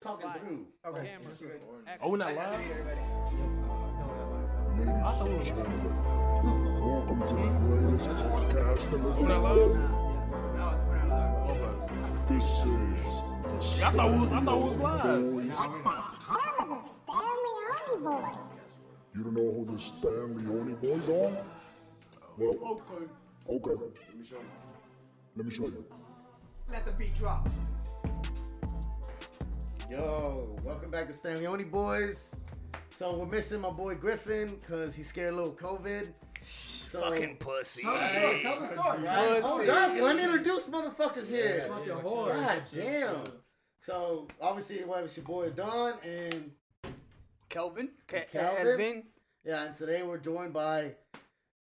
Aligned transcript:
talking 0.00 0.30
through. 0.40 0.66
Okay. 0.86 1.16
Oh, 2.02 2.10
we're 2.10 2.16
not 2.18 2.34
live? 2.34 2.60
Ladies 4.78 4.88
and 4.88 5.44
gentlemen, 5.44 5.92
welcome 6.80 7.20
to 7.26 7.34
the 7.34 7.48
greatest 7.58 8.08
podcast 8.10 8.94
in 8.94 9.02
the 9.02 9.08
Oh, 9.08 9.20
we're 9.20 9.28
not 9.28 9.42
world. 9.42 9.70
live? 9.70 9.80
Okay. 11.50 12.34
This 12.34 12.48
is 12.64 13.78
the 13.78 13.86
I 13.86 13.90
thought 13.90 14.10
we 14.12 14.18
was, 14.20 14.30
I 14.32 14.40
thought 14.40 14.58
we 14.62 14.68
was 14.68 14.76
live. 14.78 15.32
Boys. 15.32 15.48
That 15.48 15.58
was 16.68 16.70
a 16.70 16.88
Stanley 16.94 17.54
Only 17.90 18.04
boy. 18.04 18.38
You 19.14 19.20
don't 19.24 19.34
know 19.34 19.50
who 19.52 19.64
the 19.64 19.78
Stanleyoni 19.78 20.74
Boys 20.80 21.08
are? 21.08 21.44
Well, 22.38 22.54
Okay. 22.62 23.04
okay. 23.50 23.74
Let 25.36 25.44
me 25.46 25.50
show 25.52 25.64
you. 25.64 25.84
Let 26.70 26.84
the 26.84 26.92
beat 26.92 27.14
drop. 27.16 27.48
Yo, 29.90 30.54
welcome 30.64 30.90
back 30.90 31.06
to 31.06 31.12
Stanley 31.12 31.64
Boys. 31.64 32.40
So 32.94 33.14
we're 33.16 33.26
missing 33.26 33.60
my 33.60 33.70
boy 33.70 33.94
Griffin 33.94 34.56
because 34.60 34.94
he's 34.94 35.08
scared 35.08 35.32
a 35.32 35.36
little 35.36 35.52
COVID. 35.52 36.08
So, 36.42 37.00
Fucking 37.02 37.36
pussy. 37.36 37.82
Hey, 37.82 38.40
Tell 38.42 38.60
the 38.60 38.66
story. 38.66 39.02
right, 39.02 39.42
hold 39.42 39.60
Pussy. 39.60 39.70
up, 39.70 39.92
let 40.00 40.16
me 40.16 40.24
introduce 40.24 40.66
motherfuckers 40.68 41.28
here. 41.28 41.64
Fucking 41.68 41.92
whore. 41.92 42.34
God 42.34 42.62
damn. 42.74 43.32
So 43.80 44.26
obviously, 44.40 44.84
well, 44.84 45.04
it's 45.04 45.16
your 45.16 45.24
boy 45.26 45.50
Don, 45.50 45.94
and 46.04 46.50
Kelvin? 47.48 47.90
Ke- 48.06 48.30
Kelvin? 48.32 48.64
Kelvin? 48.66 49.02
yeah, 49.44 49.64
and 49.66 49.74
today 49.74 50.02
we're 50.02 50.18
joined 50.18 50.52
by 50.52 50.94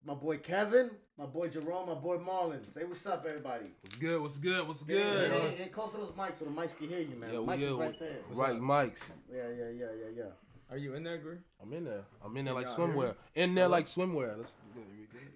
my 0.04 0.14
boy 0.14 0.38
Kevin, 0.38 0.90
my 1.18 1.26
boy 1.26 1.48
Jerome, 1.48 1.88
my 1.88 1.94
boy 1.94 2.18
Marlon. 2.18 2.68
Say 2.70 2.84
what's 2.84 3.06
up, 3.06 3.24
everybody. 3.28 3.66
What's 3.82 3.96
good? 3.96 4.20
What's 4.20 4.36
good? 4.38 4.66
What's 4.66 4.88
Yeah, 4.88 4.96
good? 4.96 5.30
yeah, 5.32 5.50
yeah, 5.60 5.66
close 5.68 5.92
to 5.92 5.98
those 5.98 6.10
mics 6.12 6.36
so 6.36 6.44
the 6.44 6.50
mics 6.50 6.76
can 6.76 6.88
hear 6.88 7.00
you, 7.00 7.16
man. 7.16 7.30
Yeah, 7.32 7.38
mics 7.38 7.58
good. 7.58 7.70
is 7.72 7.76
right 7.76 7.98
there. 7.98 8.16
What's 8.26 8.38
Right, 8.40 8.56
up? 8.56 8.62
mics. 8.62 9.10
Yeah, 9.32 9.42
yeah, 9.48 9.68
yeah, 9.70 9.86
yeah, 10.00 10.06
yeah. 10.16 10.24
Are 10.70 10.78
you 10.78 10.94
in 10.94 11.04
there, 11.04 11.18
Gre? 11.18 11.34
I'm 11.62 11.72
in 11.72 11.84
there. 11.84 12.04
I'm 12.24 12.36
in 12.36 12.44
there 12.46 12.54
like 12.54 12.66
y'all 12.66 12.86
hear 12.86 12.94
swimwear. 12.96 13.14
In 13.34 13.54
there 13.54 13.68
like 13.68 13.84
swimwear. 13.84 14.38
Let's 14.38 14.54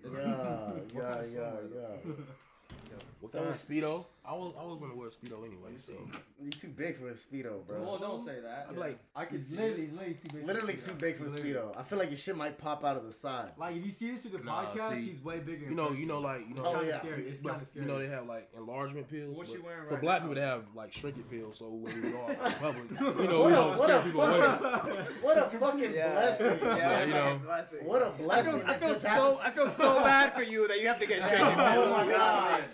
Yeah, 0.05 0.73
yeah, 0.95 1.23
yeah, 1.34 1.51
yeah. 1.75 2.97
What 3.20 3.33
kind 3.33 3.47
of 3.48 3.55
speedo? 3.55 4.05
I 4.28 4.32
was 4.32 4.52
I 4.58 4.64
was 4.64 4.80
gonna 4.80 4.94
wear 4.96 5.06
a 5.06 5.10
speedo 5.10 5.38
anyway. 5.46 5.77
So 5.78 5.92
You're 6.42 6.50
too 6.50 6.69
big 6.69 6.98
for 6.98 7.08
a 7.08 7.12
speedo, 7.12 7.66
bro. 7.66 7.80
Well, 7.82 7.98
don't 7.98 8.19
say 8.24 8.41
that. 8.41 8.66
I'm 8.68 8.77
like, 8.77 8.98
I 9.14 9.24
could. 9.24 9.42
Literally, 9.50 9.86
literally 9.88 10.14
too 10.14 10.28
big. 10.33 10.41
for 10.41 10.46
Literally 10.46 10.74
the 10.74 10.88
too 10.88 10.94
big 10.96 11.16
for 11.18 11.27
a 11.27 11.28
speedo. 11.28 11.77
I 11.78 11.83
feel 11.83 11.98
like 11.98 12.10
your 12.10 12.16
shit 12.16 12.36
might 12.36 12.58
pop 12.58 12.84
out 12.84 12.96
of 12.96 13.05
the 13.06 13.12
side. 13.12 13.50
Like 13.56 13.77
if 13.77 13.84
you 13.84 13.91
see 13.92 14.10
this 14.10 14.22
through 14.22 14.38
the 14.38 14.44
Nah, 14.44 14.64
podcast, 14.74 14.94
see, 14.96 15.06
he's 15.10 15.22
way 15.22 15.38
bigger. 15.38 15.66
you 15.68 15.74
know, 15.77 15.92
you 15.92 16.06
know, 16.06 16.18
like 16.20 16.41
you 16.48 16.55
know, 16.55 16.64
Oh, 16.66 16.72
kind 16.72 16.83
of 16.83 16.88
yeah. 16.88 16.98
scary. 16.98 17.22
It's 17.28 17.42
kind 17.42 17.60
of 17.62 17.68
scary. 17.68 17.86
you 17.86 17.92
know 17.92 17.98
they 17.98 18.08
have 18.08 18.27
like 18.27 18.48
enlargement 18.56 19.08
pills. 19.08 19.36
What 19.36 19.46
but 19.46 19.56
you 19.56 19.62
wearing 19.62 19.88
for 19.88 19.96
black 19.98 20.22
now? 20.22 20.28
people, 20.28 20.34
they 20.42 20.46
have 20.48 20.62
like 20.74 20.92
shrinkage 20.92 21.28
pills. 21.30 21.58
So 21.58 21.68
when 21.68 21.94
we 22.02 22.11
go 22.11 22.20
out 22.24 22.30
in 22.30 22.52
public, 22.58 22.90
you 22.90 23.28
know, 23.28 23.44
we 23.44 23.52
What 23.52 23.52
a- 23.52 23.55
don't 23.55 23.68
what 23.68 23.78
scare 23.78 23.98
a 23.98 24.02
people 24.02 24.20
away. 24.22 24.40
What 25.22 25.38
a 25.38 25.42
fucking 25.58 25.92
blessing. 25.92 26.58
Yeah, 26.62 27.05
you 27.05 27.12
know. 27.14 27.40
blessing. 27.44 27.78
What 27.84 28.02
a 28.02 28.06
I 28.06 28.11
blessing. 28.11 28.62
I 28.66 28.74
feel 28.78 28.94
so. 28.94 29.38
I 29.42 29.50
feel 29.50 29.68
so 29.68 30.02
bad 30.02 30.34
for 30.34 30.42
you 30.42 30.66
that 30.68 30.80
you 30.80 30.88
have 30.88 30.98
to 31.00 31.06
get 31.06 31.22
straight. 31.27 31.40
Oh 31.40 31.90
my 31.90 32.11
god. 32.12 32.64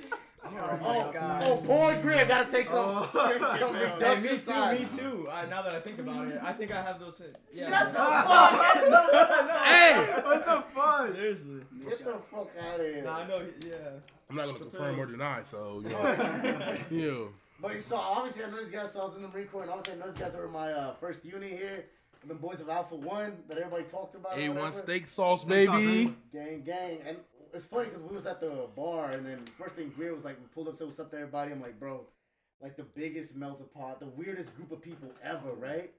Oh, 0.61 1.11
oh, 1.45 1.67
boy, 1.67 1.99
Greer, 2.03 2.25
gotta 2.27 2.51
take 2.51 2.67
some, 2.67 3.07
some 3.13 3.75
Hey, 3.75 3.93
reduction 3.95 4.23
me 4.23 4.29
too, 4.37 4.41
size. 4.41 4.81
me 4.81 4.99
too. 4.99 5.29
I, 5.31 5.47
now 5.47 5.63
that 5.63 5.75
I 5.75 5.81
think 5.81 5.99
about 5.99 6.29
it, 6.29 6.39
I 6.43 6.53
think 6.53 6.71
I 6.73 6.83
have 6.83 7.01
those. 7.01 7.23
Yeah. 7.53 7.69
Shut 7.69 7.93
the 7.93 7.99
fuck 7.99 9.63
Hey, 9.65 10.23
what 10.23 10.45
the 10.45 10.65
fuck? 10.75 11.09
Seriously. 11.09 11.61
Get 11.89 11.99
the 11.99 12.19
fuck 12.31 12.51
out 12.61 12.81
of 12.81 12.87
here. 12.87 13.03
Nah, 13.05 13.19
I 13.19 13.27
know. 13.29 13.43
Yeah. 13.67 13.75
I'm 14.31 14.37
not 14.37 14.47
gonna 14.47 14.59
The 14.59 14.65
confirm 14.67 15.01
or 15.01 15.07
deny. 15.07 15.43
So 15.43 15.83
you 15.85 15.91
know, 15.91 16.77
you. 16.91 17.35
But 17.61 17.75
you 17.75 17.81
saw, 17.81 18.01
obviously, 18.01 18.45
I 18.45 18.51
know 18.51 18.63
these 18.63 18.73
guys. 18.73 18.93
So 18.93 19.01
I 19.03 19.05
was 19.05 19.15
in 19.15 19.23
the 19.23 19.29
Marine 19.29 19.47
Corps, 19.47 19.63
and 19.63 19.71
obviously, 19.71 19.95
I 19.95 20.05
know 20.05 20.11
these 20.13 20.21
guys 20.23 20.35
were 20.35 20.49
my 20.49 20.73
uh, 20.73 20.95
first 20.95 21.25
unit 21.25 21.51
here. 21.51 21.85
The 22.27 22.35
boys 22.35 22.61
of 22.61 22.69
Alpha 22.69 22.95
One 22.95 23.37
that 23.49 23.59
everybody 23.59 23.83
talked 23.83 24.15
about. 24.15 24.33
or 24.39 24.41
A1 24.41 24.73
steak 24.75 25.09
sauce, 25.09 25.43
baby. 25.43 26.15
Gang, 26.33 26.63
gang. 26.63 26.99
And 27.05 27.17
it's 27.53 27.65
funny 27.65 27.85
because 27.87 28.03
we 28.03 28.15
was 28.15 28.27
at 28.27 28.41
the 28.41 28.67
bar, 28.77 29.11
and 29.11 29.25
then 29.27 29.39
first 29.59 29.77
thing 29.77 29.93
Greer 29.97 30.15
was 30.15 30.25
like, 30.25 30.39
we 30.41 30.47
pulled 30.55 30.69
up, 30.69 30.77
said, 30.77 30.87
what's 30.87 31.01
up 31.01 31.11
to 31.11 31.17
everybody? 31.17 31.53
I'm 31.53 31.61
like, 31.61 31.79
bro, 31.79 32.01
like 32.61 32.77
the 32.77 32.83
biggest 32.85 33.37
melting 33.37 33.67
pot, 33.75 34.01
the 34.01 34.07
weirdest 34.07 34.55
group 34.57 34.73
of 34.73 34.81
people 34.81 35.09
ever, 35.23 35.53
right? 35.59 35.91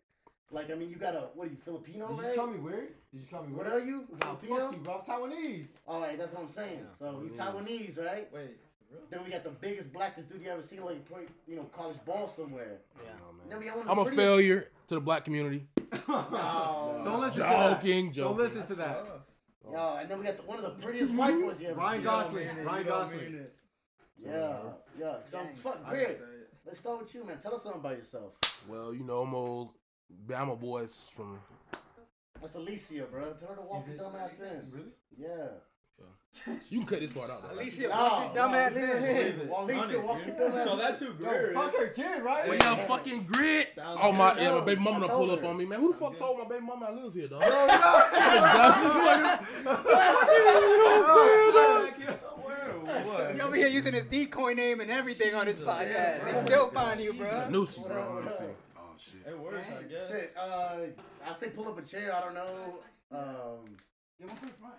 Like, 0.51 0.71
I 0.71 0.75
mean, 0.75 0.89
you 0.89 0.97
got 0.97 1.15
a, 1.15 1.21
what 1.33 1.47
are 1.47 1.51
you, 1.51 1.57
Filipino, 1.65 2.07
Did 2.09 2.15
you 2.17 2.21
right? 2.21 2.25
just 2.27 2.35
call 2.37 2.47
me 2.47 2.59
weird? 2.59 2.87
Did 2.87 2.93
you 3.13 3.19
just 3.19 3.31
call 3.31 3.43
me 3.43 3.53
What 3.53 3.65
are 3.67 3.79
you? 3.79 4.05
Nah, 4.21 4.35
Filipino? 4.35 4.67
fuck 4.67 4.73
you, 4.75 4.81
bro. 4.81 4.93
I'm 4.95 5.01
Taiwanese. 5.31 5.65
All 5.87 6.01
right, 6.01 6.17
that's 6.17 6.31
what 6.33 6.41
I'm 6.43 6.47
saying. 6.49 6.85
so 6.99 7.19
he's 7.23 7.31
Taiwanese, 7.33 7.97
right? 8.05 8.27
Wait. 8.33 8.57
for? 8.91 8.97
Then 9.09 9.23
we 9.25 9.31
got 9.31 9.43
the 9.43 9.49
biggest, 9.49 9.91
blackest 9.91 10.29
dude 10.29 10.41
you 10.43 10.49
ever 10.51 10.61
seen, 10.61 10.83
like, 10.85 11.03
play, 11.05 11.23
you 11.47 11.55
know, 11.55 11.63
college 11.75 11.97
ball 12.05 12.27
somewhere. 12.27 12.77
Oh, 12.97 13.01
Then 13.49 13.57
we 13.59 13.65
got 13.65 13.77
one 13.77 13.87
of 13.87 13.97
I'm 13.97 14.05
the 14.05 14.11
a 14.11 14.15
failure 14.15 14.69
to 14.89 14.95
the 14.95 15.01
black 15.01 15.25
community. 15.25 15.65
No. 16.07 17.01
Don't 17.05 17.19
listen 17.21 17.33
to 17.39 17.39
that. 17.39 17.81
Joking, 17.81 18.05
Don't 18.05 18.13
joking. 18.13 18.37
listen 18.37 18.67
to 18.67 18.75
that. 18.75 18.97
Rough. 18.97 19.21
Yo, 19.71 19.97
and 19.99 20.09
then 20.09 20.19
we 20.19 20.25
got 20.25 20.37
the, 20.37 20.43
one 20.43 20.57
of 20.57 20.63
the 20.63 20.83
prettiest 20.83 21.11
mm-hmm. 21.11 21.19
white 21.19 21.41
boys 21.41 21.61
you 21.61 21.69
ever 21.69 21.79
Ryan 21.79 21.95
seen. 21.95 22.03
Gosling. 22.03 22.43
You 22.43 22.47
don't 22.49 22.65
Ryan 22.65 22.65
mean 22.65 22.75
it, 22.75 22.85
you 22.85 22.89
don't 22.89 23.09
Gosling. 23.09 23.47
Yeah, 24.17 24.57
yeah. 24.99 25.15
So, 25.25 25.37
Dang. 25.37 25.55
fuck, 25.55 25.79
I 25.85 25.89
Greer. 25.89 26.05
can 26.05 26.15
say 26.15 26.21
it. 26.21 26.49
Let's 26.65 26.79
start 26.79 26.99
with 26.99 27.15
you, 27.15 27.25
man. 27.25 27.39
Tell 27.39 27.55
us 27.55 27.63
something 27.63 27.81
about 27.81 27.97
yourself. 27.97 28.33
Well, 28.67 28.93
you 28.93 29.03
know, 29.03 29.21
I'm 29.21 29.33
old 29.33 29.73
Bama 30.27 30.59
boys 30.59 31.09
from. 31.15 31.39
That's 32.39 32.55
Alicia, 32.55 33.05
bro. 33.05 33.33
Tell 33.33 33.49
her 33.49 33.55
to 33.55 33.61
walk 33.61 33.81
Is 33.83 33.87
your 33.87 33.95
it- 33.95 33.99
dumb 33.99 34.15
ass 34.19 34.41
in. 34.41 34.69
Really? 34.71 34.91
Yeah. 35.17 35.47
You 36.69 36.79
can 36.79 36.87
cut 36.87 36.99
this 37.01 37.11
part 37.11 37.29
out. 37.29 37.41
Though, 37.43 37.49
right? 37.49 37.57
Alicia, 37.57 37.81
No, 37.83 37.89
walk 37.89 38.25
your 38.25 38.33
dumb 38.33 38.51
no, 38.53 38.57
ass 38.57 38.75
leave 38.75 38.85
her 38.87 38.97
in. 38.97 39.03
in. 39.03 39.13
Believe 39.13 39.39
it. 39.39 39.49
Well, 39.49 39.63
Alicia, 39.65 39.99
walk 40.01 40.25
your 40.25 40.35
dumb 40.35 40.51
ass 40.57 40.63
So 40.65 40.73
in. 40.73 40.79
that 40.79 40.99
too 40.99 41.15
Yo, 41.19 41.53
fuck 41.53 41.75
her 41.77 41.87
kid, 41.89 42.23
right? 42.23 42.47
Well, 42.47 42.57
yeah, 42.57 42.75
fucking 42.87 43.23
grit. 43.25 43.69
Oh 43.77 44.11
my, 44.13 44.33
good. 44.33 44.43
yeah, 44.43 44.59
my 44.59 44.65
baby 44.65 44.81
mama 44.81 44.99
done 45.01 45.09
told 45.09 45.29
pull 45.29 45.37
up 45.37 45.43
on 45.43 45.57
me, 45.57 45.65
man. 45.65 45.79
Who 45.79 45.93
the 45.93 45.99
fuck 45.99 46.17
told 46.17 46.39
my 46.39 46.45
baby 46.45 46.65
mama 46.65 46.85
I 46.87 46.91
live 46.91 47.13
here, 47.13 47.27
dog? 47.27 47.43
somewhere. 52.15 52.73
or 52.73 52.79
What? 52.85 53.35
He 53.35 53.41
over 53.41 53.55
here 53.55 53.67
using 53.67 53.93
his 53.93 54.05
decoy 54.05 54.53
name 54.53 54.79
and 54.81 54.89
everything 54.91 55.33
on 55.35 55.47
his 55.47 55.59
Jesus. 55.59 55.73
podcast. 55.73 55.91
Yeah, 55.91 56.23
they 56.33 56.45
still 56.45 56.69
find 56.71 56.99
you, 56.99 57.13
bro. 57.13 57.27
Nusi, 57.49 57.87
bro. 57.87 57.95
What 57.95 57.97
up, 57.97 58.15
Let 58.15 58.23
me 58.23 58.25
what 58.25 58.37
see. 58.37 58.43
Oh 58.77 58.81
shit. 58.97 59.21
It 59.27 59.39
works, 59.39 59.67
I 59.67 59.83
guess. 59.83 60.07
Shit, 60.09 60.33
uh, 60.37 60.75
I 61.29 61.33
say 61.33 61.49
pull 61.49 61.67
up 61.67 61.77
a 61.77 61.81
chair. 61.83 62.13
I 62.15 62.21
don't 62.21 62.33
know. 62.33 62.79
Um, 63.11 63.75
You 64.19 64.27
want 64.27 64.39
from 64.39 64.47
the 64.47 64.53
front? 64.55 64.73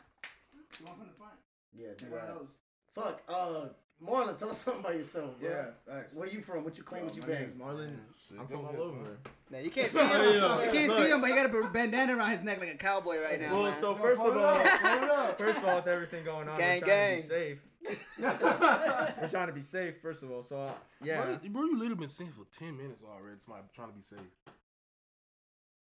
You 0.81 0.87
want 0.87 0.99
from 0.99 1.09
the 1.09 1.15
front? 1.15 1.35
yeah, 1.77 1.89
do 1.97 2.07
that. 2.15 2.29
those. 2.29 2.49
Fuck. 2.95 3.23
Uh, 3.29 3.67
Marlon, 4.05 4.37
tell 4.39 4.51
us 4.51 4.59
something 4.59 4.81
about 4.83 4.97
yourself, 4.97 5.39
bro. 5.41 5.49
Yeah, 5.49 5.65
facts. 5.87 6.15
Where 6.15 6.29
you 6.29 6.43
from? 6.43 6.65
What 6.65 6.77
you 6.77 6.83
claim? 6.85 7.05
What 7.05 7.15
you 7.17 7.23
My 7.23 7.29
bang? 7.29 7.39
name's 7.41 7.55
Marlon. 7.55 7.97
Shit, 8.29 8.39
I'm 8.39 8.47
from 8.49 8.67
all 8.67 8.77
over. 8.83 8.97
man. 9.03 9.17
Now, 9.51 9.59
you 9.59 9.71
can't 9.71 9.91
see 9.91 9.99
him. 10.03 10.09
Yeah, 10.11 10.65
You 10.65 10.71
can't 10.73 10.89
look. 10.89 10.99
see 11.05 11.11
him, 11.11 11.21
but 11.21 11.31
he 11.31 11.37
got 11.37 11.47
a 11.55 11.69
bandana 11.69 12.17
around 12.17 12.31
his 12.33 12.43
neck 12.43 12.59
like 12.61 12.75
a 12.75 12.77
cowboy 12.77 13.21
right 13.23 13.41
now. 13.41 13.53
Well, 13.53 13.63
man. 13.65 13.73
so 13.73 13.95
first 13.95 14.21
of 14.25 14.37
all, 14.37 14.43
up, 14.43 14.67
hold 14.67 15.11
up. 15.11 15.39
first 15.39 15.59
of 15.59 15.65
all, 15.65 15.77
with 15.77 15.87
everything 15.87 16.25
going 16.25 16.49
on, 16.49 16.59
Gang, 16.59 16.81
we're 16.81 16.87
trying 16.87 17.17
gang. 17.17 17.17
to 17.23 17.23
be 17.23 17.29
safe. 17.29 17.59
we're 18.21 19.29
trying 19.31 19.47
to 19.47 19.53
be 19.53 19.63
safe, 19.63 19.95
first 20.03 20.23
of 20.23 20.31
all. 20.31 20.43
So 20.43 20.59
uh, 20.59 20.73
yeah, 21.03 21.23
Bro, 21.23 21.39
bro, 21.51 21.63
you 21.65 21.79
literally 21.79 21.95
been 22.01 22.09
singing 22.09 22.33
for 22.33 22.47
ten 22.59 22.77
minutes 22.77 23.03
already. 23.05 23.37
It's 23.37 23.47
my 23.49 23.57
trying 23.75 23.89
to 23.89 23.95
be 23.95 24.03
safe. 24.03 24.19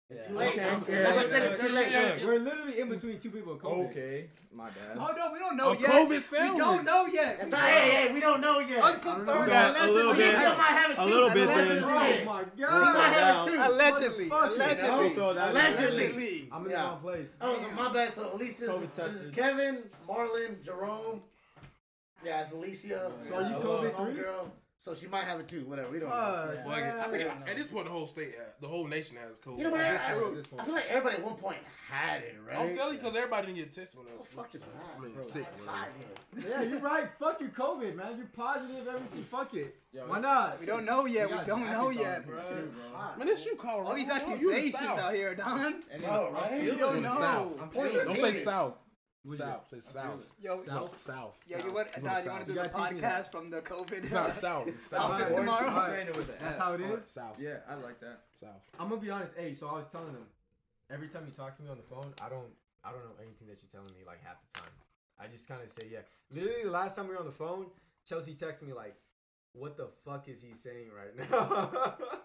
It's 0.10 0.28
too 0.28 0.36
late. 0.38 0.54
Okay, 0.58 0.70
Like 0.72 0.88
yeah, 0.88 1.20
I 1.22 1.28
said, 1.28 1.44
it's 1.52 1.62
too 1.62 1.68
late. 1.68 1.92
yeah. 1.92 2.26
We're 2.26 2.40
literally 2.40 2.80
in 2.80 2.88
between 2.88 3.20
two 3.20 3.30
people 3.30 3.54
with 3.54 3.62
COVID. 3.62 3.90
okay, 3.90 4.30
my 4.54 4.68
bad. 4.70 4.96
Oh 4.96 5.14
no, 5.18 5.34
we 5.34 5.40
don't 5.40 5.58
know 5.58 5.72
A 5.74 5.78
yet. 5.78 5.90
COVID 5.92 6.32
we 6.54 6.58
don't 6.58 6.86
know 6.86 7.06
yet. 7.08 7.38
It's 7.42 7.50
not. 7.50 7.60
Hey, 7.60 7.90
hey, 8.08 8.14
we 8.14 8.22
don't 8.22 8.40
know 8.40 8.60
yet. 8.60 8.82
Unconfirmed. 8.82 9.28
So, 9.28 9.86
a 9.86 9.92
little 9.92 10.14
bit- 10.14 10.34
Alicia 10.34 10.56
might 10.58 10.68
have 10.68 10.92
it 10.92 10.98
a 10.98 11.06
little 11.06 11.30
bit 11.30 11.44
Allegedly. 11.50 11.80
then. 11.82 11.84
Oh 11.84 12.26
my 12.26 12.44
god. 12.58 12.96
might 12.96 13.14
have 13.14 13.48
it 13.48 13.52
too. 13.52 13.60
Allegedly. 13.74 14.30
Motherfucker. 14.30 14.56
Allegedly. 14.56 14.90
We'll 14.98 15.10
throw 15.10 15.34
that 15.34 15.50
in. 15.50 15.56
Allegedly. 15.58 16.50
I'm 16.54 16.64
in 16.66 16.72
Yeah. 16.72 16.82
the 16.84 16.88
wrong 16.88 17.00
place. 17.02 17.34
Oh, 17.42 17.58
so 17.62 17.70
my 17.72 17.92
bad. 17.94 18.14
So 18.16 18.34
Alicia, 18.34 18.66
this, 18.66 18.84
is- 18.84 18.96
this 18.96 19.14
is. 19.16 19.36
Kevin, 19.36 19.84
Marlon, 20.08 20.64
Jerome. 20.64 21.22
Yeah, 22.24 22.42
it's 22.42 22.54
Alicia. 22.54 23.12
So 23.28 23.36
are 23.36 23.42
you 23.44 23.56
COVID 23.58 23.98
three? 23.98 24.14
girl. 24.14 24.52
So 24.82 24.94
she 24.94 25.08
might 25.08 25.26
have 25.26 25.40
it 25.42 25.48
too. 25.50 25.66
Whatever. 25.66 25.90
We 25.92 26.00
don't 26.00 26.10
know. 26.10 26.16
Fuck. 26.64 26.66
Fuck. 26.66 26.84
I 26.84 27.08
think 27.10 27.28
man. 27.28 27.50
at 27.50 27.58
this 27.58 27.68
point 27.68 27.86
the 27.86 27.92
whole 27.92 28.08
state, 28.08 28.36
had- 28.38 28.54
the 28.62 28.68
whole 28.68 28.88
nation 28.88 29.18
has 29.18 29.38
COVID. 29.40 29.58
You 29.58 29.64
know 29.66 29.72
what? 29.72 29.82
At 29.82 29.94
this 30.34 30.46
I, 30.46 30.50
point, 30.50 30.62
I 30.62 30.64
feel 30.66 30.74
like 30.76 30.86
everybody 30.90 31.16
at 31.18 31.24
one 31.26 31.36
point 31.36 31.58
had 31.90 32.22
it, 32.22 32.36
right? 32.48 32.58
I'm 32.58 32.76
telling 32.76 32.94
you, 32.94 33.00
because 33.00 33.16
everybody 33.16 33.48
didn't 33.48 33.58
get 33.58 33.76
tested 33.76 33.98
when 33.98 34.06
they 34.06 34.14
Oh, 34.14 34.18
was 34.20 34.28
fuck 34.28 34.52
this 34.52 34.64
I 34.64 34.68
mask, 34.78 35.04
mean, 35.04 35.14
bro. 35.14 35.24
sick, 35.24 35.46
bro. 35.58 36.50
Yeah, 36.50 36.62
you're 36.64 36.80
right. 36.80 37.08
Fuck 37.20 37.42
your 37.42 37.50
COVID, 37.50 37.96
man. 37.96 38.18
You're 38.18 38.28
positive, 38.28 38.88
everything. 38.88 39.24
Fuck 39.26 39.54
it. 39.56 39.76
Yo, 39.94 40.04
Why 40.08 40.20
not? 40.20 40.60
We 40.60 40.66
don't 40.66 40.86
know 40.86 41.06
yet. 41.06 41.30
You 41.30 41.38
We 41.38 41.44
don't 41.44 41.66
know 41.72 41.90
yet, 41.90 42.26
bro. 42.26 42.40
It's 42.40 42.72
hot. 42.94 43.18
Man, 43.18 43.28
this 43.28 43.46
you 43.46 43.56
Colorado. 43.56 43.90
All 43.90 43.96
these 43.96 44.08
You 44.08 44.14
in 44.14 44.20
the 44.20 44.26
accusations 44.34 44.98
out 44.98 45.14
here, 45.14 45.36
Don. 45.36 45.84
And 45.92 46.04
Bro, 46.04 46.32
right? 46.34 46.64
You 46.64 46.72
in 46.72 46.78
don't 46.78 46.96
the 46.96 47.02
know. 47.02 47.10
South. 47.20 47.62
I'm 47.62 47.70
Point 47.70 47.92
telling 47.92 48.06
Don't 48.06 48.18
say 48.18 48.34
South. 48.36 48.80
What's 49.24 49.40
South. 49.40 49.70
Say 49.70 49.80
South. 49.82 50.30
Yo, 50.40 50.62
South. 50.62 51.02
South. 51.02 51.38
yo, 51.48 51.58
you 51.58 51.74
want 51.74 51.90
From 51.94 52.04
Don? 52.04 52.24
You 52.24 52.30
want 52.32 52.48
to 52.48 52.54
do 52.54 52.58
You 52.58 52.64
the 52.64 52.70
gotta 52.70 52.90
teach 52.94 53.02
me 53.02 53.08
podcast 53.08 53.32
from 53.32 53.50
the 53.50 53.62
COVID? 53.62 54.04
It's 54.04 54.12
not 54.12 54.30
South. 54.30 54.68
It's 54.68 54.86
South. 54.92 55.12
Office 55.12 55.32
tomorrow. 55.32 55.68
I'm 55.68 55.74
alright. 55.74 55.90
saying 55.90 56.08
it 56.08 56.16
with 56.18 56.28
the 56.28 56.44
That's 56.44 56.58
how 56.58 56.74
it 56.74 56.82
is. 56.82 57.06
South. 57.06 57.36
Yeah, 57.40 57.58
I 57.70 57.76
like 57.76 58.00
that. 58.00 58.22
South. 58.40 58.62
I'm 58.80 58.90
gonna 58.90 59.02
be 59.02 59.10
honest. 59.10 59.34
Hey, 59.38 59.54
so 59.54 59.68
I 59.68 59.74
was 59.74 59.88
telling 59.88 60.10
him, 60.14 60.26
every 60.90 61.08
time 61.10 61.24
you 61.26 61.32
talk 61.34 61.58
to 61.58 61.64
me 61.64 61.70
on 61.70 61.78
the 61.78 61.84
phone, 61.84 62.14
I 62.22 62.30
don't, 62.30 62.48
I 62.86 62.92
don't 62.92 63.04
know 63.04 63.16
anything 63.22 63.48
that 63.50 63.58
you're 63.62 63.72
telling 63.82 63.94
me 63.98 64.04
like 64.06 64.24
half 64.24 64.38
the 64.54 64.60
time. 64.62 64.70
I 65.20 65.28
just 65.28 65.48
kind 65.48 65.62
of 65.62 65.70
say 65.70 65.88
yeah. 65.92 66.00
Literally, 66.32 66.64
the 66.64 66.70
last 66.72 66.96
time 66.96 67.08
we 67.08 67.14
were 67.14 67.20
on 67.20 67.26
the 67.26 67.32
phone, 67.32 67.66
Chelsea 68.08 68.34
texted 68.34 68.64
me 68.68 68.74
like, 68.74 68.96
"What 69.54 69.76
the 69.76 69.88
fuck 70.06 70.30
is 70.30 70.42
he 70.42 70.54
saying 70.54 70.90
right 70.96 71.30
now?" 71.32 71.96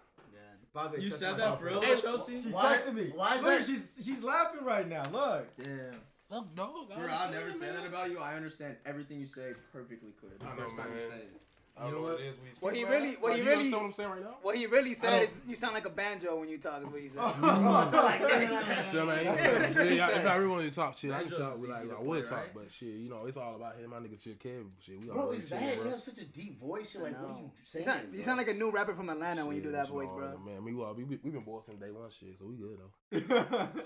By 0.74 0.84
the 0.88 0.96
way, 0.96 1.04
You 1.04 1.10
said 1.10 1.36
that 1.36 1.58
for 1.58 1.66
real. 1.66 1.82
Chelsea? 2.00 2.40
She 2.40 2.48
Why- 2.48 2.78
texted 2.78 2.94
me. 2.94 3.12
why 3.14 3.36
is 3.36 3.42
Look, 3.44 3.58
that- 3.58 3.66
She's 3.66 4.00
she's 4.02 4.22
laughing 4.22 4.64
right 4.64 4.88
now. 4.88 5.02
Look. 5.12 5.46
Damn. 5.62 5.96
Look, 6.32 6.54
dog. 6.56 6.88
Bro, 6.88 7.08
I 7.08 7.30
never 7.30 7.52
say 7.52 7.66
that 7.72 7.84
about 7.86 8.10
you. 8.10 8.18
I 8.18 8.34
understand 8.34 8.76
everything 8.86 9.20
you 9.20 9.26
say 9.26 9.52
perfectly 9.72 10.12
clear. 10.18 10.32
The 10.40 10.46
I 10.46 10.56
know, 10.56 10.62
first 10.62 10.76
time 10.78 10.86
you 10.94 11.00
say 11.00 11.14
it. 11.16 11.38
I 11.76 11.84
don't 11.84 11.88
You 11.90 11.94
know 11.96 12.00
know 12.02 12.08
what 12.08 12.12
what? 12.12 12.20
it 12.20 12.26
is. 12.26 12.36
when 12.38 12.46
you 12.46 12.52
What 12.60 12.74
he 12.76 12.82
man. 12.84 12.92
really- 12.92 13.14
what 13.16 13.30
Like, 13.30 13.32
he 13.40 13.44
you 13.44 13.50
really- 13.50 13.72
what 13.72 13.82
I'm 13.82 13.92
saying 13.92 14.10
right 14.10 14.22
now? 14.22 14.36
What 14.42 14.56
he 14.56 14.66
really 14.66 14.92
said 14.94 15.22
is, 15.22 15.40
you 15.48 15.56
sound 15.56 15.72
like 15.74 15.86
a 15.86 15.90
banjo 15.90 16.38
when 16.38 16.48
you 16.50 16.58
talk. 16.58 16.82
Is 16.82 16.88
what 16.88 17.00
he 17.00 17.08
said. 17.08 17.22
Shit, 18.90 19.06
man. 19.06 19.24
that's 19.36 19.76
what 19.76 19.86
he 19.86 19.96
If 19.96 20.02
I- 20.02 20.08
if 20.08 20.14
said. 20.16 20.26
I 20.26 20.36
really 20.36 20.48
want 20.50 20.64
to 20.64 20.70
talk 20.70 20.98
shit, 20.98 21.12
I 21.12 21.22
can 21.22 21.30
talk. 21.30 21.56
is 21.58 21.64
Like, 21.64 21.78
easy 21.80 21.88
to 21.88 21.94
I 21.96 21.98
would 22.00 22.06
play, 22.06 22.22
talk, 22.22 22.30
right? 22.32 22.54
but 22.54 22.72
shit, 22.72 22.88
you 22.88 23.08
know, 23.08 23.24
it's 23.26 23.36
all 23.38 23.56
about 23.56 23.76
him. 23.76 23.88
My 23.90 23.98
nigga, 24.00 24.22
shit, 24.22 24.38
Kev, 24.38 24.66
shit. 24.80 25.00
We 25.00 25.06
Bro, 25.06 25.20
all 25.22 25.30
is 25.32 25.48
shit, 25.48 25.60
that? 25.60 25.74
bro. 25.76 25.84
You 25.84 25.90
have 25.92 26.00
such 26.02 26.18
a 26.18 26.24
deep 26.26 26.60
voice. 26.60 26.94
You're 26.94 27.04
like, 27.04 27.20
what 27.22 27.30
are 27.30 27.34
you 27.38 27.44
You 27.44 27.50
saying? 27.64 27.84
sound, 27.86 28.00
you 28.14 28.20
sound 28.20 28.36
like 28.38 28.48
a 28.48 28.54
new 28.54 28.70
rapper 28.70 28.94
from 28.94 29.08
Atlanta 29.08 29.46
when 29.46 29.56
you 29.56 29.62
do 29.62 29.70
that 29.72 29.88
voice, 29.88 30.08
know, 30.08 30.14
bro. 30.16 30.38
Man, 30.44 30.64
we 30.64 30.72
all 30.74 30.92
we, 30.94 31.04
we, 31.04 31.18
we 31.22 31.30
been 31.30 31.40
boys 31.42 31.64
since 31.66 31.78
day 31.80 31.90
one, 31.90 32.10
shit, 32.10 32.38
so 32.38 32.44
we 32.46 32.56
good 32.56 32.78
though. 32.80 33.68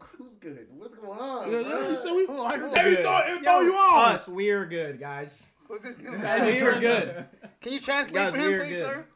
Who's 0.00 0.36
good? 0.36 0.66
What's 0.70 0.94
going 0.94 1.18
on? 1.18 1.50
Yeah, 1.50 1.62
bro? 1.62 1.88
yeah, 1.90 1.96
so 1.96 2.14
we, 2.14 2.26
Who 2.26 2.38
are 2.38 2.56
you? 2.56 2.68
throw, 2.68 3.22
we 3.36 3.42
throw 3.42 3.60
you 3.60 3.74
off. 3.74 4.14
Us, 4.14 4.28
we're 4.28 4.66
good, 4.66 4.98
guys. 5.00 5.52
Who's 5.68 5.82
this 5.82 5.98
new 5.98 6.12
Guys, 6.12 6.22
guy? 6.40 6.44
we 6.52 6.60
are 6.60 6.80
good. 6.80 7.26
Can 7.60 7.72
you 7.72 7.80
translate 7.80 8.14
Guys, 8.14 8.34
for 8.34 8.40
him, 8.40 8.60
please, 8.60 8.68
good. 8.70 8.82
sir? 8.82 9.06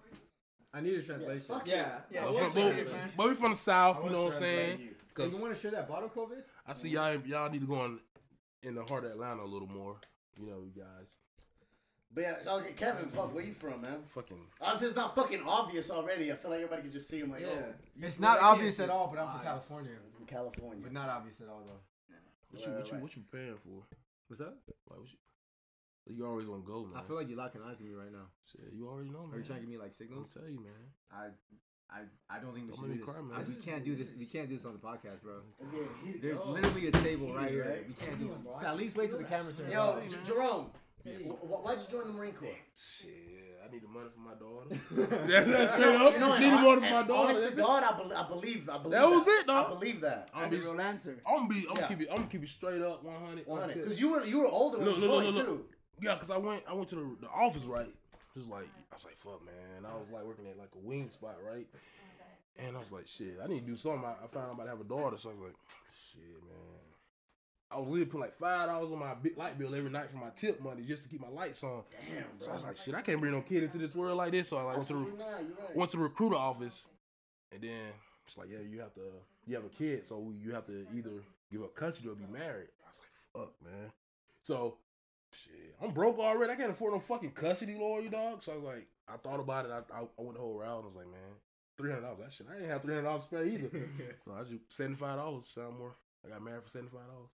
I 0.72 0.80
need 0.80 0.94
a 0.94 1.02
translation. 1.02 1.40
fuck 1.48 1.66
Yeah, 1.66 1.96
it. 1.96 2.02
yeah. 2.12 2.24
But, 2.24 2.34
we'll 2.34 2.44
but, 2.44 2.52
say 2.52 2.68
it, 2.70 2.88
but 3.16 3.28
we 3.28 3.34
from 3.34 3.50
the 3.52 3.56
south, 3.56 4.04
you 4.04 4.10
know 4.10 4.24
what 4.24 4.34
I'm 4.34 4.40
saying? 4.40 4.76
blame 4.76 4.88
you. 4.88 4.94
Cause 5.14 5.34
you 5.36 5.42
want 5.42 5.54
to 5.54 5.60
share 5.60 5.70
that 5.72 5.88
bottle, 5.88 6.08
COVID? 6.08 6.42
I 6.66 6.72
see 6.72 6.88
y'all 6.90 7.16
y'all 7.26 7.50
need 7.50 7.60
to 7.62 7.66
go 7.66 7.84
in, 7.84 7.98
in 8.62 8.74
the 8.74 8.84
heart 8.84 9.04
of 9.04 9.10
Atlanta 9.10 9.42
a 9.42 9.44
little 9.44 9.68
more. 9.68 9.96
You 10.38 10.46
know, 10.46 10.62
you 10.64 10.72
guys. 10.80 11.08
But 12.14 12.20
yeah, 12.22 12.52
okay, 12.54 12.72
Kevin, 12.72 13.06
fuck, 13.08 13.32
where 13.34 13.44
you 13.44 13.52
from, 13.52 13.82
man? 13.82 13.98
Fucking 14.14 14.38
Uh, 14.60 14.72
If 14.76 14.82
it's 14.82 14.96
not 14.96 15.14
fucking 15.14 15.42
obvious 15.46 15.90
already, 15.90 16.32
I 16.32 16.36
feel 16.36 16.50
like 16.50 16.58
everybody 16.60 16.82
can 16.82 16.90
just 16.92 17.08
see 17.08 17.18
him 17.18 17.30
like, 17.30 17.42
Yeah. 17.42 17.48
oh, 17.52 17.74
It's 18.00 18.18
not 18.18 18.40
obvious 18.40 18.80
at 18.80 18.90
all, 18.90 19.08
but 19.14 19.20
I'm 19.20 19.28
eyes. 19.28 19.34
from 19.36 19.44
California. 19.44 19.92
I'm 20.30 20.36
from 20.36 20.52
California. 20.52 20.82
But 20.84 20.92
not 20.92 21.08
obvious 21.08 21.40
at 21.40 21.48
all, 21.48 21.62
though. 21.66 21.80
what 22.50 22.60
you 22.60 22.72
Right, 22.72 22.76
what 22.78 22.92
you 22.92 22.98
what 22.98 23.16
you 23.16 23.22
paying 23.32 23.58
for? 23.64 23.82
What's 24.28 24.40
up? 24.40 24.56
Like 24.88 24.98
what 25.00 25.08
you, 25.10 25.18
you 26.16 26.26
always 26.26 26.48
on 26.48 26.62
go, 26.64 26.86
man. 26.86 27.02
I 27.02 27.06
feel 27.06 27.16
like 27.16 27.28
you're 27.28 27.38
locking 27.38 27.62
eyes 27.62 27.78
with 27.78 27.88
me 27.88 27.94
right 27.94 28.12
now. 28.12 28.26
shit, 28.46 28.72
you 28.72 28.88
already 28.88 29.10
know, 29.10 29.26
man. 29.26 29.34
Are 29.34 29.38
you 29.38 29.44
trying 29.44 29.60
to 29.60 29.66
give 29.66 29.70
me 29.74 29.78
like 29.78 29.92
signals? 29.92 30.26
I'm 30.34 30.42
tell 30.42 30.50
you, 30.50 30.60
man. 30.60 30.86
I, 31.12 31.26
I, 31.90 32.00
I 32.30 32.38
don't 32.40 32.54
think 32.54 32.70
we 32.70 32.72
Don't 32.76 32.86
should 32.86 32.92
do 32.98 33.04
this. 33.04 33.14
cry, 33.14 33.22
man. 33.22 33.34
I- 33.38 33.48
we 33.48 33.54
can't 33.58 33.84
do 33.84 33.94
this. 33.96 34.14
We 34.18 34.26
can't 34.26 34.48
do 34.48 34.56
this 34.56 34.64
on 34.66 34.72
the 34.74 34.78
podcast, 34.78 35.22
bro. 35.22 35.42
It's 35.58 35.70
getting 35.70 35.88
heated. 36.04 36.22
There's 36.22 36.38
Oh. 36.38 36.50
literally 36.50 36.86
a 36.86 36.92
table 36.92 37.34
right 37.34 37.50
here. 37.50 37.66
Right? 37.68 37.86
We 37.88 37.94
can't 37.94 38.18
do 38.18 38.30
it. 38.30 38.60
So 38.60 38.66
at 38.66 38.76
least 38.76 38.96
wait 38.96 39.10
till 39.10 39.18
the 39.18 39.24
camera 39.24 39.52
turns 39.52 39.72
Yo. 39.72 40.00
J- 40.08 40.16
Jerome, 40.24 40.70
Yes. 41.04 41.26
wh- 41.26 41.42
wh- 41.46 41.64
why'd 41.64 41.78
you 41.80 41.86
join 41.90 42.06
the 42.06 42.12
Marine 42.14 42.32
Corps? 42.34 42.54
Shit, 42.76 43.10
I 43.70 43.72
need 43.74 43.82
the 43.82 43.88
money 43.88 44.08
for 44.12 44.20
my 44.20 44.34
daughter. 44.34 45.26
that's, 45.26 45.50
that's 45.50 45.72
straight 45.72 45.94
up. 45.96 46.12
You 46.14 46.18
know, 46.20 46.38
need 46.38 46.52
the 46.52 46.56
money 46.58 46.80
for 46.88 46.92
my 46.94 47.02
daughter. 47.02 47.12
Honest 47.34 47.42
to 47.42 47.48
it. 47.48 47.56
God, 47.56 47.82
I, 47.84 47.96
bel 47.96 48.12
I 48.16 48.28
believe, 48.28 48.68
I 48.68 48.78
believe 48.78 48.90
That 48.92 49.08
was 49.10 49.26
it, 49.28 49.48
I 49.48 49.68
believe 49.68 50.00
that. 50.00 50.28
I'm 50.34 50.40
That's 50.42 50.52
a 50.52 50.56
be, 50.56 50.62
real 50.72 50.80
answer. 50.80 51.18
I'm 51.26 51.46
gonna 51.46 51.48
be, 51.60 51.66
I'm 51.70 51.76
Yeah. 51.76 51.86
keep 51.86 52.00
it, 52.00 52.08
I'm 52.10 52.16
gonna 52.18 52.28
keep 52.28 52.42
it 52.42 52.48
straight 52.48 52.82
up 52.82 53.04
100. 53.04 53.46
100. 53.46 53.72
'cause- 53.74 53.82
Because 53.82 54.00
you 54.00 54.08
were 54.10 54.24
you 54.24 54.40
were 54.40 54.48
older 54.48 54.78
when 54.78 54.86
Look, 54.88 54.96
you 54.98 55.02
look, 55.08 55.24
look, 55.24 55.34
look, 55.34 55.44
too. 55.46 55.50
look. 55.52 55.70
Yeah, 56.02 56.16
cause 56.16 56.30
I 56.30 56.38
went, 56.38 56.62
I 56.68 56.72
went 56.74 56.88
to 56.88 56.96
the, 56.96 57.16
the 57.22 57.28
office, 57.28 57.66
right? 57.66 57.94
Just 58.34 58.48
like 58.48 58.66
I 58.90 58.94
was 58.94 59.04
like, 59.04 59.16
fuck, 59.16 59.44
man. 59.44 59.84
I 59.84 59.94
was 59.96 60.08
like 60.12 60.24
working 60.24 60.46
at 60.46 60.58
like 60.58 60.70
a 60.74 60.78
wing 60.86 61.10
spot, 61.10 61.36
right? 61.46 61.66
And 62.58 62.76
I 62.76 62.80
was 62.80 62.90
like, 62.90 63.06
shit, 63.06 63.38
I 63.42 63.46
need 63.46 63.60
to 63.64 63.70
do 63.72 63.76
something. 63.76 64.04
I, 64.04 64.12
I 64.24 64.26
found 64.28 64.46
out 64.46 64.48
I'm 64.50 64.54
about 64.54 64.64
to 64.64 64.70
have 64.70 64.80
a 64.80 64.84
daughter, 64.84 65.16
so 65.16 65.30
I 65.30 65.32
was 65.34 65.42
like, 65.42 65.56
shit, 66.12 66.42
man. 66.44 66.49
I 67.70 67.78
was 67.78 67.86
literally 67.86 68.06
putting 68.06 68.20
like 68.22 68.36
five 68.36 68.68
dollars 68.68 68.90
on 68.90 68.98
my 68.98 69.14
light 69.36 69.58
bill 69.58 69.74
every 69.74 69.90
night 69.90 70.10
for 70.10 70.16
my 70.16 70.30
tip 70.36 70.60
money 70.60 70.82
just 70.82 71.04
to 71.04 71.08
keep 71.08 71.20
my 71.20 71.28
lights 71.28 71.62
on. 71.62 71.82
Damn, 71.90 72.22
bro. 72.22 72.24
So 72.40 72.50
I 72.50 72.54
was 72.54 72.64
like, 72.64 72.76
shit, 72.76 72.94
I 72.94 73.00
can't 73.00 73.20
bring 73.20 73.32
no 73.32 73.42
kid 73.42 73.62
into 73.62 73.78
this 73.78 73.94
world 73.94 74.16
like 74.16 74.32
this. 74.32 74.48
So 74.48 74.58
I 74.58 74.62
like 74.62 74.76
went 74.76 74.88
to 74.88 74.94
the, 74.94 75.00
not. 75.00 75.10
Right. 75.18 75.76
went 75.76 75.90
to 75.92 75.96
the 75.98 76.02
recruiter 76.02 76.36
office, 76.36 76.88
and 77.52 77.62
then 77.62 77.92
it's 78.26 78.36
like, 78.36 78.48
yeah, 78.50 78.58
you 78.68 78.80
have 78.80 78.92
to, 78.94 79.02
you 79.46 79.54
have 79.54 79.64
a 79.64 79.68
kid, 79.68 80.04
so 80.04 80.32
you 80.42 80.52
have 80.52 80.66
to 80.66 80.84
either 80.96 81.10
give 81.52 81.62
up 81.62 81.74
custody 81.76 82.08
or 82.08 82.14
be 82.14 82.24
married. 82.32 82.68
I 82.84 82.88
was 82.88 82.98
like, 82.98 83.46
fuck, 83.48 83.52
man. 83.64 83.92
So, 84.42 84.78
shit, 85.32 85.76
I'm 85.80 85.92
broke 85.92 86.18
already. 86.18 86.52
I 86.52 86.56
can't 86.56 86.72
afford 86.72 86.94
no 86.94 86.98
fucking 86.98 87.32
custody 87.32 87.76
lawyer, 87.76 88.08
dog. 88.08 88.42
So 88.42 88.52
I 88.52 88.56
was 88.56 88.64
like, 88.64 88.86
I 89.08 89.16
thought 89.16 89.38
about 89.38 89.66
it. 89.66 89.70
I, 89.70 89.96
I, 89.96 90.00
I 90.00 90.22
went 90.22 90.34
the 90.34 90.40
whole 90.40 90.58
route. 90.58 90.82
I 90.82 90.86
was 90.86 90.96
like, 90.96 91.06
man, 91.06 91.20
three 91.78 91.90
hundred 91.90 92.02
dollars. 92.02 92.18
That 92.20 92.32
shit, 92.32 92.46
I 92.50 92.54
didn't 92.54 92.70
have 92.70 92.82
three 92.82 92.94
hundred 92.94 93.06
dollars 93.06 93.22
to 93.22 93.28
spare 93.28 93.44
either. 93.44 93.70
so 94.24 94.32
I 94.32 94.42
just 94.42 94.54
seventy 94.68 94.96
five 94.96 95.18
dollars. 95.18 95.46
Sound 95.54 95.78
more. 95.78 95.94
I 96.24 96.30
got 96.30 96.42
married 96.42 96.64
for 96.64 96.70
seventy 96.70 96.90
five 96.90 97.06
dollars. 97.06 97.30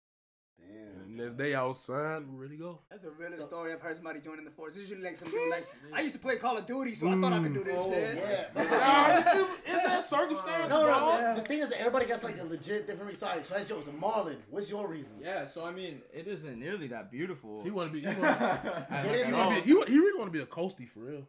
Damn. 0.58 1.02
And 1.02 1.18
the 1.18 1.22
next 1.24 1.36
day 1.36 1.54
I 1.54 1.62
was 1.64 1.80
signed, 1.80 2.26
ready 2.30 2.56
to 2.56 2.62
go. 2.62 2.80
That's 2.90 3.04
a 3.04 3.10
realest 3.10 3.42
story 3.42 3.72
I've 3.72 3.80
heard 3.80 3.94
somebody 3.94 4.20
joining 4.20 4.44
the 4.44 4.50
force. 4.50 4.76
Usually 4.76 5.00
like 5.00 5.16
some 5.16 5.30
dude 5.30 5.50
like 5.50 5.66
I 5.92 6.00
used 6.00 6.14
to 6.14 6.20
play 6.20 6.36
Call 6.36 6.56
of 6.56 6.66
Duty, 6.66 6.94
so 6.94 7.08
I 7.08 7.20
thought 7.20 7.32
I 7.32 7.40
could 7.40 7.54
do 7.54 7.64
this 7.64 7.74
mm. 7.74 7.78
Oh, 7.78 7.90
shit. 7.90 8.16
yeah. 8.16 8.62
Nah, 8.62 9.18
it's, 9.18 9.86
that 9.86 10.04
circumstance, 10.04 10.68
No, 10.68 10.84
bro. 10.84 10.98
no. 10.98 11.34
The, 11.34 11.40
the 11.40 11.46
thing 11.46 11.58
is 11.60 11.68
that 11.70 11.78
everybody 11.80 12.06
gets 12.06 12.22
like 12.22 12.38
a 12.40 12.44
legit 12.44 12.86
different 12.86 13.10
reason. 13.10 13.28
So 13.44 13.54
that's 13.54 13.68
jokes. 13.68 13.88
Marlon, 13.88 14.36
what's 14.50 14.70
your 14.70 14.88
reason? 14.88 15.16
Yeah, 15.22 15.44
so 15.44 15.64
I 15.64 15.72
mean, 15.72 16.02
it 16.12 16.26
isn't 16.26 16.58
nearly 16.58 16.88
that 16.88 17.10
beautiful. 17.10 17.62
He 17.62 17.70
want 17.70 17.92
to 17.92 17.92
be. 17.92 18.00
He, 18.00 18.06
wanna, 18.06 18.86
Get 18.90 19.14
he, 19.14 19.22
in 19.22 19.32
wanna 19.32 19.54
be 19.56 19.60
he, 19.62 19.68
he 19.68 19.98
really 19.98 20.18
want 20.18 20.32
to 20.32 20.38
be 20.38 20.42
a 20.42 20.46
coastie 20.46 20.88
for 20.88 21.00
real. 21.00 21.28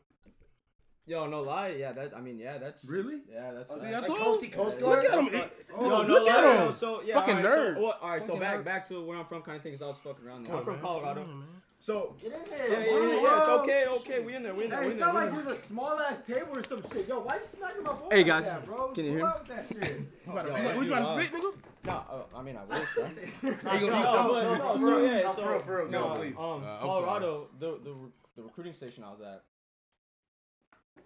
Yo, 1.07 1.25
no 1.25 1.41
lie. 1.41 1.69
Yeah, 1.69 1.93
that. 1.93 2.13
I 2.15 2.19
mean, 2.19 2.37
yeah, 2.37 2.57
that's 2.57 2.83
Really? 2.89 3.21
Yeah, 3.31 3.51
that's. 3.53 3.71
Oh, 3.71 3.77
that- 3.77 3.93
I 3.93 3.99
like 3.99 4.07
told 4.07 4.19
Coastie 4.19 4.43
him. 4.47 4.51
Coast 4.51 4.81
Look 4.81 5.05
at 5.05 5.13
him. 5.13 5.49
Yo, 5.79 5.89
no, 5.89 6.01
look 6.03 6.27
lie, 6.27 6.37
at 6.37 6.43
yo, 6.59 6.65
him. 6.67 6.71
So 6.73 7.01
yeah, 7.01 7.13
Fucking 7.15 7.37
all 7.37 7.43
right, 7.43 7.51
nerd. 7.53 7.73
So, 7.75 7.81
what, 7.81 7.99
all 8.01 8.09
right, 8.09 8.23
so 8.23 8.37
back 8.37 8.57
nerd. 8.59 8.65
back 8.65 8.87
to 8.89 9.01
where 9.05 9.17
I'm 9.17 9.25
from, 9.25 9.41
kind 9.41 9.55
of 9.57 9.63
things 9.63 9.81
I 9.81 9.87
was 9.87 9.97
fucking 9.99 10.25
around. 10.27 10.43
There. 10.43 10.51
I'm 10.51 10.57
Come 10.57 10.65
from 10.65 10.73
man. 10.75 10.83
Colorado. 10.83 11.21
Come 11.21 11.31
on. 11.31 11.47
So 11.79 12.15
Get 12.21 12.33
in 12.33 12.39
there. 12.49 12.67
yeah, 12.81 12.91
bro. 12.91 13.05
yeah, 13.07 13.21
yeah, 13.21 13.39
it's 13.39 13.47
okay, 13.49 13.85
okay. 13.87 14.25
We 14.25 14.33
in 14.35 14.41
there, 14.43 14.53
we 14.55 14.63
in 14.65 14.69
there, 14.71 14.79
Hey, 14.81 14.87
we 14.87 14.91
it 14.91 14.93
in 14.95 14.99
there. 14.99 15.07
sound 15.13 15.31
we 15.31 15.37
like 15.37 15.45
there's 15.45 15.57
a 15.59 15.61
small 15.61 15.99
ass 15.99 16.17
table 16.27 16.57
or 16.57 16.63
some 16.63 16.81
shit. 16.91 17.07
Yo, 17.07 17.19
why 17.21 17.35
you 17.37 17.45
smacking 17.45 17.83
my 17.83 17.93
boy 17.93 18.07
Hey, 18.09 18.17
like 18.17 18.25
guys. 18.25 18.49
that, 18.51 18.65
bro? 18.65 18.87
Can 18.93 19.05
you 19.05 19.11
hear 19.11 19.19
Chill 19.19 19.27
me? 19.27 19.33
out 19.33 19.47
that 19.47 19.67
shit. 19.67 19.99
You 20.25 20.31
about 20.31 20.41
to, 20.47 20.51
Yo, 20.51 20.81
you, 20.81 20.87
trying 20.87 21.03
to 21.05 21.09
too 21.15 21.21
spit, 21.21 21.41
nigga? 21.41 21.53
No, 21.85 21.91
uh, 21.93 22.37
I 22.37 22.41
mean 22.41 22.57
I 22.57 22.63
wish. 22.65 22.89
So. 22.89 23.05
Hey, 23.05 23.79
yo, 23.79 23.87
no, 23.87 24.01
yo, 24.03 24.29
but, 24.33 24.43
yo, 24.43 24.55
no, 24.57 24.73
for 24.73 24.79
so 24.79 24.97
real. 24.97 25.05
yeah, 25.05 25.21
No, 25.21 25.31
so 25.33 25.41
for 25.43 25.49
real, 25.51 25.59
for 25.59 25.77
real, 25.77 25.87
no, 25.91 26.09
no, 26.09 26.19
please. 26.19 26.35
Uh, 26.37 26.55
Um, 26.55 26.63
I'm 26.65 26.79
Colorado, 26.79 27.47
the 27.59 27.79
the 27.83 27.93
re- 27.93 28.11
the 28.35 28.41
recruiting 28.41 28.73
station 28.73 29.03
I 29.03 29.11
was 29.11 29.21
at. 29.21 29.43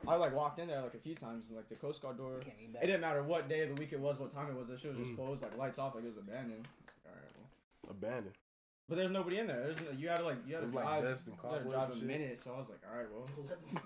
I 0.07 0.15
like 0.15 0.33
walked 0.35 0.59
in 0.59 0.67
there 0.67 0.81
like 0.81 0.93
a 0.95 0.97
few 0.99 1.15
times, 1.15 1.47
and 1.49 1.57
like 1.57 1.69
the 1.69 1.75
Coast 1.75 2.01
Guard 2.01 2.17
door. 2.17 2.39
It 2.39 2.81
didn't 2.85 3.01
matter 3.01 3.21
what 3.23 3.47
day 3.49 3.61
of 3.61 3.69
the 3.75 3.75
week 3.81 3.93
it 3.93 3.99
was, 3.99 4.19
what 4.19 4.29
time 4.31 4.47
it 4.49 4.55
was. 4.55 4.67
That 4.67 4.79
shit 4.79 4.91
was 4.91 4.99
just 4.99 5.11
Mm. 5.13 5.17
closed, 5.17 5.43
like 5.43 5.57
lights 5.57 5.77
off, 5.79 5.93
like 5.95 6.03
it 6.03 6.07
was 6.07 6.17
abandoned. 6.17 6.67
It's 6.67 7.05
like, 7.05 7.15
all 7.15 7.21
right, 7.21 7.31
well. 7.37 7.91
Abandoned. 7.91 8.35
But 8.89 8.95
there's 8.97 9.11
nobody 9.11 9.37
in 9.39 9.47
there. 9.47 9.61
There's 9.63 9.81
you 9.97 10.09
had 10.09 10.17
to 10.17 10.25
like 10.25 10.37
you 10.45 10.55
had 10.55 10.61
to 10.61 10.65
It 10.67 10.73
was 10.73 10.73
like 10.75 10.83
drive, 10.85 11.03
dust 11.03 11.27
and 11.27 11.37
you 11.37 11.49
had 11.49 11.63
to 11.63 11.69
drive 11.69 11.83
and 11.85 11.93
a 11.93 11.95
shit. 11.97 12.07
minute. 12.07 12.39
So 12.39 12.53
I 12.53 12.57
was 12.57 12.67
like, 12.69 12.79
all 12.91 12.97
right, 12.97 13.07
well, 13.13 13.27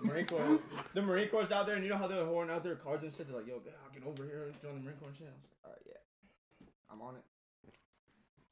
Marine 0.00 0.26
Corps, 0.26 0.58
the 0.94 1.02
Marine 1.02 1.28
Corps 1.28 1.52
out 1.52 1.66
there, 1.66 1.76
and 1.76 1.84
you 1.84 1.90
know 1.90 1.96
how 1.96 2.08
they're 2.08 2.24
horning 2.24 2.54
out 2.54 2.64
their 2.64 2.74
cards 2.74 3.02
and 3.04 3.12
shit. 3.12 3.28
They're 3.28 3.36
like, 3.36 3.46
yo, 3.46 3.54
I'll 3.54 3.92
get 3.94 4.04
over 4.06 4.24
here 4.24 4.50
join 4.62 4.74
the 4.74 4.80
Marine 4.80 4.96
Corps 4.98 5.08
and 5.08 5.16
shit. 5.16 5.28
I 5.28 5.36
was 5.36 5.46
like, 5.46 5.62
all 5.64 5.70
right, 5.70 5.82
yeah, 5.86 6.66
I'm 6.90 7.02
on 7.02 7.14
it. 7.16 7.22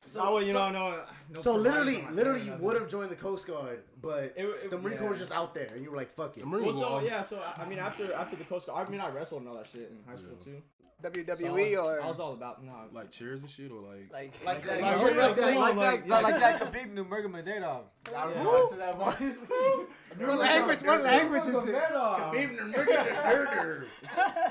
So, 0.06 0.20
oh, 0.22 0.34
well, 0.34 0.42
you 0.42 0.52
so, 0.52 0.70
know, 0.70 0.90
no. 0.90 1.04
no 1.32 1.40
so 1.40 1.54
literally, 1.56 2.06
literally, 2.10 2.42
you 2.42 2.52
would 2.60 2.78
have 2.78 2.88
joined 2.88 3.10
the 3.10 3.16
Coast 3.16 3.46
Guard, 3.46 3.82
but 4.02 4.34
It- 4.36 4.44
it- 4.44 4.70
the 4.70 4.78
Marine 4.78 4.98
Corps 4.98 5.10
was 5.10 5.18
just 5.18 5.32
out 5.32 5.54
there, 5.54 5.68
and 5.74 5.82
you 5.82 5.90
were 5.90 5.96
like, 5.96 6.10
"Fuck 6.10 6.36
it." 6.36 6.40
The 6.40 6.46
Marine 6.46 6.66
Well, 6.66 6.74
so 6.74 6.88
Corps. 6.88 7.02
yeah, 7.02 7.20
so 7.22 7.40
I- 7.40 7.62
I 7.62 7.68
mean, 7.68 7.78
after 7.78 8.12
after 8.12 8.36
the 8.36 8.44
Coast 8.44 8.66
Guard, 8.66 8.86
I 8.86 8.90
mean, 8.90 9.00
I 9.00 9.08
wrestled 9.10 9.40
and 9.40 9.48
all 9.48 9.56
that 9.56 9.66
shit 9.66 9.90
in 9.90 10.02
high 10.06 10.16
school 10.16 10.36
too. 10.36 10.62
WWE 11.02 11.36
So 11.36 11.46
I 11.46 11.50
was, 11.52 11.74
or 11.98 12.02
I 12.02 12.06
was 12.06 12.20
all 12.20 12.32
about 12.32 12.62
no. 12.64 12.72
Like 12.92 13.10
cheers 13.10 13.40
and 13.40 13.50
shit, 13.50 13.70
or 13.70 13.80
like. 13.80 14.10
like 14.12 14.32
Like- 14.44 14.66
like, 14.66 14.80
like- 14.80 14.80
like, 14.80 15.00
like- 15.02 15.16
wrestling? 15.16 15.54
like- 15.56 15.76
like, 15.76 16.06
like- 16.08 16.22
like 16.22 16.38
that 16.40 16.60
Khabib 16.60 16.94
Nurmagomedov. 16.94 17.84
I 18.16 18.24
don't 18.24 18.36
know 18.36 18.42
Yeah. 18.42 18.44
how 18.44 18.60
to 18.60 18.68
say 18.70 18.76
that 18.78 18.96
voice. 18.96 19.88
What 20.28 20.38
language? 20.38 20.82
What 20.82 21.02
language 21.02 21.42
is 21.46 21.60
this? 21.64 21.90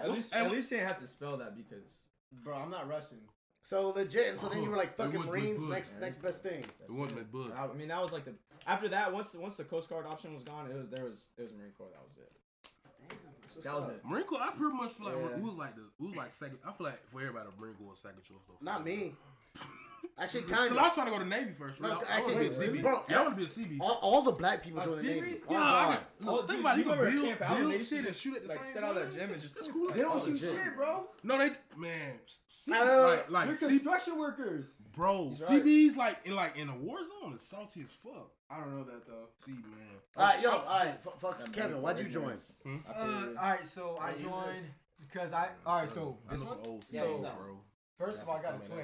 At 0.03 0.10
least 0.12 0.33
at 0.36 0.51
least 0.51 0.72
you 0.72 0.77
didn't 0.77 0.89
have 0.89 1.00
to 1.00 1.07
spell 1.07 1.38
that 1.38 1.55
because 1.55 2.01
Bro, 2.43 2.57
I'm 2.57 2.69
not 2.72 2.88
Russian. 2.89 3.19
So 3.65 3.89
legit, 3.91 4.27
and 4.29 4.39
so 4.39 4.50
then 4.50 4.62
you 4.62 4.70
were 4.70 4.75
like, 4.77 4.96
"Fucking 4.98 5.22
Marines, 5.25 5.65
next 5.65 5.93
man. 5.93 6.01
next 6.01 6.17
best 6.17 6.43
thing." 6.43 6.60
It 6.60 6.89
wasn't 6.89 7.15
that 7.20 7.32
book. 7.32 7.53
I, 7.58 7.65
I 7.65 7.74
mean 7.74 7.88
that 7.88 8.01
was 8.01 8.12
like 8.12 8.25
the 8.25 8.34
after 8.67 8.89
that 8.89 9.13
once 9.13 9.34
once 9.36 9.55
the 9.58 9.63
Coast 9.63 9.89
Guard 9.89 10.05
option 10.05 10.34
was 10.34 10.43
gone, 10.43 10.70
it 10.70 10.75
was 10.75 10.89
there 10.89 11.05
was 11.05 11.29
it 11.38 11.43
was 11.43 11.53
Marine 11.53 11.72
Corps. 11.77 11.88
That 11.93 12.03
was 12.05 12.17
it. 12.17 12.32
That's 13.55 13.65
That 13.65 13.75
was 13.75 13.86
up. 13.86 13.91
it. 13.96 14.01
Marine 14.05 14.25
Corps, 14.25 14.39
I 14.41 14.51
pretty 14.51 14.75
much 14.75 14.91
feel 14.91 15.05
like 15.08 15.15
Yeah. 15.15 15.38
we 15.38 15.43
was 15.43 15.53
like 15.55 15.75
the 15.75 15.84
we 15.98 16.08
was 16.08 16.17
like 16.17 16.32
second. 16.34 16.58
I 16.67 16.72
feel 16.74 16.88
like 16.88 17.00
for 17.10 17.22
everybody, 17.22 17.50
Marine 17.60 17.75
Corps 17.75 17.91
was 17.91 18.00
second 18.00 18.24
choice 18.24 18.43
though. 18.48 18.58
Not 18.62 18.84
me. 18.84 19.13
Actually, 20.19 20.41
kind 20.43 20.69
Cause 20.69 20.72
of. 20.72 20.77
I 20.77 20.81
was 20.83 20.93
trying 20.93 21.07
to 21.07 21.12
go 21.12 21.19
to 21.19 21.25
Navy 21.25 21.51
first. 21.57 21.79
Right? 21.79 21.89
No, 21.91 22.01
I, 22.07 22.13
I 22.13 22.17
actually, 22.17 22.36
want 22.36 22.51
to 22.53 22.60
be 22.60 22.65
a 22.65 22.69
Seabee. 22.69 22.81
bro, 22.83 23.03
yeah, 23.10 23.17
I 23.19 23.22
want 23.24 23.36
to 23.36 23.39
be 23.39 23.45
a 23.45 23.50
Seabee. 23.50 23.77
All, 23.81 24.00
all 24.01 24.22
the 24.22 24.31
black 24.31 24.63
people 24.63 24.79
A 24.81 24.86
joined 24.86 24.98
the 25.00 25.03
Navy. 25.03 25.41
Yeah, 25.50 25.57
Oh, 25.57 25.63
I 25.63 25.95
can, 25.95 26.25
look, 26.27 26.43
Oh, 26.43 26.48
think 26.48 26.60
about 26.60 26.77
it. 26.77 26.86
you 26.86 26.91
You 26.91 26.95
can 26.98 27.13
build, 27.13 27.25
Camp 27.27 27.41
Allen? 27.41 27.55
They 27.55 27.62
build 27.69 27.74
used 27.74 27.89
to 27.89 27.95
shit 27.98 28.05
and 28.05 28.15
shoot 28.15 28.36
at 28.36 28.41
the 28.43 28.50
like, 28.50 28.63
same 28.65 28.74
set 28.74 28.83
out 28.83 28.95
that 28.95 29.01
time. 29.05 29.12
gym 29.13 29.22
and 29.24 29.33
just- 29.41 29.57
it's 29.57 29.67
cool. 29.69 29.89
They 29.89 30.01
don't 30.01 30.19
shoot 30.24 30.33
legit. 30.33 30.50
shit, 30.63 30.75
bro. 30.75 31.07
No, 31.24 31.38
they 31.39 31.51
man, 31.77 32.13
C, 32.48 32.74
I 32.74 32.86
know. 32.86 33.01
like 33.07 33.29
like 33.31 33.45
They're 33.48 33.55
C, 33.55 33.67
construction 33.67 34.19
workers. 34.19 34.65
bro, 34.95 35.29
right. 35.29 35.39
Seabees 35.39 35.98
like 35.98 36.19
in 36.25 36.36
like 36.36 36.57
in 36.57 36.69
a 36.69 36.77
war 36.77 37.00
zone 37.22 37.33
is 37.33 37.41
salty 37.41 37.81
as 37.81 37.91
fuck. 37.91 38.29
I 38.51 38.60
don't 38.60 38.77
know 38.77 38.83
that 38.83 39.07
though. 39.07 39.29
See, 39.39 39.51
man. 39.51 39.62
All 40.15 40.25
right, 40.27 40.41
yo, 40.41 40.51
all 40.51 40.63
right, 40.79 40.89
f- 40.89 41.13
fuck, 41.19 41.51
Kevin, 41.53 41.81
why'd 41.81 41.98
you 42.00 42.05
join? 42.05 42.22
ignorance. 42.24 42.53
Hmm? 42.63 42.77
I 42.88 42.91
Uh, 42.91 42.93
feel 42.93 43.15
all 43.15 43.22
you. 43.31 43.36
right, 43.38 43.65
so 43.67 43.98
I 44.00 44.12
joined 44.13 44.69
because 45.01 45.33
I. 45.33 45.50
All 45.65 45.79
right, 45.79 45.89
so 45.89 46.17
this 46.29 46.41
one. 46.41 46.57
old 46.67 46.86
Yeah, 46.91 47.01
Seabees, 47.01 47.22
use 47.22 47.29
bro. 47.31 47.60
First 48.03 48.22
of 48.24 48.29
all, 48.29 48.36
I 48.38 48.41
got 48.41 48.55
a 48.55 48.67
twin, 48.67 48.79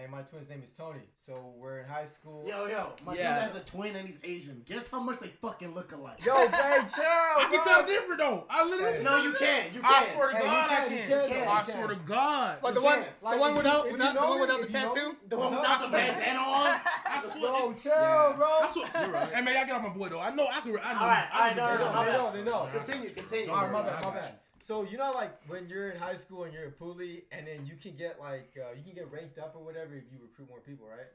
and 0.00 0.10
my 0.12 0.22
twin's 0.22 0.48
name 0.48 0.62
is 0.62 0.70
Tony. 0.70 1.00
So 1.26 1.52
we're 1.58 1.80
in 1.80 1.86
high 1.88 2.04
school. 2.04 2.44
Yo, 2.46 2.66
yo, 2.66 2.92
my 3.04 3.14
Yeah. 3.14 3.34
dude 3.34 3.42
has 3.42 3.56
a 3.56 3.60
twin 3.64 3.96
and 3.96 4.06
he's 4.06 4.20
Asian. 4.22 4.62
Guess 4.66 4.88
how 4.88 5.00
much 5.00 5.18
they 5.18 5.28
fucking 5.28 5.74
look 5.74 5.90
alike? 5.92 6.24
Yo, 6.24 6.32
hey, 6.48 6.48
chill. 6.48 7.02
I 7.04 7.48
can 7.50 7.62
bro. 7.62 7.64
tell 7.64 7.86
different 7.86 8.20
though. 8.20 8.46
I 8.48 8.64
literally. 8.64 8.98
Hey. 8.98 9.02
No, 9.02 9.16
you 9.22 9.32
can't. 9.32 9.72
You 9.74 9.80
can't. 9.80 10.06
swear 10.08 10.28
to 10.30 10.36
Hey, 10.36 10.44
you 10.44 10.48
God, 10.50 10.70
I 10.70 10.74
can, 10.88 10.92
you 10.92 10.98
can. 10.98 11.28
can, 11.28 11.38
you 11.38 11.44
I 11.44 11.56
can. 11.56 11.64
swear 11.64 11.88
to 11.88 11.96
God. 11.96 12.58
But 12.62 12.74
the 12.74 12.82
one, 12.82 12.94
can't. 13.02 13.20
the 13.20 13.36
one 13.36 13.50
if 13.50 13.56
without, 13.56 13.84
you- 13.84 13.86
if 13.86 13.92
without 13.94 14.08
you 14.08 14.14
the 14.14 14.20
know 14.20 14.28
one 14.28 14.36
me, 14.36 14.40
without 14.42 14.60
the 14.60 14.66
if 14.68 14.72
you 14.72 14.78
know 14.80 14.94
tattoo. 14.94 15.16
The 15.28 15.36
one 15.36 15.54
without 15.56 15.80
the 15.80 15.88
bandana 15.90 16.38
on. 16.38 16.80
I 17.06 17.20
swear. 17.20 17.42
Yo, 17.42 17.72
chill, 17.72 17.92
Yeah. 17.92 18.32
bro. 18.36 18.46
I 18.46 18.68
swear. 18.70 18.90
You're 19.02 19.10
right. 19.10 19.34
Hey 19.34 19.42
man, 19.42 19.54
y'all 19.56 19.66
get 19.66 19.74
off 19.74 19.82
my 19.82 19.88
boy 19.88 20.08
though. 20.08 20.20
I 20.20 20.30
know 20.30 20.46
I 20.46 20.60
can. 20.60 20.70
I 20.82 20.92
know. 20.92 21.00
All 21.00 21.06
right, 21.08 21.26
I 21.32 21.34
all 21.34 21.40
right, 21.40 21.48
can 21.48 21.56
no, 21.56 21.66
do 21.66 21.72
no, 21.72 21.78
no, 21.78 21.78
this. 21.78 21.84
know, 21.84 21.92
my 21.92 22.04
they 22.04 22.12
know, 22.12 22.32
they 22.32 22.42
know. 22.44 22.68
Continue, 22.72 23.10
continue. 23.10 23.50
All 23.50 23.62
right, 23.64 23.72
my 23.72 23.82
bad, 23.82 24.04
my 24.04 24.10
bad. 24.14 24.34
So 24.62 24.86
you 24.86 24.96
know, 24.96 25.10
like 25.10 25.34
when 25.50 25.68
you're 25.68 25.90
in 25.90 25.98
high 25.98 26.14
school 26.14 26.44
and 26.44 26.54
you're 26.54 26.70
a 26.70 26.70
poolee, 26.70 27.26
and 27.32 27.48
then 27.48 27.66
you 27.66 27.74
can 27.74 27.96
get 27.98 28.20
like 28.20 28.54
uh, 28.54 28.70
you 28.78 28.86
can 28.86 28.94
get 28.94 29.10
ranked 29.10 29.36
up 29.36 29.58
or 29.58 29.64
whatever 29.64 29.98
if 29.98 30.06
you 30.06 30.22
recruit 30.22 30.48
more 30.48 30.62
people, 30.62 30.86
right? 30.86 31.10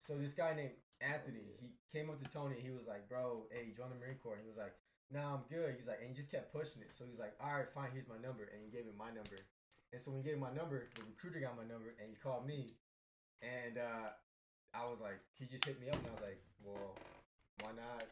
So 0.00 0.16
this 0.16 0.32
guy 0.32 0.56
named 0.56 0.80
Anthony, 1.04 1.44
he 1.60 1.76
came 1.92 2.08
up 2.08 2.16
to 2.24 2.28
Tony. 2.32 2.56
He 2.56 2.72
was 2.72 2.88
like, 2.88 3.06
"Bro, 3.06 3.52
hey, 3.52 3.68
join 3.76 3.92
the 3.92 4.00
Marine 4.00 4.16
Corps." 4.24 4.40
He 4.40 4.48
was 4.48 4.56
like, 4.56 4.72
"Nah, 5.12 5.36
I'm 5.36 5.44
good." 5.52 5.76
He's 5.76 5.86
like, 5.86 6.00
and 6.00 6.08
he 6.08 6.16
just 6.16 6.32
kept 6.32 6.56
pushing 6.56 6.80
it. 6.80 6.88
So 6.96 7.04
he's 7.04 7.20
like, 7.20 7.36
"All 7.36 7.52
right, 7.52 7.68
fine. 7.68 7.92
Here's 7.92 8.08
my 8.08 8.16
number," 8.16 8.48
and 8.48 8.64
he 8.64 8.72
gave 8.72 8.88
him 8.88 8.96
my 8.96 9.12
number. 9.12 9.44
And 9.92 10.00
so 10.00 10.08
when 10.08 10.24
he 10.24 10.24
gave 10.24 10.40
him 10.40 10.48
my 10.48 10.56
number, 10.56 10.88
the 10.96 11.04
recruiter 11.04 11.44
got 11.44 11.52
my 11.52 11.68
number, 11.68 11.92
and 12.00 12.08
he 12.08 12.16
called 12.16 12.48
me, 12.48 12.80
and 13.44 13.76
uh, 13.76 14.08
I 14.72 14.88
was 14.88 15.04
like, 15.04 15.20
he 15.36 15.44
just 15.44 15.68
hit 15.68 15.76
me 15.84 15.92
up, 15.92 16.00
and 16.00 16.08
I 16.08 16.16
was 16.16 16.24
like, 16.32 16.40
"Well, 16.64 16.96
why 17.60 17.76
not?" 17.76 18.08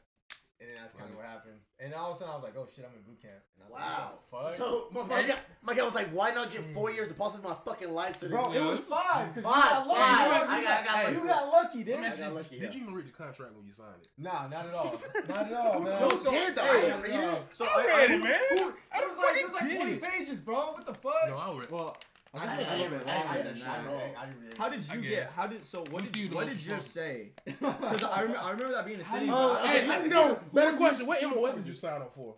And 0.60 0.70
then 0.70 0.76
that's 0.80 0.94
kind 0.94 1.10
of 1.10 1.16
what 1.16 1.26
happened. 1.26 1.58
And 1.80 1.92
all 1.92 2.10
of 2.12 2.16
a 2.16 2.18
sudden, 2.20 2.32
I 2.32 2.34
was 2.36 2.44
like, 2.44 2.54
"Oh 2.56 2.66
shit, 2.72 2.86
I'm 2.88 2.94
in 2.96 3.02
boot 3.02 3.20
camp." 3.20 3.42
And 3.58 3.64
I 3.64 3.66
was 3.66 3.74
Wow. 3.74 3.82
like, 3.82 4.30
what 4.30 4.44
the 4.44 4.56
fuck? 4.56 4.56
So 4.56 4.86
my, 4.94 5.02
my, 5.02 5.22
guy, 5.26 5.38
my 5.62 5.74
guy 5.74 5.82
was 5.84 5.94
like, 5.94 6.08
"Why 6.10 6.30
not 6.30 6.50
give 6.52 6.64
four 6.72 6.90
mm. 6.90 6.94
years 6.94 7.10
of 7.10 7.18
possibly 7.18 7.48
my 7.50 7.56
fucking 7.64 7.92
life 7.92 8.18
to 8.20 8.28
this?" 8.28 8.36
Bro, 8.38 8.52
it 8.52 8.62
was 8.62 8.80
five. 8.80 9.34
Cause 9.34 9.42
Five, 9.42 9.64
you 9.64 9.70
got 9.70 9.86
lucky. 9.88 10.00
five. 10.00 10.24
You 10.24 10.30
got- 10.30 10.48
I 10.48 10.62
got- 10.62 10.88
I 10.94 11.02
got 11.02 11.12
you 11.12 11.18
lucky. 11.18 11.28
got 11.28 11.52
lucky, 11.52 11.78
Let 11.78 11.86
dude. 11.86 11.98
me 12.00 12.06
ask 12.06 12.18
got 12.20 12.28
you, 12.30 12.36
lucky, 12.36 12.58
Did 12.58 12.62
yeah. 12.62 12.70
you 12.78 12.82
even 12.82 12.94
read 12.94 13.06
the 13.06 13.12
contract 13.12 13.52
when 13.56 13.66
you 13.66 13.72
signed 13.72 14.00
it? 14.00 14.08
Nah, 14.16 14.46
not 14.46 14.66
at 14.66 14.74
all. 14.74 14.94
Not 15.28 15.38
at 15.46 15.52
all, 15.52 15.80
man. 15.80 16.00
Yo, 16.00 16.16
So- 16.16 16.30
kid, 16.30 16.54
though, 16.54 16.62
I 16.62 16.80
didn't 16.80 17.02
read 17.02 17.20
it. 17.20 17.42
So 17.50 17.66
I 17.66 17.84
read 17.86 18.10
it, 18.12 18.22
man. 18.22 18.40
It 18.52 18.60
was 18.62 19.18
like 19.18 19.36
it 19.36 19.44
was 19.50 19.60
like 19.60 19.76
20 19.76 19.96
pages, 19.98 20.40
bro. 20.40 20.72
What 20.72 20.86
the 20.86 20.94
fuck? 20.94 21.28
No, 21.28 21.36
I 21.36 21.58
read. 21.58 21.70
well, 21.70 21.96
I 22.34 22.44
I 22.44 22.48
think 22.48 22.52
it 22.52 22.58
was 22.58 22.68
a 22.68 22.76
little 22.82 22.98
bit 22.98 23.06
longer 23.06 23.28
than 23.28 23.44
that 23.44 23.54
that. 23.54 23.58
shit 23.58 23.68
at 23.68 23.86
all. 23.86 24.00
I 24.18 24.26
didn't 24.26 24.40
read 24.42 24.58
How 24.58 24.68
did 24.68 24.88
you 24.92 25.00
get? 25.00 25.30
How 25.30 25.46
did 25.46 25.64
so? 25.64 25.84
What 25.90 26.04
did 26.04 26.16
you, 26.16 26.28
the 26.28 26.36
what 26.36 26.48
did 26.48 26.56
yours 26.64 26.72
response. 26.72 26.90
say? 26.90 27.32
Because 27.46 28.04
I 28.04 28.20
remember, 28.22 28.42
I 28.42 28.50
remember 28.52 28.72
that 28.74 28.86
being 28.86 29.00
a 29.00 29.04
thing. 29.04 29.30
Oh, 29.30 29.54
but 29.60 29.64
I- 29.70 29.76
okay. 29.76 30.02
Hey, 30.02 30.08
no. 30.08 30.38
Better 30.52 30.76
question. 30.76 31.06
What 31.06 31.22
MOS 31.22 31.56
did 31.56 31.66
you 31.66 31.72
sign 31.72 32.00
up 32.02 32.14
for? 32.14 32.34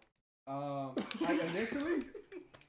Um, 0.47 0.95
like 1.21 1.41
initially. 1.55 2.05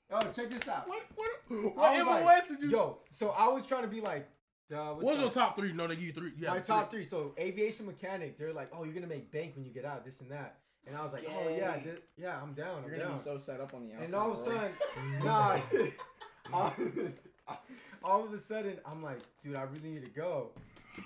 Oh, 0.10 0.22
check 0.34 0.50
this 0.50 0.68
out. 0.70 0.88
What? 0.88 1.04
What? 1.16 1.30
What 1.76 1.76
was 1.76 2.06
MOS 2.06 2.24
like, 2.24 2.48
did 2.48 2.62
you? 2.62 2.70
Yo, 2.70 2.98
so 3.10 3.30
I 3.32 3.50
was 3.50 3.66
trying 3.66 3.82
to 3.84 3.90
be 3.90 4.00
like, 4.00 4.28
uh, 4.74 4.94
what's 4.94 5.04
What's 5.04 5.20
your 5.20 5.30
top 5.32 5.58
three? 5.58 5.74
No, 5.74 5.88
they 5.88 5.96
give 5.96 6.04
you 6.06 6.12
three. 6.14 6.32
You 6.38 6.48
My 6.48 6.56
have 6.56 6.66
top 6.66 6.90
three. 6.92 7.04
So 7.06 7.34
aviation 7.38 7.86
mechanic, 7.86 8.38
they're 8.38 8.54
like, 8.54 8.70
oh, 8.74 8.84
you're 8.86 8.94
gonna 8.94 9.08
make 9.08 9.32
bank 9.32 9.54
when 9.56 9.66
you 9.66 9.72
get 9.72 9.86
out, 9.86 10.06
this 10.06 10.22
and 10.22 10.32
that. 10.32 10.60
And 10.86 10.96
I 10.96 11.04
was 11.04 11.12
like, 11.12 11.26
oh 11.30 11.50
yeah, 11.50 11.76
Yay. 11.76 11.96
yeah, 12.18 12.42
I'm 12.42 12.54
down. 12.54 12.78
I'm 12.78 12.84
You're 12.84 12.92
gonna 13.00 13.10
down. 13.10 13.14
be 13.18 13.20
so 13.20 13.38
set 13.38 13.60
up 13.60 13.74
on 13.74 13.88
the 13.88 13.94
outside. 13.94 14.06
And 14.06 14.16
all 14.16 14.32
of 14.32 14.40
a 14.40 14.44
sudden, 14.46 14.72
nah. 15.24 15.58
all, 18.04 18.24
of 18.24 18.34
a 18.34 18.38
sudden, 18.38 18.80
I'm 18.86 19.04
like, 19.04 19.20
dude, 19.42 19.58
I 19.58 19.64
really 19.64 19.90
need 19.90 20.04
to 20.04 20.12
go. 20.12 20.52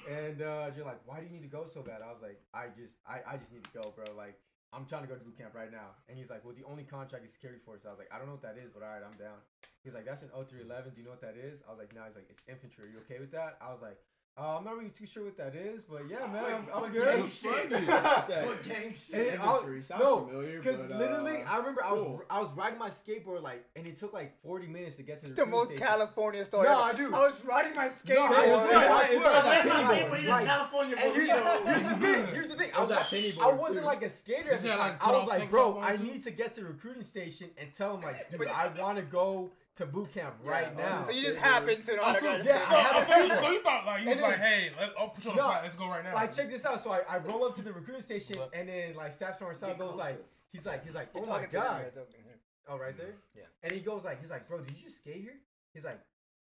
And 0.09 0.41
uh, 0.41 0.69
you're 0.75 0.85
like, 0.85 1.01
why 1.05 1.19
do 1.19 1.25
you 1.25 1.31
need 1.31 1.43
to 1.43 1.51
go 1.51 1.65
so 1.65 1.81
bad? 1.81 2.01
I 2.01 2.11
was 2.11 2.21
like, 2.21 2.39
I 2.53 2.67
just, 2.77 2.97
I, 3.07 3.19
I 3.27 3.37
just 3.37 3.51
need 3.51 3.63
to 3.63 3.71
go, 3.73 3.93
bro. 3.95 4.05
Like, 4.15 4.39
I'm 4.71 4.85
trying 4.85 5.03
to 5.03 5.07
go 5.07 5.15
to 5.15 5.23
boot 5.23 5.37
camp 5.37 5.53
right 5.53 5.71
now. 5.71 5.99
And 6.07 6.17
he's 6.17 6.29
like, 6.29 6.45
well, 6.45 6.55
the 6.55 6.63
only 6.63 6.83
contract 6.83 7.25
is 7.25 7.33
security 7.33 7.59
force. 7.59 7.81
I 7.85 7.89
was 7.89 7.99
like, 7.99 8.07
I 8.13 8.17
don't 8.17 8.27
know 8.27 8.39
what 8.39 8.43
that 8.43 8.55
is, 8.55 8.71
but 8.71 8.83
all 8.83 8.89
right, 8.89 9.03
I'm 9.03 9.17
down. 9.19 9.35
He's 9.83 9.93
like, 9.93 10.05
that's 10.05 10.21
an 10.21 10.29
0311. 10.29 10.93
Do 10.93 11.01
you 11.01 11.05
know 11.05 11.11
what 11.11 11.21
that 11.25 11.35
is? 11.35 11.59
I 11.67 11.71
was 11.71 11.79
like, 11.79 11.91
no. 11.91 12.05
He's 12.07 12.15
like, 12.15 12.29
it's 12.29 12.41
infantry. 12.47 12.85
Are 12.87 12.91
you 12.93 12.99
okay 13.09 13.19
with 13.19 13.31
that? 13.35 13.57
I 13.59 13.73
was 13.73 13.81
like, 13.81 13.99
uh, 14.41 14.57
I'm 14.57 14.63
not 14.63 14.75
really 14.75 14.89
too 14.89 15.05
sure 15.05 15.23
what 15.25 15.37
that 15.37 15.55
is, 15.55 15.83
but 15.83 16.09
yeah, 16.09 16.25
man, 16.25 16.43
I'm, 16.45 16.65
I'm 16.73 16.81
What 16.81 16.93
good. 16.93 17.17
gang 17.19 17.29
shit? 17.29 17.71
What 17.89 18.63
gang 18.63 18.93
shit? 18.95 19.33
And 19.33 19.41
I 19.41 19.45
was- 19.45 19.59
Infantry 19.61 19.83
sounds 19.83 20.01
no, 20.03 20.25
familiar, 20.25 20.59
Because 20.59 20.79
but, 20.79 20.95
uh, 20.95 20.97
literally, 20.97 21.43
I 21.43 21.57
remember 21.57 21.85
I 21.85 21.93
was 21.93 22.03
cool. 22.03 22.23
I 22.29 22.39
was 22.39 22.51
riding 22.53 22.79
my 22.79 22.89
skateboard 22.89 23.43
like, 23.43 23.63
and 23.75 23.85
it 23.85 23.97
took 23.97 24.13
like 24.13 24.33
40 24.43 24.67
minutes 24.67 24.95
to 24.95 25.03
get 25.03 25.19
to 25.19 25.27
the, 25.27 25.33
The 25.33 25.45
most 25.45 25.67
station. 25.67 25.85
California 25.85 26.43
story. 26.43 26.67
No. 26.67 26.81
I 26.81 26.93
do. 26.93 27.07
I 27.13 27.19
was 27.19 27.45
riding 27.45 27.75
my 27.75 27.85
skateboard. 27.85 28.31
I 28.31 28.45
swear, 28.45 28.77
I 28.77 29.03
It 29.03 29.17
swear. 29.19 29.27
I 29.31 29.37
at 29.37 29.45
left 29.45 29.69
Penny 29.69 29.83
my 29.83 29.95
skateboard 29.99 30.19
in 30.23 30.27
Like- 30.27 30.45
California 30.47 30.95
And 30.99 31.13
here's, 31.13 31.29
here's 31.29 31.83
the 31.83 31.95
thing. 31.97 32.25
Here's 32.33 32.47
the 32.49 32.55
thing. 32.55 32.71
I 32.75 32.79
was, 32.79 32.89
was 32.89 32.97
like, 33.11 33.41
I 33.41 33.51
wasn't 33.51 33.79
too. 33.81 33.85
like 33.85 34.03
a 34.03 34.09
skater 34.09 34.51
at 34.53 34.61
the 34.61 34.69
time. 34.69 34.95
I 35.01 35.11
was 35.11 35.27
like, 35.27 35.49
bro, 35.51 35.79
I 35.79 35.97
need 35.97 36.23
to 36.23 36.31
get 36.31 36.55
to 36.55 36.61
the 36.61 36.67
recruiting 36.67 37.03
station 37.03 37.49
and 37.59 37.71
tell 37.71 37.93
them 37.93 38.01
like, 38.01 38.31
dude, 38.37 38.47
I 38.47 38.69
want 38.79 38.97
to 38.97 39.03
go 39.03 39.51
to 39.77 39.85
boot 39.85 40.13
camp 40.13 40.35
right 40.43 40.67
Yeah, 40.77 40.83
now. 40.83 41.01
So 41.03 41.11
you 41.11 41.21
just 41.23 41.37
happened 41.37 41.83
to 41.83 41.95
know 41.95 42.01
oh, 42.01 42.05
how 42.05 42.13
to 42.13 42.19
so, 42.19 42.37
yeah, 42.43 42.61
so, 42.61 42.75
I 42.75 42.79
had 42.81 43.01
a 43.01 43.05
so, 43.05 43.17
you, 43.17 43.35
so 43.37 43.51
you 43.51 43.59
thought 43.61 43.85
like 43.85 44.03
you 44.03 44.11
And 44.11 44.21
was 44.21 44.29
like, 44.31 44.39
hey, 44.39 44.69
let, 44.79 44.89
I'll 44.99 45.09
put 45.09 45.23
you 45.23 45.31
on 45.31 45.37
the 45.37 45.41
No. 45.41 45.47
flight. 45.47 45.63
Let's 45.63 45.75
go 45.75 45.87
right 45.87 46.03
now. 46.03 46.13
Like, 46.13 46.35
check 46.35 46.49
this 46.49 46.65
out. 46.65 46.79
So 46.81 46.91
I, 46.91 47.01
I 47.09 47.17
roll 47.19 47.45
up 47.45 47.55
to 47.55 47.61
the 47.61 47.71
recruiting 47.71 48.01
station, 48.01 48.35
and 48.53 48.67
then 48.67 48.95
like 48.95 49.11
Staff 49.13 49.37
Sergeant 49.37 49.47
Marcel 49.61 49.69
Get 49.69 49.79
goes 49.79 49.93
closer. 49.93 50.09
like, 50.09 50.25
he's 50.51 50.65
like, 50.65 50.83
he's 50.83 50.95
like, 50.95 51.09
You're 51.13 51.23
oh 51.25 51.29
my 51.29 51.35
talking 51.35 51.49
god. 51.51 51.81
you're 51.81 52.03
talking 52.03 52.21
here. 52.23 52.39
Oh, 52.67 52.77
right 52.77 52.95
there. 52.97 53.07
Mm-hmm. 53.07 53.39
Yeah. 53.39 53.43
And 53.63 53.71
he 53.73 53.79
goes 53.79 54.03
like, 54.05 54.19
he's 54.19 54.29
like, 54.29 54.47
bro, 54.47 54.59
did 54.59 54.75
you 54.75 54.83
just 54.83 54.97
skate 54.97 55.21
here? 55.21 55.39
He's 55.73 55.85
like, 55.85 55.99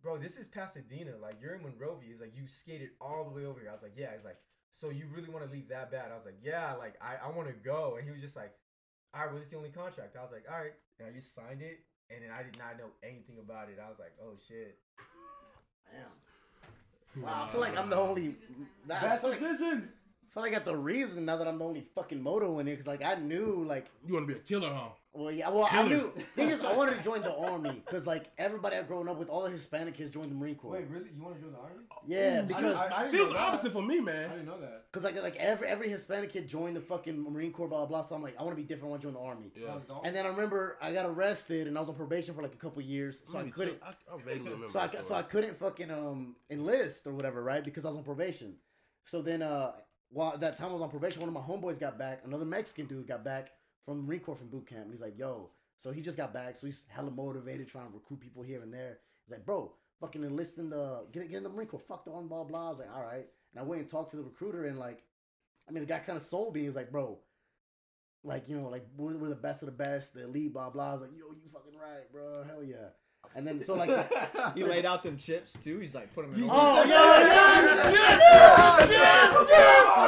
bro, 0.03 0.19
this 0.19 0.37
is 0.37 0.47
Pasadena. 0.49 1.13
Like 1.21 1.37
you're 1.41 1.55
in 1.55 1.63
Monrovia. 1.63 2.09
He's 2.09 2.21
like, 2.21 2.33
you 2.37 2.47
skated 2.47 2.91
all 3.01 3.25
the 3.25 3.31
way 3.31 3.47
over 3.47 3.61
here. 3.61 3.71
I 3.71 3.73
was 3.73 3.83
like, 3.83 3.95
yeah. 3.97 4.11
He's 4.15 4.25
like, 4.25 4.37
so 4.71 4.91
you 4.91 5.07
really 5.15 5.31
want 5.31 5.45
to 5.47 5.51
leave 5.53 5.69
that 5.69 5.91
bad? 5.93 6.11
I 6.13 6.17
was 6.17 6.25
like, 6.27 6.39
yeah. 6.43 6.75
Like 6.75 6.95
I, 7.01 7.27
I 7.27 7.31
want 7.31 7.49
to 7.49 7.55
go. 7.55 7.95
And 7.97 8.05
he 8.07 8.13
was 8.13 8.21
just 8.21 8.37
like, 8.37 8.53
all 9.15 9.21
right, 9.23 9.29
well, 9.31 9.37
this 9.39 9.47
is 9.47 9.53
the 9.53 9.57
only 9.59 9.71
contract. 9.71 10.17
I 10.19 10.23
was 10.23 10.33
like, 10.33 10.45
all 10.51 10.59
right. 10.59 10.75
And 10.99 11.09
I 11.09 11.13
just 11.13 11.33
signed 11.35 11.63
it. 11.63 11.79
And 12.15 12.23
then 12.23 12.31
I 12.31 12.43
did 12.43 12.57
not 12.59 12.79
know 12.79 12.91
anything 13.03 13.37
about 13.43 13.69
it. 13.69 13.79
I 13.85 13.89
was 13.89 13.99
like, 13.99 14.13
oh 14.23 14.35
shit. 14.47 14.79
Damn. 15.91 17.23
Wow, 17.23 17.45
I 17.45 17.49
feel 17.51 17.61
like 17.61 17.77
I'm 17.77 17.91
the 17.91 17.97
only. 17.97 18.37
I 18.87 19.01
Best 19.01 19.25
like, 19.25 19.39
decision. 19.39 19.89
Feel 20.35 20.43
like 20.43 20.53
I 20.53 20.57
got 20.57 20.65
the 20.65 20.77
reason 20.77 21.25
now 21.25 21.37
that 21.37 21.47
I'm 21.49 21.59
the 21.59 21.65
only 21.65 21.87
fucking 21.95 22.23
moto 22.23 22.59
in 22.59 22.67
here 22.67 22.75
because 22.77 22.87
like 22.89 23.03
I 23.05 23.15
knew 23.15 23.65
like 23.67 23.87
you 24.07 24.15
want 24.15 24.29
to 24.29 24.35
be 24.35 24.39
a 24.39 24.43
killer, 24.43 24.73
huh? 24.73 24.89
well 25.17 25.31
yeah 25.31 25.49
well 25.49 25.69
I 25.71 25.87
knew 25.89 26.13
thing 26.35 26.49
is 26.49 26.61
I 26.65 26.77
wanted 26.77 26.97
to 26.97 27.03
join 27.05 27.23
the 27.23 27.37
army 27.37 27.83
because 27.87 28.05
like 28.05 28.25
everybody 28.37 28.75
I've 28.77 28.89
grown 28.89 29.09
up 29.09 29.17
with 29.17 29.29
all 29.29 29.43
the 29.45 29.51
Hispanic 29.51 29.95
kids 29.95 30.11
joined 30.11 30.31
the 30.33 30.35
Marine 30.35 30.57
Corps. 30.57 30.73
Wait, 30.73 30.87
really? 30.91 31.09
You 31.17 31.23
want 31.23 31.37
to 31.37 31.41
join 31.41 31.53
the 31.53 31.59
army? 31.59 31.85
Yeah, 32.07 32.41
I 32.41 32.47
because 32.47 32.63
didn't- 32.63 32.77
I- 32.79 32.97
I 32.97 32.99
didn't 33.05 33.11
See, 33.13 33.17
it 33.17 33.21
was 33.21 33.31
know 33.31 33.37
the 33.37 33.41
opposite 33.43 33.73
for 33.73 33.83
me, 33.83 34.01
man. 34.01 34.29
I 34.29 34.33
didn't 34.35 34.47
know 34.49 34.61
that. 34.61 34.87
Cause 34.91 35.05
like 35.05 35.21
like 35.23 35.37
every 35.37 35.69
every 35.69 35.89
Hispanic 35.89 36.31
kid 36.31 36.49
joined 36.49 36.77
the 36.77 36.81
fucking 36.81 37.33
Marine 37.33 37.53
Corps, 37.53 37.69
blah 37.69 37.79
blah. 37.79 37.87
blah. 37.87 38.03
So 38.03 38.17
I'm 38.17 38.23
like, 38.23 38.35
I 38.39 38.43
want 38.43 38.57
to 38.57 38.61
be 38.61 38.67
different. 38.67 38.87
I 38.87 38.91
want 38.91 39.03
to 39.03 39.07
join 39.07 39.15
the 39.15 39.21
army. 39.21 39.53
Yeah. 39.55 39.67
That 39.69 39.75
was 39.77 39.85
the- 39.87 39.95
And 40.07 40.17
then 40.17 40.27
I 40.27 40.31
remember 40.31 40.79
I 40.83 40.93
got 40.93 41.07
arrested 41.07 41.69
and 41.69 41.77
I 41.77 41.81
was 41.81 41.89
on 41.89 41.95
probation 41.95 42.35
for 42.35 42.43
like 42.43 42.53
a 42.55 42.57
couple 42.57 42.83
years, 42.83 43.23
so 43.25 43.39
I 43.39 43.43
couldn't. 43.51 43.75
too. 43.75 43.81
I, 43.85 43.91
I 44.13 44.17
vaguely 44.21 44.51
remember. 44.51 44.69
So 44.69 44.81
I 44.81 44.89
that 44.89 45.05
so 45.05 45.15
I 45.15 45.23
couldn't 45.23 45.57
fucking 45.57 45.93
um 45.93 46.35
enlist 46.51 47.07
or 47.07 47.13
whatever, 47.13 47.41
right? 47.45 47.63
Because 47.65 47.85
I 47.85 47.89
was 47.91 47.99
on 47.99 48.05
probation. 48.05 48.57
So 49.05 49.23
then 49.23 49.43
uh 49.43 49.73
while 50.15 50.39
that 50.39 50.57
time 50.57 50.71
I 50.71 50.73
was 50.73 50.83
on 50.83 50.89
probation, 50.91 51.21
one 51.21 51.29
of 51.29 51.35
my 51.35 51.41
homeboys 51.41 51.79
got 51.79 51.99
back. 51.99 52.23
Another 52.25 52.45
Mexican 52.45 52.87
dude 52.87 53.07
got 53.07 53.25
back 53.25 53.51
from 53.85 54.07
Marine 54.07 54.21
Corps 54.21 54.37
from 54.37 54.49
boot 54.49 54.67
camp. 54.67 54.85
And 54.85 54.93
he's 54.93 55.03
like, 55.03 55.19
yo. 55.19 55.51
So 55.77 55.91
he 55.91 56.01
just 56.01 56.17
got 56.17 56.33
back. 56.33 56.57
So 56.57 56.67
he's 56.67 56.87
hella 56.89 57.11
motivated, 57.11 57.67
trying 57.67 57.89
to 57.89 57.93
recruit 57.93 58.21
people 58.21 58.43
here 58.43 58.63
and 58.63 58.73
there. 58.73 59.01
He's 59.27 59.33
like, 59.33 59.45
bro, 59.45 59.75
fucking 60.01 60.23
enlist 60.23 60.59
in 60.59 60.71
the 60.71 61.05
get 61.13 61.29
get 61.29 61.39
in 61.39 61.43
the 61.43 61.49
Marine 61.49 61.67
Corps. 61.67 61.81
Fuck 61.81 62.05
the 62.05 62.13
army, 62.13 62.29
blah 62.29 62.45
blah. 62.45 62.67
I 62.67 62.71
was 62.71 62.79
like, 62.79 62.95
all 62.95 63.03
right. 63.03 63.27
And 63.53 63.61
I 63.61 63.63
went 63.63 63.81
and 63.81 63.91
talked 63.91 64.11
to 64.13 64.17
the 64.17 64.23
recruiter 64.23 64.67
and 64.67 64.79
like, 64.79 65.03
I 65.69 65.73
mean, 65.73 65.83
the 65.83 65.89
guy 65.89 65.99
kind 65.99 66.17
of 66.17 66.23
sold 66.23 66.55
me. 66.55 66.63
He's 66.63 66.77
like, 66.77 66.93
bro, 66.93 67.19
like 68.23 68.49
you 68.49 68.57
know, 68.57 68.69
like 68.69 68.87
we're, 68.97 69.17
we're 69.17 69.31
the 69.31 69.35
best 69.35 69.63
of 69.63 69.67
the 69.67 69.73
best, 69.73 70.15
the 70.15 70.25
elite, 70.25 70.53
blah 70.53 70.71
blah. 70.71 70.91
I 70.91 70.93
was 70.93 71.03
like, 71.03 71.11
yo, 71.11 71.33
you 71.33 71.49
fucking 71.53 71.77
right, 71.77 72.11
bro. 72.13 72.45
Hell 72.45 72.63
yeah. 72.63 72.93
And 73.35 73.45
then 73.45 73.61
so 73.61 73.75
like. 73.75 73.91
He 74.55 74.63
laid 74.63 74.85
out 74.87 75.03
them 75.03 75.17
chips 75.17 75.55
too. 75.55 75.81
He's 75.81 75.95
like, 75.95 76.15
put 76.15 76.31
them 76.31 76.41
in. 76.41 76.49
Oh, 76.51 76.85
yeah, 76.85 77.91
yeah, 77.91 78.79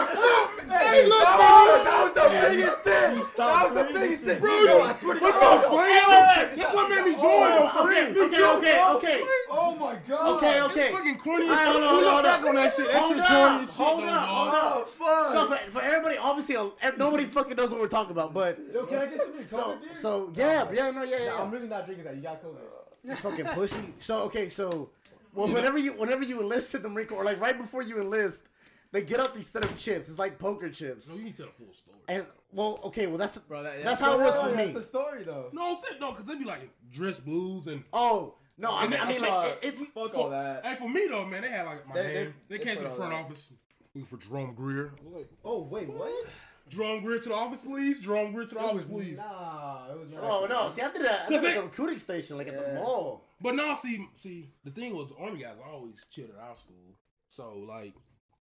Hey, 0.06 1.06
look, 1.06 1.22
bro, 1.22 1.84
that 1.84 2.00
was 2.02 2.12
the 2.14 2.48
biggest 2.48 2.78
thing. 2.82 3.14
That 3.36 3.64
was 3.64 3.72
the 3.74 3.98
biggest 3.98 4.24
thing. 4.24 4.40
Bro, 4.40 4.50
Yo, 4.50 4.80
I 4.82 4.92
swear 4.92 5.14
to 5.14 5.20
what's 5.20 5.36
God. 5.38 5.72
my 5.72 5.76
friend? 5.76 6.34
Check 6.34 6.50
this 6.50 6.58
That's 6.58 6.74
what 6.74 6.90
made 6.90 7.04
me 7.04 7.12
join, 7.12 7.22
Oh, 7.24 7.70
though, 7.74 7.82
for 7.82 7.88
real. 7.88 8.24
okay, 8.26 8.44
okay, 8.56 8.84
okay. 8.96 9.22
Oh 9.50 9.76
my 9.76 9.96
god. 10.08 10.36
Okay, 10.36 10.62
okay. 10.62 10.88
It's 10.88 10.98
fucking 10.98 11.18
corny 11.18 11.48
as 11.48 11.58
shit. 11.58 11.68
hold 11.68 11.82
on, 11.82 11.88
hold 11.88 12.04
on, 12.26 12.48
on 12.48 12.54
that 12.56 12.72
shit? 12.72 12.86
That 12.92 13.02
shit 13.02 13.24
corny 13.24 13.62
as 13.62 13.68
shit, 13.68 13.76
hold 13.76 14.04
up, 14.04 14.20
hold 14.26 14.48
up. 14.54 14.88
fuck. 14.90 15.32
So 15.32 15.46
for, 15.46 15.56
for 15.70 15.82
everybody, 15.82 16.16
obviously, 16.18 16.56
uh, 16.56 16.68
nobody 16.98 17.24
fucking 17.24 17.56
knows 17.56 17.70
what 17.72 17.80
we're 17.80 17.88
talking 17.88 18.12
about, 18.12 18.34
but 18.34 18.58
Yo, 18.72 18.86
can 18.86 18.98
I 18.98 19.06
get 19.06 19.20
some 19.20 19.38
of 19.38 19.48
so 19.48 19.78
so 19.94 20.32
yeah, 20.34 20.66
yeah, 20.72 20.90
no, 20.90 21.02
yeah, 21.02 21.16
yeah. 21.24 21.36
I'm 21.40 21.50
really 21.50 21.68
not 21.68 21.84
drinking 21.84 22.04
that. 22.04 22.16
You 22.16 22.22
got 22.22 22.42
COVID. 22.42 22.58
You 23.04 23.14
fucking 23.16 23.46
pussy. 23.46 23.94
So 24.00 24.22
okay, 24.24 24.48
so 24.48 24.88
well, 25.34 25.48
whenever 25.48 25.78
you 25.78 25.92
whenever 25.92 26.24
you 26.24 26.40
enlist 26.40 26.74
in 26.74 26.82
the 26.82 26.88
Marine 26.88 27.06
Corps, 27.06 27.18
or 27.22 27.24
like 27.24 27.40
right 27.40 27.56
before 27.56 27.82
you 27.82 28.00
enlist, 28.00 28.48
they 28.92 29.02
get 29.02 29.20
up 29.20 29.34
these 29.34 29.46
set 29.46 29.64
of 29.64 29.76
chips. 29.76 30.08
It's 30.08 30.18
like 30.18 30.38
poker 30.38 30.68
chips. 30.70 31.08
No, 31.10 31.16
you 31.16 31.24
need 31.24 31.36
to 31.36 31.42
tell 31.42 31.52
the 31.58 31.64
full 31.64 31.74
story. 31.74 31.96
And 32.08 32.26
well, 32.52 32.80
okay, 32.84 33.06
well 33.06 33.18
that's 33.18 33.36
Bro, 33.38 33.62
that, 33.64 33.82
that's 33.84 34.00
how 34.00 34.18
it 34.18 34.22
was 34.22 34.34
No, 34.36 34.42
for 34.44 34.48
that's 34.54 34.66
me. 34.68 34.72
the 34.72 34.82
story 34.82 35.22
though. 35.24 35.48
No, 35.52 35.72
I'm 35.72 35.76
saying 35.76 36.00
no, 36.00 36.12
because 36.12 36.26
they'd 36.26 36.38
be 36.38 36.44
like 36.44 36.70
dress 36.92 37.18
blues 37.18 37.66
and. 37.66 37.82
Oh 37.92 38.34
no, 38.58 38.70
I 38.72 38.86
mean, 38.88 38.98
I 39.00 39.08
mean, 39.12 39.20
like 39.22 39.52
it, 39.52 39.58
it's 39.62 39.90
fuck 39.90 40.12
for- 40.12 40.18
all 40.20 40.30
that. 40.30 40.64
Hey, 40.64 40.76
for 40.76 40.88
me 40.88 41.06
though, 41.08 41.26
man, 41.26 41.42
they 41.42 41.50
had 41.50 41.66
like 41.66 41.86
my 41.88 41.94
They- 41.94 42.02
name. 42.02 42.34
they- 42.48 42.56
They, 42.56 42.58
they 42.58 42.64
came 42.64 42.76
to 42.76 42.84
the 42.84 42.90
front 42.90 43.12
that. 43.12 43.24
office 43.24 43.52
looking 43.94 44.06
for 44.06 44.16
Jerome 44.16 44.54
Greer. 44.54 44.92
I 45.12 45.16
like, 45.18 45.30
Oh 45.44 45.62
wait, 45.70 45.88
what? 45.88 46.26
Jerome 46.68 47.04
Greer 47.04 47.20
to 47.20 47.28
the 47.28 47.34
office, 47.34 47.60
please. 47.60 48.00
Jerome 48.00 48.32
Greer 48.32 48.46
to 48.46 48.54
the 48.54 48.60
It 48.60 48.64
office, 48.64 48.74
was 48.74 48.84
please. 49.04 49.18
Nah, 49.18 49.86
it 49.92 49.98
was. 50.00 50.08
not. 50.10 50.20
Oh 50.24 50.46
no! 50.48 50.68
See, 50.68 50.82
I 50.82 50.90
did 50.90 51.02
that. 51.02 51.26
I 51.26 51.28
did 51.28 51.34
Cause 51.36 51.44
like 51.44 51.54
they- 51.54 51.60
a 51.60 51.62
recruiting 51.62 51.98
station, 51.98 52.38
like 52.38 52.48
at 52.48 52.54
the 52.66 52.74
mall. 52.80 53.22
But 53.40 53.54
no, 53.54 53.74
see, 53.76 54.08
see, 54.14 54.48
the 54.64 54.70
thing 54.70 54.96
was, 54.96 55.12
army 55.20 55.40
guys 55.42 55.56
always 55.70 56.06
chilled 56.10 56.30
at 56.30 56.42
our 56.42 56.56
school. 56.56 56.96
So 57.28 57.52
like, 57.68 57.92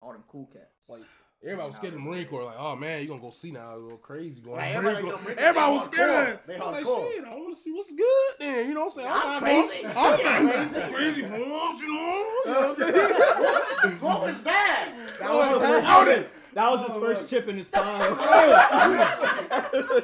All 0.02 0.12
them 0.12 0.24
cool 0.28 0.46
cats. 0.52 0.88
like 0.88 1.00
everybody 1.42 1.66
was 1.68 1.76
scared 1.76 1.94
of 1.94 2.00
the 2.00 2.04
Marine 2.04 2.26
Corps. 2.26 2.44
Like, 2.44 2.56
oh 2.58 2.76
man, 2.76 3.02
you 3.02 3.08
gonna 3.08 3.20
go 3.20 3.30
see 3.30 3.50
now, 3.50 3.76
go 3.78 3.96
crazy, 4.02 4.40
going. 4.40 4.56
Right, 4.56 4.70
to 4.70 4.74
everybody 4.76 5.02
Marine 5.06 5.16
Corps. 5.18 5.34
the 5.34 5.40
everybody 5.40 5.72
was 5.72 5.84
scared. 5.84 6.10
hardcore. 6.10 6.46
They 6.46 6.54
I'm 6.56 6.60
like, 6.72 6.84
hardcore. 6.84 7.12
shit, 7.12 7.24
I 7.24 7.34
want 7.36 7.56
to 7.56 7.62
see 7.62 7.72
what's 7.72 7.92
good. 7.92 8.32
Then 8.40 8.68
you 8.68 8.74
know 8.74 8.86
what 8.86 8.98
I'm 8.98 9.02
saying? 9.02 9.08
I'm 9.10 9.28
not 9.32 9.42
crazy. 9.42 9.82
going- 9.82 9.96
I'm 9.96 10.20
I'm 10.26 10.46
not 10.46 10.54
crazy. 10.92 10.92
crazy. 10.92 11.22
Moms, 11.48 11.80
you 11.80 11.94
know 11.94 12.32
what 12.44 12.68
I'm 12.68 12.74
saying? 12.76 13.96
what 14.00 14.20
was 14.22 14.44
that? 14.44 14.92
That 15.20 15.32
was, 15.34 15.60
the 15.60 15.66
first 15.66 15.86
That 16.54 16.70
was 16.70 16.80
his 16.86 16.96
oh, 16.96 17.00
first 17.00 17.30
chip 17.30 17.48
in 17.48 17.56
his 17.56 17.66
spine. 17.72 18.16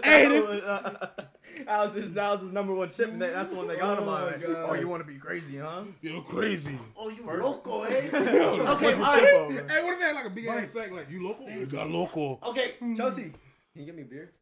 Hey, 0.03 0.29
this- 0.29 0.47
was, 0.49 0.61
that 1.71 1.83
was 1.85 1.95
his. 1.95 2.12
That 2.15 2.31
was 2.33 2.41
his 2.43 2.53
number 2.53 2.75
one 2.75 2.91
chip. 2.91 3.17
That's 3.19 3.50
the 3.50 3.57
one 3.57 3.69
they 3.69 3.77
got 3.77 3.99
him 3.99 4.09
Oh 4.09 4.12
on. 4.12 4.23
my 4.23 4.31
Like, 4.31 4.45
oh, 4.45 4.75
you 4.75 4.89
want 4.89 5.03
to 5.03 5.07
be 5.11 5.19
crazy, 5.19 5.59
huh? 5.59 5.83
You're 6.03 6.23
crazy. 6.23 6.79
Oh, 6.97 7.09
you 7.09 7.25
loco, 7.25 7.83
eh? 7.83 7.91
okay, 8.12 8.61
Okay, 8.69 8.93
all 8.95 9.00
right. 9.00 9.65
Hey, 9.71 9.83
what 9.85 9.93
if 9.95 10.00
they 10.00 10.07
had 10.07 10.15
like 10.17 10.27
a 10.27 10.31
big 10.31 10.47
ass 10.47 10.71
sack? 10.71 10.91
Like 10.91 11.11
you 11.11 11.27
local? 11.27 11.49
You 11.49 11.67
got 11.67 11.89
local. 11.91 12.41
Okay, 12.47 12.73
Chelsea, 12.97 13.33
can 13.73 13.81
you 13.83 13.85
get 13.87 13.95
me 13.97 14.03
a 14.03 14.07
beer? 14.07 14.33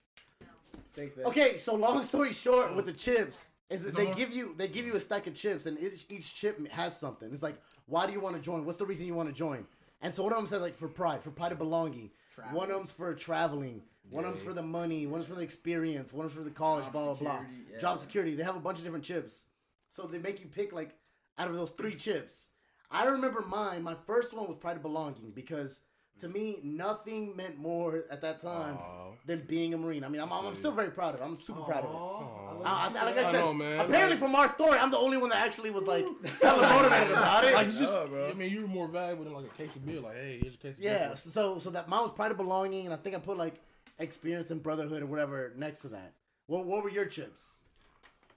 Thanks, 0.94 1.16
man. 1.16 1.26
okay. 1.26 1.56
So 1.58 1.74
long 1.76 2.02
story 2.02 2.32
short, 2.32 2.74
with 2.74 2.86
the 2.86 2.92
chips, 2.92 3.52
is 3.70 3.82
that 3.82 3.88
Is 3.90 3.94
they 3.94 4.04
more? 4.06 4.14
give 4.14 4.32
you 4.32 4.54
they 4.56 4.66
give 4.68 4.86
you 4.86 4.94
a 4.96 5.00
stack 5.00 5.26
of 5.26 5.34
chips, 5.34 5.66
and 5.66 5.78
each, 5.78 6.06
each 6.08 6.34
chip 6.34 6.66
has 6.70 6.98
something. 6.98 7.30
It's 7.32 7.42
like, 7.42 7.56
why 7.86 8.06
do 8.06 8.12
you 8.12 8.20
want 8.20 8.36
to 8.36 8.42
join? 8.42 8.64
What's 8.64 8.78
the 8.78 8.86
reason 8.86 9.06
you 9.06 9.14
want 9.14 9.28
to 9.28 9.34
join? 9.34 9.66
And 10.00 10.14
so 10.14 10.22
one 10.22 10.32
of 10.32 10.38
them 10.38 10.46
said 10.46 10.60
like 10.62 10.76
for 10.78 10.88
pride, 10.88 11.22
for 11.22 11.30
pride 11.30 11.52
of 11.52 11.58
belonging. 11.58 12.10
One 12.52 12.70
of 12.70 12.76
them's 12.76 12.92
for 12.92 13.12
traveling. 13.14 13.82
One 14.10 14.24
of 14.24 14.30
them's 14.30 14.42
for 14.42 14.52
the 14.54 14.62
money. 14.62 15.06
One's 15.06 15.26
for 15.26 15.34
the 15.34 15.42
experience. 15.42 16.12
One's 16.12 16.32
for 16.32 16.42
the 16.42 16.50
college. 16.50 16.84
Job 16.84 16.92
blah 16.92 17.04
blah 17.04 17.14
blah. 17.14 17.40
yeah. 17.72 17.78
Job 17.78 18.00
security. 18.00 18.34
They 18.34 18.42
have 18.44 18.56
a 18.56 18.60
bunch 18.60 18.78
of 18.78 18.84
different 18.84 19.04
chips, 19.04 19.46
so 19.90 20.06
they 20.06 20.18
make 20.18 20.40
you 20.40 20.46
pick 20.46 20.72
like 20.72 20.94
out 21.38 21.48
of 21.48 21.54
those 21.54 21.70
three 21.70 21.94
chips. 21.94 22.48
I 22.90 23.04
remember 23.06 23.42
mine. 23.42 23.82
My 23.82 23.94
first 24.06 24.32
one 24.32 24.46
was 24.48 24.56
pride 24.56 24.76
of 24.76 24.82
belonging 24.82 25.32
because 25.34 25.82
to 26.20 26.28
me 26.28 26.58
nothing 26.64 27.36
meant 27.36 27.56
more 27.58 28.04
at 28.10 28.20
that 28.22 28.40
time 28.40 28.76
Aw. 28.76 29.10
than 29.26 29.44
being 29.46 29.72
a 29.74 29.76
marine. 29.76 30.02
I 30.02 30.08
mean, 30.08 30.20
I'm, 30.20 30.32
I'm 30.32 30.54
still 30.56 30.72
very 30.72 30.90
proud 30.90 31.14
of 31.14 31.20
it. 31.20 31.24
I'm 31.24 31.36
super 31.36 31.60
proud 31.60 31.84
of 31.84 31.90
it. 31.90 31.94
Aw, 31.96 32.64
I, 32.64 32.86
I, 32.98 33.04
like 33.04 33.16
I 33.18 33.20
I 33.20 33.24
said, 33.32 33.40
know, 33.40 33.54
man. 33.54 33.78
apparently 33.78 34.16
Like- 34.16 34.18
from 34.18 34.34
our 34.34 34.48
story, 34.48 34.78
I'm 34.80 34.90
the 34.90 34.98
only 34.98 35.16
one 35.16 35.28
that 35.30 35.46
actually 35.46 35.70
was 35.70 35.84
like 35.86 36.04
hella 36.42 36.68
motivated 36.68 37.10
about 37.12 37.44
it. 37.44 37.54
Like 37.54 37.66
you 37.68 37.72
just, 37.78 37.92
Oh, 37.92 38.08
bro. 38.08 38.30
I 38.30 38.32
mean, 38.34 38.50
you're 38.52 38.66
more 38.66 38.88
valuable 38.88 39.24
than 39.24 39.34
like 39.34 39.44
a 39.44 39.48
case 39.50 39.76
of 39.76 39.86
beer. 39.86 40.00
Like, 40.00 40.16
hey, 40.16 40.40
here's 40.42 40.54
a 40.54 40.58
case 40.58 40.72
of 40.72 40.80
beer. 40.80 40.90
Yeah, 41.08 41.14
so 41.14 41.60
so 41.60 41.70
that 41.70 41.88
mine 41.88 42.02
was 42.02 42.10
pride 42.10 42.32
of 42.32 42.36
belonging, 42.36 42.86
and 42.86 42.92
I 42.94 42.96
think 42.96 43.14
I 43.14 43.20
put 43.20 43.36
like 43.36 43.60
experience 43.98 44.50
and 44.50 44.62
brotherhood 44.62 45.02
or 45.02 45.06
whatever 45.06 45.52
next 45.56 45.82
to 45.82 45.88
that. 45.88 46.12
What 46.46 46.66
what 46.66 46.82
were 46.82 46.90
your 46.90 47.06
chips? 47.06 47.62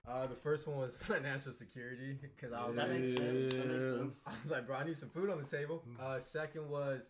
Uh, 0.08 0.26
the 0.26 0.36
first 0.36 0.68
one 0.68 0.78
was 0.78 0.96
financial 0.98 1.52
security 1.52 2.18
because 2.22 2.52
I 2.54 2.66
was 2.66 2.76
That 2.76 2.90
like, 2.90 3.00
makes 3.02 3.16
sense. 3.16 3.54
That 3.54 3.68
makes 3.68 3.86
sense. 3.86 4.20
I 4.28 4.32
was 4.42 4.52
like, 4.52 4.66
bro, 4.68 4.78
I 4.78 4.84
need 4.84 4.98
some 4.98 5.10
food 5.10 5.30
on 5.30 5.38
the 5.38 5.58
table. 5.58 5.84
Uh, 6.02 6.20
second 6.20 6.68
was 6.70 7.10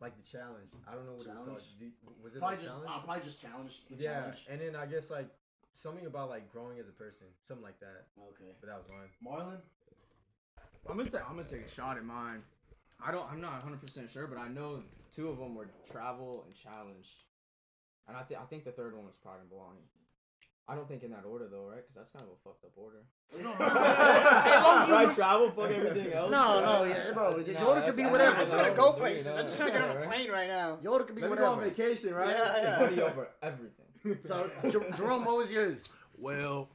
like 0.00 0.16
the 0.16 0.22
challenge. 0.28 0.70
I 0.88 0.94
don't 0.94 1.06
know 1.06 1.12
what 1.12 1.24
Challenge? 1.26 1.48
it 1.48 1.52
was 1.52 1.62
called. 1.62 1.80
Do- 1.80 2.22
Was 2.24 2.34
it 2.34 2.38
Probably 2.38 2.56
like 2.56 2.62
just 2.64 2.72
challenge? 2.72 2.90
I'll 2.90 3.00
probably 3.02 3.24
just 3.24 3.40
challenge. 3.42 3.82
The 3.90 4.02
yeah, 4.02 4.20
challenge. 4.20 4.46
and 4.50 4.60
then 4.60 4.76
I 4.76 4.86
guess 4.86 5.10
like 5.10 5.28
something 5.74 6.06
about 6.06 6.30
like 6.30 6.50
growing 6.52 6.78
as 6.78 6.88
a 6.88 6.92
person, 6.92 7.26
something 7.46 7.64
like 7.64 7.78
that. 7.80 8.06
Okay. 8.18 8.52
But 8.60 8.68
that 8.70 8.78
was 8.78 8.88
mine. 8.90 9.10
Marlon. 9.22 9.60
I'm 10.90 10.96
gonna 10.96 11.08
take. 11.10 11.22
I'm 11.28 11.36
gonna 11.36 11.48
take 11.48 11.66
a 11.66 11.70
shot 11.70 11.96
at 11.96 12.04
mine. 12.04 12.42
I 13.04 13.12
don't. 13.12 13.30
I'm 13.30 13.40
not 13.40 13.52
100 13.64 13.80
percent 13.80 14.10
sure, 14.10 14.26
but 14.26 14.38
I 14.38 14.48
know 14.48 14.82
two 15.10 15.28
of 15.28 15.38
them 15.38 15.54
were 15.54 15.68
travel 15.90 16.44
and 16.46 16.54
challenge, 16.54 17.08
and 18.08 18.16
I 18.16 18.22
think 18.22 18.40
I 18.40 18.44
think 18.44 18.64
the 18.64 18.72
third 18.72 18.94
one 18.96 19.06
was 19.06 19.16
pride 19.16 19.38
and 19.40 19.48
belonging. 19.48 19.82
I 20.66 20.74
don't 20.74 20.88
think 20.88 21.02
in 21.02 21.10
that 21.10 21.24
order 21.28 21.46
though, 21.50 21.66
right? 21.68 21.82
Because 21.82 21.94
that's 21.94 22.10
kind 22.10 22.24
of 22.24 22.30
a 22.32 22.36
fucked 22.42 22.64
up 22.64 22.72
order. 22.76 23.04
right, 24.94 25.14
travel, 25.14 25.50
fuck 25.50 25.70
everything 25.70 26.12
else. 26.12 26.30
No, 26.30 26.64
no, 26.64 26.84
yeah, 26.84 27.12
bro. 27.12 27.36
Your 27.38 27.54
Nah, 27.54 27.66
order 27.68 27.80
could 27.82 27.96
be 27.96 28.02
that's 28.04 28.12
whatever. 28.12 28.34
I'm 28.36 28.40
just 28.40 28.52
No, 28.52 28.58
want 28.58 28.70
to 28.70 28.80
go 28.80 28.92
places. 28.92 29.26
I'm 29.26 29.44
just 29.46 29.56
trying 29.58 29.72
to 29.72 29.78
get 29.78 29.88
on 29.88 29.96
a 30.02 30.06
plane 30.06 30.30
right 30.30 30.48
now. 30.48 30.78
Your 30.82 30.92
order 30.92 31.04
could 31.04 31.16
be 31.16 31.22
Let 31.22 31.32
me 31.32 31.36
go 31.36 31.44
on 31.52 31.60
vacation, 31.60 32.14
right? 32.14 32.28
Yeah, 32.34 32.62
yeah. 32.62 32.78
Money 32.86 33.02
over 33.02 33.28
everything. 33.42 33.70
So 34.24 34.50
Jerome, 34.96 35.24
what 35.24 35.36
was 35.38 35.50
yours? 35.50 35.88
Well, 36.18 36.68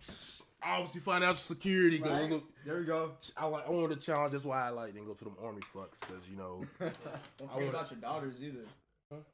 obviously 0.63 0.99
financial 1.01 1.37
security. 1.37 1.99
Cause 1.99 2.09
Right. 2.11 2.23
it 2.31 2.33
was 2.33 2.41
There 2.65 2.79
we 2.79 2.85
go. 2.85 3.11
a- 3.37 3.41
I 3.41 3.45
like 3.45 3.67
I 3.67 3.71
wanted 3.71 3.99
to 3.99 4.05
challenge. 4.05 4.31
That's 4.31 4.45
why 4.45 4.65
I 4.65 4.69
like 4.69 4.93
didn't 4.93 5.07
go 5.07 5.13
to 5.13 5.23
them 5.23 5.35
army 5.43 5.61
fucks 5.73 5.99
because 6.01 6.27
you 6.29 6.37
know 6.37 6.61
Don't 6.79 6.89
I 6.89 7.53
forget 7.53 7.55
would- 7.57 7.69
about 7.69 7.91
your 7.91 7.99
daughters 7.99 8.41
either. 8.43 8.65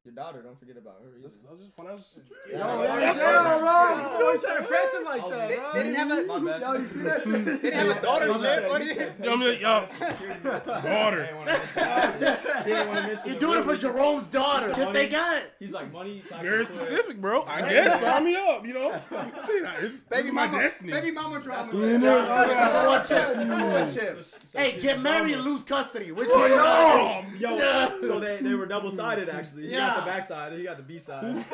Your 0.06 0.14
daughter, 0.16 0.42
don't 0.42 0.58
forget 0.58 0.78
about 0.78 1.02
her 1.04 1.10
either. 1.20 1.24
that's, 1.28 1.36
that's 1.36 1.60
just 1.60 1.76
financial 1.76 2.02
security. 2.02 2.54
Yo, 2.54 2.60
Yo, 2.60 2.84
yeah, 2.84 3.14
yeah. 3.14 3.58
bro. 3.60 4.32
You 4.32 4.40
trying 4.40 4.62
to 4.62 4.64
press 4.70 4.94
him 4.94 5.04
like 5.04 5.22
Oh, 5.22 5.30
that, 5.32 5.50
they- 5.50 5.56
bro? 5.58 5.72
They 5.74 5.84
didn't 5.84 5.96
have 5.96 6.12
a. 6.12 6.24
My 6.40 6.40
bad. 6.40 6.62
Yo, 6.62 6.74
you 6.76 6.86
see 6.86 7.00
that 7.02 7.22
shit? 7.22 7.46
They 7.46 7.56
didn't 7.58 7.74
have 7.88 7.98
a 7.98 8.02
daughter 8.02 8.28
My 8.28 8.34
yet. 8.36 8.42
bad. 8.42 8.82
You 8.82 8.88
is 8.88 8.96
said 8.96 9.08
it? 9.10 9.16
Yeah, 9.26 9.32
I 9.32 9.36
mean, 9.36 9.60
y'all- 9.60 9.88
Daughter. 10.82 11.26
Daughter. 11.26 11.26
He 12.64 12.70
didn't 12.70 12.88
want 12.88 13.02
to 13.02 13.08
mention 13.08 13.30
You're 13.32 13.40
doing 13.40 13.60
it 13.60 13.64
for. 13.64 13.76
Jerome's 13.76 14.28
daughter. 14.28 14.70
It's 14.70 14.78
Shit 14.78 14.94
they 14.94 15.10
got. 15.10 15.44
He's 15.60 15.74
like 15.74 15.92
money. 15.92 16.20
It's 16.20 16.34
very 16.38 16.64
specific, 16.66 17.20
bro. 17.20 17.44
I 17.44 17.60
guess 17.70 18.00
sign 18.00 18.24
me 18.24 18.38
up. 18.38 18.66
You 18.66 18.74
know, 18.76 19.02
it's, 19.82 20.00
Baby 20.04 20.32
my 20.32 20.48
destiny. 20.48 20.94
baby 20.94 21.12
mama 21.12 21.42
drama. 21.42 21.74
Number 21.74 22.88
one 22.88 23.06
chip. 23.06 23.36
Number 23.36 23.70
one 23.72 23.92
chip. 23.92 24.24
Hey, 24.56 24.80
get 24.80 25.02
married 25.02 25.34
and 25.34 25.42
lose 25.44 25.64
custody. 25.64 26.14
Which 26.14 26.30
one? 26.30 26.50
Yo, 27.40 27.60
so 28.00 28.22
they, 28.22 28.38
they 28.42 28.54
were 28.54 28.68
double 28.68 28.90
sided 28.92 29.28
actually. 29.28 29.65
He 29.66 29.72
got 29.72 29.98
Yeah. 29.98 30.00
the 30.00 30.06
backside. 30.12 30.54
he 30.54 30.64
got 30.64 30.78
the 30.78 30.84
B 30.84 31.00
side. 31.00 31.24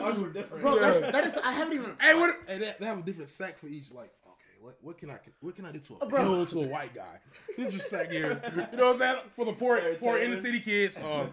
Ours 0.00 0.18
were 0.20 0.28
different. 0.30 0.62
Bro, 0.62 0.78
that 0.80 0.96
is, 0.96 1.12
that 1.12 1.24
is. 1.26 1.36
I 1.38 1.52
haven't 1.52 1.74
even. 1.74 1.94
Hey, 2.00 2.14
what? 2.14 2.36
Hey, 2.46 2.58
they, 2.58 2.74
they 2.78 2.86
have 2.86 2.98
a 2.98 3.02
different 3.02 3.28
sack 3.28 3.58
for 3.58 3.66
each. 3.68 3.92
Like, 3.92 4.12
okay, 4.26 4.58
what, 4.60 4.76
what 4.82 4.98
can 4.98 5.10
I 5.10 5.18
what 5.40 5.54
can 5.56 5.64
I 5.66 5.72
do 5.72 5.78
to 5.80 5.96
Uh, 6.00 6.06
bro. 6.06 6.20
appeal 6.22 6.46
to 6.46 6.60
a 6.62 6.66
white 6.68 6.94
guy? 6.94 7.18
This 7.56 7.72
just 7.72 7.90
sack 7.90 8.10
here. 8.10 8.40
You 8.72 8.78
know 8.78 8.86
what 8.86 8.92
I'm 8.94 8.96
saying? 8.96 9.18
For 9.34 9.44
the 9.44 9.52
poor, 9.52 9.80
There, 9.80 9.94
poor 9.96 10.18
inner 10.18 10.36
city 10.40 10.60
kids. 10.60 10.96
Uh, 10.96 11.26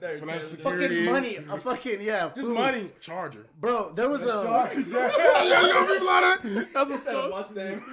financial 0.00 0.48
security. 0.48 1.06
Fucking 1.06 1.12
money. 1.12 1.36
A 1.50 1.58
fucking 1.58 2.00
yeah. 2.02 2.30
just 2.34 2.48
food. 2.48 2.54
money. 2.54 2.90
Charger. 3.00 3.46
Bro, 3.60 3.92
there 3.94 4.08
was 4.08 4.22
a. 4.24 4.70
you 4.76 4.82
know 4.92 5.86
people 5.86 6.08
out 6.08 6.42
there? 6.42 6.68
That's 6.74 6.88
He 6.88 6.92
what's 6.92 7.04
said 7.04 7.14
a 7.14 7.18
up. 7.20 7.30
Mustang. 7.30 7.82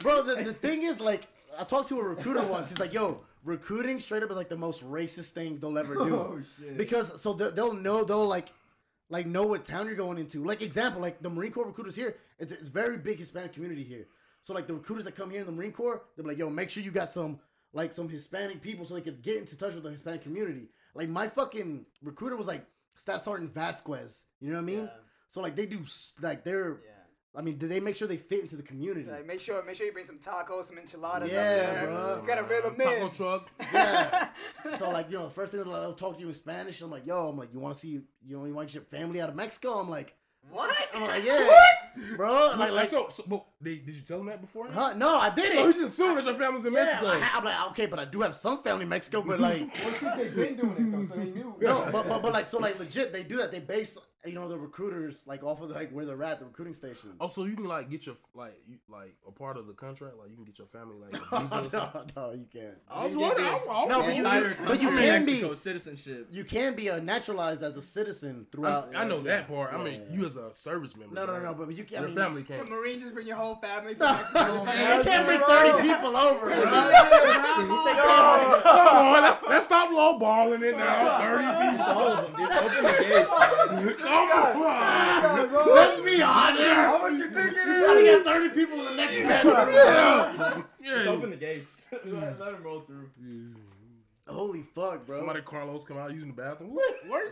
Bro, 0.00 0.22
the, 0.22 0.36
the 0.44 0.52
thing 0.52 0.82
is, 0.84 1.00
like, 1.00 1.22
I 1.58 1.64
talked 1.64 1.88
to 1.88 1.98
a 1.98 2.04
recruiter 2.04 2.44
once. 2.44 2.70
He's 2.70 2.78
like, 2.78 2.92
yo, 2.92 3.20
recruiting 3.44 4.00
straight 4.00 4.22
up 4.22 4.30
is 4.30 4.36
like 4.36 4.48
the 4.48 4.56
most 4.56 4.88
racist 4.88 5.32
thing 5.32 5.58
they'll 5.58 5.78
ever 5.78 5.94
oh, 5.98 6.08
do. 6.08 6.14
Oh. 6.16 6.42
Because 6.76 7.20
so 7.20 7.32
they- 7.32 7.50
they'll 7.50 7.74
know 7.74 8.04
they'll 8.04 8.26
like 8.26 8.52
like 9.10 9.26
know 9.26 9.46
what 9.46 9.64
town 9.64 9.86
you're 9.86 9.94
going 9.94 10.18
into. 10.18 10.44
Like 10.44 10.62
example, 10.62 11.00
like 11.00 11.22
the 11.22 11.30
Marine 11.30 11.52
Corps 11.52 11.66
recruiters 11.66 11.96
here, 11.96 12.16
it's, 12.38 12.52
it's 12.52 12.68
very 12.68 12.98
big 12.98 13.18
Hispanic 13.18 13.52
community 13.52 13.82
here. 13.82 14.06
So 14.42 14.54
like 14.54 14.66
the 14.66 14.74
recruiters 14.74 15.04
that 15.04 15.16
come 15.16 15.30
here 15.30 15.40
in 15.40 15.46
the 15.46 15.52
Marine 15.52 15.72
Corps, 15.72 16.02
they're 16.16 16.26
like, 16.26 16.38
yo, 16.38 16.48
make 16.50 16.70
sure 16.70 16.82
you 16.82 16.90
got 16.90 17.10
some 17.10 17.38
like 17.72 17.92
some 17.92 18.08
Hispanic 18.08 18.62
people 18.62 18.86
so 18.86 18.94
they 18.94 19.00
could 19.00 19.22
get 19.22 19.36
into 19.36 19.56
touch 19.56 19.74
with 19.74 19.84
the 19.84 19.90
Hispanic 19.90 20.22
community. 20.22 20.68
Like 20.94 21.08
my 21.08 21.28
fucking 21.28 21.86
recruiter 22.02 22.36
was 22.36 22.46
like 22.46 22.64
Staff 22.96 23.20
Sergeant 23.20 23.52
Vasquez. 23.54 24.24
You 24.40 24.48
know 24.50 24.56
what 24.56 24.62
I 24.62 24.64
mean? 24.64 24.84
Yeah. 24.84 24.90
So 25.30 25.40
like 25.40 25.56
they 25.56 25.66
do 25.66 25.80
like 26.20 26.44
they're. 26.44 26.80
Yeah. 26.84 26.92
I 27.38 27.40
mean, 27.40 27.56
do 27.56 27.68
they 27.68 27.78
make 27.78 27.94
sure 27.94 28.08
they 28.08 28.16
fit 28.16 28.40
into 28.40 28.56
the 28.56 28.64
community? 28.64 29.08
Like, 29.08 29.24
make 29.24 29.38
sure, 29.38 29.64
make 29.64 29.76
sure 29.76 29.86
you 29.86 29.92
bring 29.92 30.04
some 30.04 30.18
tacos, 30.18 30.64
some 30.64 30.76
enchiladas 30.76 31.30
Yeah, 31.30 31.38
up 31.38 31.44
there. 31.46 31.86
bro. 31.86 32.20
You 32.20 32.26
gotta 32.26 32.42
reel 32.42 32.62
them 32.62 32.74
Taco 32.74 33.06
in. 33.06 33.10
truck. 33.12 33.48
Yeah. 33.72 34.28
so 34.76 34.90
like 34.90 35.08
you 35.08 35.18
know, 35.18 35.24
the 35.28 35.30
first 35.34 35.52
thing 35.52 35.62
they'll 35.62 35.92
talk 35.94 36.16
to 36.16 36.20
you 36.20 36.26
in 36.28 36.34
Spanish. 36.34 36.82
I'm 36.82 36.90
like, 36.90 37.06
yo, 37.06 37.28
I'm 37.28 37.38
like, 37.38 37.52
you 37.54 37.60
want 37.60 37.74
to 37.76 37.80
see, 37.80 37.88
you 37.90 38.02
know, 38.36 38.44
you 38.44 38.54
want 38.54 38.74
your 38.74 38.82
family 38.82 39.20
out 39.20 39.28
of 39.28 39.36
Mexico? 39.36 39.74
I'm 39.78 39.88
like, 39.88 40.16
What? 40.50 40.74
I'm 40.94 41.02
like, 41.02 41.24
yeah, 41.24 41.46
what? 41.46 42.16
bro. 42.16 42.54
Like, 42.58 42.72
like, 42.72 42.88
so, 42.88 43.08
so 43.10 43.22
but 43.28 43.44
they, 43.60 43.76
did 43.76 43.94
you 43.94 44.02
tell 44.02 44.18
them 44.18 44.26
that 44.28 44.40
before? 44.40 44.68
huh? 44.70 44.92
No, 44.94 45.16
I 45.18 45.30
didn't. 45.34 45.52
So 45.56 45.62
it. 45.64 45.66
he's 45.66 45.76
just 45.82 45.98
assuming 45.98 46.16
that 46.16 46.24
your 46.26 46.34
family's 46.34 46.64
in 46.64 46.72
Yeah, 46.72 46.84
Mexico. 46.84 47.06
I, 47.08 47.38
am 47.38 47.44
like, 47.44 47.70
okay, 47.70 47.86
but 47.86 47.98
I 47.98 48.04
do 48.04 48.20
have 48.20 48.34
some 48.34 48.62
family 48.62 48.84
in 48.84 48.88
Mexico, 48.88 49.22
but 49.22 49.40
like, 49.40 49.60
Well, 49.84 49.92
since 49.94 50.16
they've 50.16 50.34
been 50.36 50.56
doing 50.56 50.76
it 50.78 50.92
though, 50.92 51.06
so 51.14 51.20
they 51.20 51.30
knew. 51.30 51.54
no, 51.60 51.88
but, 51.92 52.08
but 52.08 52.22
but 52.22 52.32
like, 52.32 52.46
so 52.46 52.58
like, 52.58 52.78
legit, 52.78 53.12
they 53.12 53.22
do 53.24 53.36
that. 53.38 53.50
They 53.50 53.58
base, 53.60 53.98
you 54.24 54.32
know, 54.34 54.48
the 54.48 54.58
recruiters 54.58 55.26
like 55.26 55.42
off 55.42 55.60
of 55.60 55.70
like 55.70 55.90
where 55.90 56.04
they're 56.04 56.22
at, 56.22 56.38
the 56.38 56.44
recruiting 56.44 56.74
station. 56.74 57.10
Oh, 57.20 57.28
so 57.28 57.44
you 57.44 57.54
can 57.56 57.64
like 57.66 57.90
get 57.90 58.06
your 58.06 58.16
like 58.34 58.60
you 58.68 58.76
like 58.88 59.14
a 59.26 59.32
part 59.32 59.56
of 59.56 59.66
the 59.66 59.72
contract, 59.72 60.16
like 60.18 60.28
you 60.30 60.36
can 60.36 60.44
get 60.44 60.58
your 60.58 60.66
family 60.68 60.96
like 61.00 61.14
a 61.32 61.40
visa 61.40 61.54
or 61.56 61.62
no, 61.62 61.68
something. 61.68 62.12
no, 62.16 62.32
you 62.32 62.46
can't. 62.52 62.74
I 62.88 63.06
was 63.06 63.16
wondering. 63.16 63.46
I, 63.48 63.58
I, 63.70 63.86
No, 63.86 64.00
I, 64.02 64.06
but 64.06 64.14
you- 64.16 64.24
Entire 64.24 64.56
but 64.66 64.80
you 64.82 64.88
country 64.88 65.04
can 65.06 65.24
be- 65.24 65.32
Mexico 65.32 65.54
citizenship. 65.54 66.28
You 66.30 66.44
can 66.44 66.74
be 66.74 66.88
a 66.88 67.00
naturalized 67.00 67.62
as 67.62 67.76
a 67.76 67.82
citizen 67.82 68.46
throughout. 68.52 68.94
I, 68.94 69.02
I 69.02 69.04
know 69.08 69.18
uh, 69.18 69.22
that 69.22 69.48
part. 69.48 69.72
I 69.72 69.78
Yeah, 69.78 69.84
mean, 69.84 70.02
yeah. 70.10 70.16
you 70.18 70.26
as 70.26 70.36
a 70.36 70.52
service 70.52 70.96
member. 70.96 71.14
No, 71.14 71.24
no, 71.26 71.32
right? 71.34 71.42
no, 71.44 71.54
but 71.54 71.74
you 71.74 71.84
can. 71.84 71.98
I 71.98 72.00
Your 72.00 72.08
mean, 72.08 72.16
family 72.18 72.42
The 72.42 72.54
can't. 72.54 72.68
Marine 72.70 72.98
just 73.00 73.14
bring 73.14 73.26
your 73.26 73.36
whole 73.36 73.47
family 73.56 73.94
from 73.94 74.06
No, 74.06 74.64
Mexico. 74.64 74.96
you 74.98 75.04
can't 75.04 75.26
bring 75.26 75.40
thirty 75.40 75.82
people 75.88 76.16
over. 76.16 76.46
bro. 76.46 76.54
Come 77.58 79.06
on, 79.06 79.22
let's 79.22 79.42
let's 79.42 79.66
stop 79.66 79.90
lowballing 79.90 80.62
it 80.62 80.76
now. 80.76 81.18
Thirty 81.20 81.44
It's 81.78 81.88
all 81.88 82.08
of 82.08 82.26
them, 82.26 82.36
dude. 82.36 82.50
Open 82.50 82.82
the 82.82 82.90
gates. 83.02 83.30
man. 83.30 83.88
people. 83.88 84.04
Come 84.04 84.28
on. 84.62 85.74
Let's 85.74 86.00
be 86.00 86.22
honest. 86.22 86.62
How 86.64 87.02
much 87.02 87.12
you 87.18 87.30
think 87.30 87.50
it 87.52 87.66
You 87.66 87.74
is? 87.74 87.86
gotta 87.86 88.02
get 88.02 88.24
30 88.24 88.48
people 88.54 88.78
in 88.78 88.84
the 88.84 88.94
next 88.94 89.16
bedroom. 89.16 89.54
Yeah. 89.74 90.62
Just 90.84 91.06
Yeah. 91.06 91.12
open 91.12 91.30
the 91.30 91.36
gates. 91.36 91.86
let, 92.04 92.38
let 92.38 92.52
them 92.52 92.62
roll 92.62 92.80
through. 92.80 93.08
Holy 94.28 94.62
fuck, 94.74 95.06
bro. 95.06 95.18
Somebody 95.18 95.40
Carlos 95.40 95.84
come 95.84 95.96
out 95.96 96.12
using 96.12 96.28
the 96.28 96.42
bathroom. 96.42 96.74
What? 96.74 96.94
Where? 97.08 97.24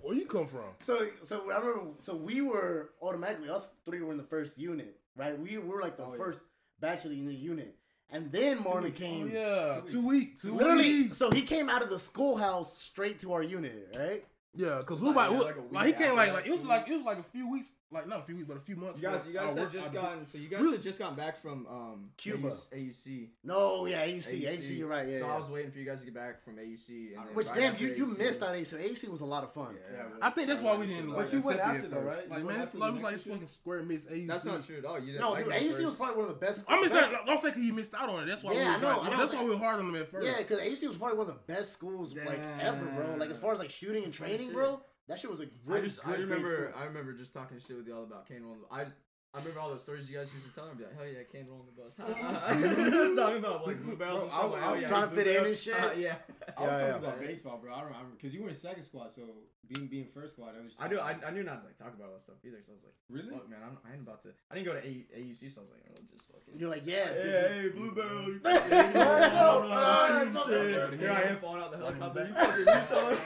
Where 0.00 0.14
you 0.14 0.24
come 0.24 0.46
from? 0.46 0.64
So, 0.80 1.06
so 1.22 1.50
I 1.52 1.58
remember. 1.58 1.90
So 2.00 2.14
we 2.16 2.40
were 2.40 2.90
automatically 3.02 3.50
us 3.50 3.74
three 3.84 4.00
were 4.00 4.12
in 4.12 4.16
the 4.18 4.24
first 4.24 4.56
unit, 4.56 4.96
right? 5.18 5.38
We 5.38 5.58
were 5.58 5.82
like 5.82 5.96
the 5.96 6.04
Oh, 6.04 6.12
yeah. 6.12 6.18
first 6.18 6.44
batch 6.80 7.04
of 7.04 7.10
the 7.10 7.16
unit, 7.16 7.74
and 8.10 8.30
then 8.32 8.58
Marlon 8.58 8.86
Oh 8.86 8.90
came. 8.90 9.28
yeah, 9.30 9.80
two 9.88 10.06
weeks. 10.06 10.42
Two 10.42 10.54
Literally, 10.54 11.02
weeks. 11.02 11.18
so 11.18 11.30
he 11.30 11.42
came 11.42 11.68
out 11.68 11.82
of 11.82 11.90
the 11.90 11.98
schoolhouse 11.98 12.78
straight 12.80 13.18
to 13.20 13.32
our 13.32 13.42
unit, 13.42 13.94
right? 13.98 14.24
Yeah, 14.54 14.82
cause 14.86 15.02
Like, 15.02 15.14
like, 15.14 15.30
like, 15.30 15.40
like 15.44 15.56
a 15.56 15.60
week 15.60 15.72
like 15.72 15.86
he 15.86 15.92
came 15.92 16.16
like 16.16 16.32
like 16.32 16.46
it 16.46 16.52
was 16.52 16.64
like 16.64 16.88
it 16.88 16.94
was 16.94 17.04
like 17.04 17.18
a 17.18 17.22
few 17.24 17.50
weeks, 17.50 17.72
like 17.90 18.06
not 18.06 18.20
a 18.20 18.22
few 18.24 18.36
weeks, 18.36 18.46
but 18.46 18.56
a 18.58 18.60
few 18.60 18.76
months. 18.76 19.00
You 19.00 19.08
guys, 19.08 19.26
you 19.26 19.32
guys 19.32 19.44
I 19.44 19.48
had 19.52 19.58
worked- 19.60 19.72
just 19.72 19.90
I- 19.90 19.94
gotten. 19.94 20.26
So 20.26 20.36
you 20.36 20.48
guys 20.48 20.60
Really? 20.60 20.72
had 20.72 20.82
just 20.82 20.98
gotten 20.98 21.16
back 21.16 21.38
from 21.38 21.66
um 21.68 22.10
Cuba. 22.18 22.48
AUC. 22.50 23.28
No, 23.44 23.86
yeah, 23.86 24.04
AUC, 24.04 24.42
AUC, 24.44 24.76
you're 24.76 24.88
right, 24.88 25.08
yeah. 25.08 25.20
So 25.20 25.26
yeah. 25.26 25.32
I 25.32 25.36
was 25.38 25.48
waiting 25.48 25.70
for 25.70 25.78
you 25.78 25.86
guys 25.86 26.00
to 26.00 26.04
get 26.04 26.14
back 26.14 26.44
from 26.44 26.56
AUC. 26.58 27.16
And 27.16 27.34
Which 27.34 27.46
right 27.48 27.56
damn, 27.56 27.76
you 27.78 27.94
you 27.94 28.06
AUC 28.06 28.18
missed 28.18 28.42
on 28.42 28.54
AC. 28.54 28.76
AUC 28.76 29.08
was 29.08 29.22
a 29.22 29.24
lot 29.24 29.42
of 29.42 29.54
fun. 29.54 29.74
Yeah. 29.90 30.02
I 30.20 30.28
think 30.30 30.48
that's 30.48 30.60
why 30.60 30.76
we 30.76 30.86
didn't. 30.86 31.10
But 31.12 31.32
you 31.32 31.40
went 31.40 31.60
accept 31.60 31.76
after 31.76 31.88
though, 31.88 32.00
right? 32.00 32.28
Like 32.28 32.44
man, 32.44 32.46
went 32.46 32.74
was 32.74 32.80
like, 32.80 32.92
the 32.92 32.96
it's 32.96 33.02
like 33.04 33.12
this 33.14 33.24
fucking 33.24 33.46
square 33.46 33.82
miss 33.82 34.04
AUC. 34.04 34.26
That's 34.26 34.44
not 34.44 34.64
true 34.66 34.76
at 34.78 34.84
all. 34.84 34.98
You 35.00 35.06
didn't. 35.12 35.20
No, 35.22 35.36
dude, 35.36 35.46
AUC 35.46 35.66
was 35.68 35.76
first. 35.78 35.98
probably 35.98 36.16
one 36.22 36.30
of 36.30 36.38
the 36.40 36.46
best. 36.46 36.64
I'm 36.68 36.88
saying, 36.88 37.12
don't 37.26 37.40
say 37.40 37.50
'cause 37.52 37.62
you 37.62 37.72
missed 37.72 37.94
out 37.94 38.08
on 38.10 38.22
it. 38.22 38.26
That's 38.26 38.42
why. 38.44 38.52
Yeah, 38.52 38.58
we 38.58 38.64
I 38.66 38.80
know, 38.80 38.88
like- 38.98 39.06
I 39.06 39.10
know. 39.12 39.16
That's 39.16 39.32
why 39.32 39.44
we 39.44 39.50
were 39.50 39.56
hard 39.56 39.80
on 39.80 39.90
them 39.90 40.00
at 40.02 40.10
first. 40.10 40.26
Yeah, 40.26 40.36
because 40.38 40.58
AUC 40.60 40.88
was 40.88 40.96
probably 40.98 41.16
one 41.18 41.28
of 41.28 41.34
the 41.34 41.52
best 41.52 41.72
schools 41.72 42.14
like 42.14 42.38
ever, 42.60 42.84
bro. 42.84 43.14
Like 43.16 43.30
as 43.30 43.38
far 43.38 43.52
as 43.52 43.58
like 43.58 43.70
shooting 43.70 44.04
and 44.04 44.12
training, 44.12 44.52
bro. 44.52 44.80
That 45.08 45.18
shit 45.18 45.30
was 45.30 45.40
a 45.40 45.44
I 45.44 45.46
really 45.66 45.82
just 45.84 46.04
good. 46.04 46.14
I 46.14 46.18
remember. 46.18 46.74
I 46.76 46.84
remember 46.84 47.12
just 47.14 47.32
talking 47.32 47.58
shit 47.58 47.76
with 47.76 47.88
y'all 47.88 48.04
about 48.04 48.28
Kane. 48.28 48.44
I 48.70 48.86
I 49.34 49.38
remember 49.40 49.60
all 49.60 49.70
the 49.74 49.78
stories 49.78 50.08
you 50.10 50.16
guys 50.16 50.32
used 50.32 50.46
to 50.48 50.54
tell 50.54 50.66
me. 50.66 50.72
Be 50.78 50.84
like, 50.84 50.96
hell 50.96 51.06
yeah, 51.06 51.22
Kane 51.30 51.46
rolling 51.46 51.66
the 51.68 51.76
bus. 51.76 51.94
talking 53.16 53.38
about 53.38 53.66
like 53.66 53.82
blue 53.84 53.94
barrels 53.96 54.22
and 54.22 54.30
Bro, 54.30 54.38
stuff. 54.40 54.42
I- 54.42 54.46
Like, 54.48 54.62
I 54.62 54.64
hell 54.64 54.80
yeah, 54.80 54.88
trying 54.88 55.08
to 55.10 55.14
fit 55.14 55.26
in 55.26 55.44
and 55.46 55.56
shit. 55.64 55.74
Uh, 55.74 55.90
yeah. 55.96 56.14
I 56.56 56.62
was 56.62 56.70
Yeah, 56.72 56.78
talking 56.88 56.88
yeah. 56.88 56.96
about 56.96 57.20
baseball, 57.20 57.58
bro. 57.58 57.72
I 57.74 57.76
don't 57.80 57.86
remember 57.92 58.10
because 58.16 58.34
you 58.34 58.42
were 58.42 58.48
in 58.48 58.54
second 58.54 58.82
squad, 58.84 59.12
so 59.14 59.22
being 59.68 59.86
being 59.86 60.06
first 60.14 60.32
squad, 60.34 60.54
I 60.56 60.62
was. 60.64 60.72
Just 60.72 60.82
I 60.82 60.88
knew 60.88 60.98
I, 60.98 61.14
I 61.26 61.30
knew 61.30 61.42
not 61.42 61.60
to 61.60 61.66
like 61.66 61.76
talk 61.76 61.92
about 61.94 62.06
all 62.08 62.14
that 62.14 62.22
stuff 62.22 62.36
either. 62.42 62.56
So 62.62 62.72
I 62.72 62.74
was 62.76 62.84
like, 62.84 62.94
Really? 63.10 63.30
Fuck, 63.30 63.50
man, 63.50 63.58
I'm, 63.62 63.76
I 63.84 63.92
ain't 63.92 64.00
about 64.02 64.22
to. 64.22 64.30
I 64.50 64.54
didn't 64.54 64.66
go 64.66 64.72
to 64.72 64.80
A, 64.86 65.04
AUC, 65.20 65.52
so 65.52 65.60
I 65.60 65.64
was 65.68 65.70
like, 65.76 65.84
oh, 65.92 66.00
just 66.10 66.26
fucking. 66.32 66.58
You're 66.58 66.70
like, 66.70 66.86
yeah, 66.86 67.12
dude, 67.12 67.20
Hey, 67.22 67.30
just- 67.30 67.52
hey, 67.52 67.68
blue 67.68 67.92
barrel. 67.92 68.22
you 68.32 68.40
Yeah, 68.42 68.56
fucking- 68.56 68.78
you 68.78 68.92
don't 68.96 69.68
know 69.68 69.74
how 69.76 70.08
to 70.08 70.24
yeah, 70.24 70.32
shoot 70.32 70.72
yeah, 70.72 70.88
shit. 70.88 71.00
yeah. 71.00 71.04
Here 71.04 71.12
I 71.12 71.22
am 71.28 71.36
falling 71.38 71.62
out 71.62 71.70
the 71.70 71.76
helicopter. 71.76 72.24
You 72.26 72.32
fucking 72.34 72.64
retard. 72.64 73.18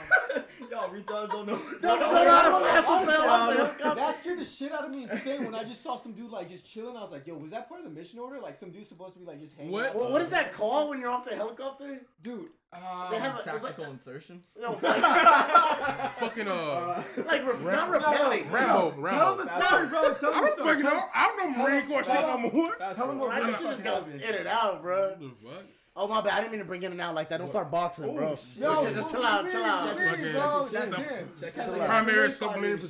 Y'all 0.71 0.89
retards 0.89 1.29
don't 1.31 1.45
know. 1.47 1.55
what's 1.55 1.81
Don't 1.81 2.01
up. 2.01 2.11
know 2.11 2.29
how 2.29 2.59
to 2.59 2.65
fast 2.65 2.89
one, 2.89 3.05
man. 3.05 3.15
Yeah, 3.19 3.25
What 3.27 3.55
the 3.55 3.61
I 3.63 3.65
helicopter? 3.65 3.95
That 3.95 4.19
scared 4.19 4.39
the 4.39 4.45
shit 4.45 4.71
out 4.71 4.85
of 4.85 4.91
me 4.91 5.03
in 5.03 5.17
Spain 5.17 5.45
when 5.45 5.55
I 5.55 5.63
just 5.63 5.81
saw 5.93 6.01
some 6.03 6.13
dude 6.13 6.31
like 6.31 6.49
just 6.49 6.65
chilling. 6.65 6.97
I 6.97 7.01
was 7.01 7.11
like, 7.11 7.25
"Yo, 7.27 7.35
was 7.35 7.51
that 7.51 7.67
part 7.69 7.81
of 7.81 7.85
the 7.85 7.91
mission 7.99 8.19
order? 8.19 8.39
Like 8.39 8.55
some 8.55 8.71
dude 8.71 8.85
supposed 8.85 9.13
to 9.13 9.19
be 9.19 9.25
like 9.25 9.39
just 9.39 9.55
hanging?" 9.55 9.71
What? 9.71 9.87
out? 9.89 9.95
Well, 9.95 10.11
what 10.11 10.21
is 10.21 10.29
that 10.29 10.51
called 10.53 10.89
when 10.89 10.99
you're 10.99 11.09
off 11.09 11.25
the 11.27 11.35
helicopter? 11.35 12.01
dude? 12.21 12.49
Uh, 12.73 13.11
They 13.11 13.19
have 13.19 13.39
a, 13.39 13.43
Tactical 13.43 13.83
like, 13.83 13.93
insertion. 13.93 14.41
no, 14.59 14.71
like, 14.71 14.81
fucking 16.17 16.47
uh, 16.47 17.03
like 17.27 17.45
re- 17.45 17.71
not 17.71 17.89
repelling. 17.91 18.49
Rambo, 18.51 18.91
Tell 18.91 18.99
Rambo. 18.99 19.31
him 19.31 19.45
the 19.45 19.65
story, 19.67 19.87
bro. 19.87 20.13
Tell 20.15 20.33
I 20.33 20.37
him 20.37 20.43
the 20.43 20.47
don't 20.47 20.53
story. 20.55 20.67
fucking 20.75 20.83
know. 20.83 21.01
I 21.13 21.27
don't 21.37 21.57
know 21.57 21.63
Marine 21.63 21.87
Corps 21.87 22.03
shit 22.03 22.21
no 22.21 22.37
more. 22.37 22.75
Tell 22.95 23.11
him 23.11 23.19
what 23.19 23.31
I 23.31 23.37
really 23.39 23.51
just 23.51 23.63
fucking 23.63 23.83
just 23.83 23.83
goes 23.83 24.09
in 24.09 24.21
and 24.21 24.47
out, 24.47 24.81
bro. 24.81 25.15
What? 25.41 25.65
Oh 25.95 26.07
my 26.07 26.21
bad, 26.21 26.33
I 26.33 26.37
didn't 26.39 26.53
mean 26.53 26.59
to 26.61 26.65
bring 26.65 26.81
in 26.81 26.91
and 26.91 26.99
out 27.01 27.13
like 27.13 27.29
that. 27.29 27.37
Don't 27.37 27.47
start 27.47 27.69
boxing, 27.69 28.15
bro. 28.15 28.29
Yo, 28.29 28.35
Shit, 28.35 28.95
just 28.95 29.11
chill 29.11 29.23
out, 29.23 29.47
chill 29.51 29.63
out. 29.63 29.85
What 29.85 29.97
do 29.97 30.03
you 30.03 30.23
mean, 30.25 30.33
bro? 30.33 30.63
Check 30.63 30.71
That's 30.71 30.91
it. 31.11 31.27
Check 31.39 31.53
That's 31.53 31.67
it. 31.67 31.77
Primary 31.85 32.23
He's 32.29 32.37
supplementary 32.37 32.89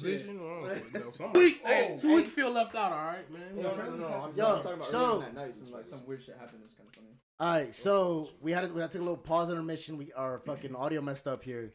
shit. 0.68 0.84
position. 0.84 1.04
Oh, 1.08 1.12
Some 1.12 1.34
week, 1.34 1.62
hey, 1.66 1.98
two 2.00 2.08
hey. 2.10 2.16
week 2.16 2.28
feel 2.28 2.52
left 2.52 2.76
out. 2.76 2.92
All 2.92 3.06
right, 3.06 3.32
man. 3.32 3.42
No, 3.56 3.76
no, 3.76 3.90
no, 3.92 3.96
no. 3.96 4.08
I'm, 4.08 4.36
Yo, 4.36 4.44
talking 4.58 4.74
about 4.74 4.86
so- 4.86 5.20
that 5.20 5.34
night. 5.36 5.54
Some 5.54 5.72
like 5.72 5.86
some 5.86 6.06
weird 6.06 6.22
shit 6.24 6.36
happened. 6.40 6.60
It 6.62 6.66
was 6.66 6.74
kind 6.74 6.88
of 6.90 6.96
funny. 6.96 7.08
All 7.40 7.50
right, 7.52 7.76
so 7.76 8.30
we 8.42 8.52
had 8.52 8.62
to, 8.62 8.68
we 8.74 8.80
had 8.80 8.92
to 8.92 8.98
take 8.98 9.02
a 9.02 9.06
little 9.06 9.18
pause 9.18 9.50
intermission. 9.50 9.98
We 9.98 10.14
our 10.14 10.40
fucking 10.40 10.76
audio 10.76 11.02
messed 11.02 11.28
up 11.28 11.44
here, 11.44 11.72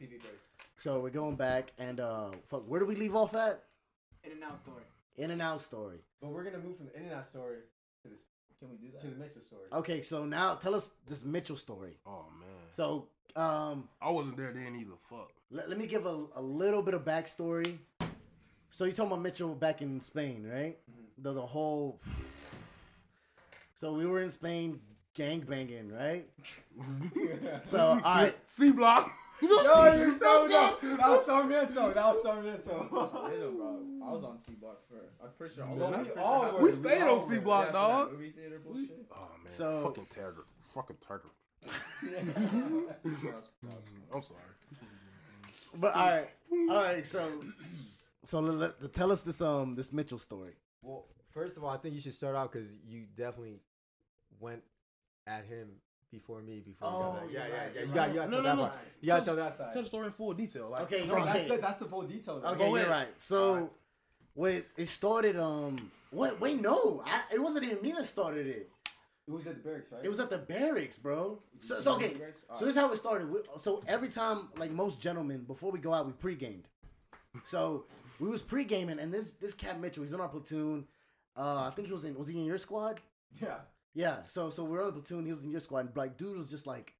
so 0.77 0.99
we're 1.01 1.09
going 1.09 1.35
back 1.35 1.71
and 1.77 1.99
uh, 1.99 2.31
fuck, 2.47 2.63
where 2.67 2.79
do 2.79 2.85
we 2.85 2.95
leave 2.95 3.15
off 3.15 3.35
at? 3.35 3.63
In 4.23 4.31
and 4.31 4.43
out 4.43 4.57
story. 4.57 4.83
In 5.17 5.31
and 5.31 5.41
out 5.41 5.61
story. 5.61 5.97
But 6.21 6.29
we're 6.31 6.43
gonna 6.45 6.59
move 6.59 6.77
from 6.77 6.87
the 6.87 6.95
in 6.97 7.03
and 7.03 7.13
out 7.13 7.25
story 7.25 7.57
to 8.03 8.09
this 8.09 8.21
Can 8.59 8.69
we 8.71 8.77
do 8.77 8.91
that? 8.93 9.01
to 9.01 9.07
the 9.07 9.15
Mitchell 9.17 9.41
story. 9.41 9.61
Okay, 9.73 10.01
so 10.01 10.25
now 10.25 10.55
tell 10.55 10.73
us 10.73 10.91
this 11.07 11.25
Mitchell 11.25 11.57
story. 11.57 11.97
Oh 12.05 12.25
man, 12.39 12.49
So 12.71 13.07
um, 13.35 13.89
I 14.01 14.09
wasn't 14.09 14.37
there 14.37 14.53
then 14.53 14.75
either. 14.79 14.95
Fuck. 15.09 15.31
let, 15.51 15.69
let 15.69 15.77
me 15.77 15.87
give 15.87 16.05
a, 16.05 16.23
a 16.35 16.41
little 16.41 16.81
bit 16.81 16.93
of 16.93 17.03
backstory. 17.03 17.77
So 18.71 18.85
you 18.85 18.91
talking 18.93 19.11
about 19.11 19.21
Mitchell 19.21 19.55
back 19.55 19.81
in 19.81 19.99
Spain, 19.99 20.45
right? 20.49 20.77
Mm-hmm. 20.89 21.23
The 21.23 21.33
the 21.33 21.45
whole. 21.45 21.99
So 23.75 23.93
we 23.93 24.05
were 24.05 24.21
in 24.21 24.29
Spain, 24.31 24.79
gang 25.13 25.41
banging, 25.41 25.91
right? 25.91 26.29
so 27.63 27.79
all 27.79 28.15
right, 28.23 28.35
C 28.45 28.71
block. 28.71 29.11
Yo, 29.41 29.49
you're 29.95 30.13
so 30.17 30.47
dumb. 30.49 30.75
That 30.97 31.09
was 31.09 31.25
Sarmiento. 31.25 31.93
That 31.93 32.05
was 32.07 32.21
Sarmiento. 32.21 32.89
Yeah, 32.91 33.47
bro. 33.55 33.79
I 34.05 34.11
was 34.11 34.23
on 34.25 34.37
C 34.37 34.51
block 34.59 34.79
for. 34.89 34.97
I'm 35.23 35.31
pretty 35.37 35.55
sure. 35.55 35.65
Man, 35.65 35.81
I'm 35.93 35.99
we 35.99 36.05
pretty 36.05 36.19
all 36.19 36.51
were. 36.51 36.57
We 36.59 36.63
We 36.65 36.71
stayed 36.73 37.01
on 37.03 37.21
C 37.21 37.39
block, 37.39 37.67
Yeah, 37.67 37.71
dog. 37.71 38.11
Movie 38.11 38.31
theater 38.31 38.59
bullshit. 38.63 39.05
Oh 39.11 39.29
man, 39.43 39.53
So- 39.53 39.81
fucking 39.85 40.07
Tiger, 40.09 40.43
fucking 40.73 40.97
Taggart. 41.05 41.31
That's- 42.03 43.49
that's- 43.63 43.89
I'm 44.13 44.23
sorry. 44.23 44.41
but 45.75 45.95
all 45.95 46.07
right, 46.09 46.29
all 46.69 46.83
right. 46.83 47.05
So 47.05 47.29
so 48.25 48.39
let, 48.39 48.81
let- 48.81 48.93
tell 48.93 49.11
us 49.11 49.21
this 49.23 49.41
um 49.41 49.75
this 49.75 49.91
Mitchell 49.93 50.19
story. 50.19 50.53
Well, 50.81 51.05
first 51.31 51.57
of 51.57 51.63
all, 51.63 51.69
I 51.69 51.77
think 51.77 51.95
you 51.95 52.01
should 52.01 52.13
start 52.13 52.35
out 52.35 52.51
because 52.51 52.69
you 52.87 53.05
definitely 53.15 53.59
went 54.39 54.61
at 55.27 55.45
him 55.45 55.69
before 56.11 56.41
me. 56.41 56.59
Before 56.65 56.89
you 56.89 56.95
Oh, 56.95 56.99
got 57.01 57.21
back. 57.21 57.29
yeah, 57.31 57.39
yeah, 57.39 57.53
yeah. 57.75 57.79
you're 57.85 57.93
got, 57.95 58.09
you 58.09 58.15
got 58.15 58.25
to 58.25 58.31
No, 58.31 58.37
tell 58.37 58.43
no, 58.43 58.49
that 58.49 58.55
no. 58.55 58.61
part. 58.67 58.79
You 59.01 59.07
got 59.07 59.19
to 59.19 59.25
Tell- 59.25 59.35
tell 59.35 59.43
that 59.45 59.53
side. 59.57 59.73
Tell 59.73 59.81
the 59.81 59.87
story 59.87 60.05
in 60.07 60.11
full 60.13 60.33
detail. 60.33 60.69
Like, 60.69 60.81
Okay, 60.83 61.05
No, 61.07 61.15
okay. 61.17 61.25
that's 61.25 61.49
the, 61.49 61.57
that's 61.57 61.77
the 61.77 61.85
full 61.85 62.01
detail. 62.03 62.41
Okay, 62.45 62.57
Go 62.57 62.67
you're 62.69 62.77
ahead. 62.77 62.89
right. 62.89 63.07
So, 63.17 63.69
wait, 64.35 64.65
it 64.77 64.87
started. 64.87 65.37
Um, 65.37 65.91
wait, 66.11 66.39
wait, 66.39 66.61
no, 66.61 67.03
I, 67.05 67.21
it 67.33 67.41
wasn't 67.41 67.65
even 67.65 67.81
me 67.81 67.91
that 67.91 68.05
started 68.05 68.47
it. 68.47 68.69
It 69.27 69.31
was 69.31 69.45
at 69.45 69.61
the 69.61 69.69
barracks, 69.69 69.91
right? 69.91 70.03
It 70.03 70.09
was 70.09 70.19
at 70.19 70.31
the 70.31 70.39
barracks, 70.39 70.97
bro. 70.97 71.39
So, 71.59 71.79
so 71.81 71.95
okay, 71.97 72.15
so 72.57 72.65
this 72.65 72.75
is 72.75 72.81
how 72.81 72.91
it 72.91 72.97
started. 72.97 73.29
We- 73.29 73.41
So 73.57 73.83
every 73.87 74.07
time, 74.07 74.47
like 74.57 74.71
most 74.71 74.99
gentlemen, 74.99 75.43
before 75.43 75.71
we 75.71 75.77
go 75.79 75.93
out, 75.93 76.07
we 76.07 76.13
pre-gamed. 76.13 76.67
So 77.45 77.85
we 78.19 78.29
was 78.29 78.41
pre-gaming, 78.41 78.99
and 78.99 79.13
this 79.13 79.31
this 79.31 79.53
cat 79.53 79.79
Mitchell, 79.79 80.03
he's 80.03 80.13
in 80.13 80.19
our 80.21 80.27
platoon. 80.27 80.85
Uh, 81.37 81.63
I 81.67 81.71
think 81.75 81.87
he 81.87 81.93
was 81.93 82.05
in. 82.05 82.15
Was 82.17 82.27
he 82.27 82.37
in 82.37 82.45
your 82.45 82.57
squad? 82.57 82.99
Yeah. 83.41 83.57
Yeah. 83.93 84.17
So 84.27 84.49
so 84.49 84.63
we're 84.63 84.81
on 84.81 84.87
the 84.87 84.93
platoon. 84.93 85.25
He 85.25 85.31
was 85.31 85.43
in 85.43 85.51
your 85.51 85.59
squad. 85.59 85.85
And 85.87 85.95
like, 85.95 86.17
dude 86.17 86.37
was 86.37 86.49
just 86.49 86.67
like, 86.67 86.93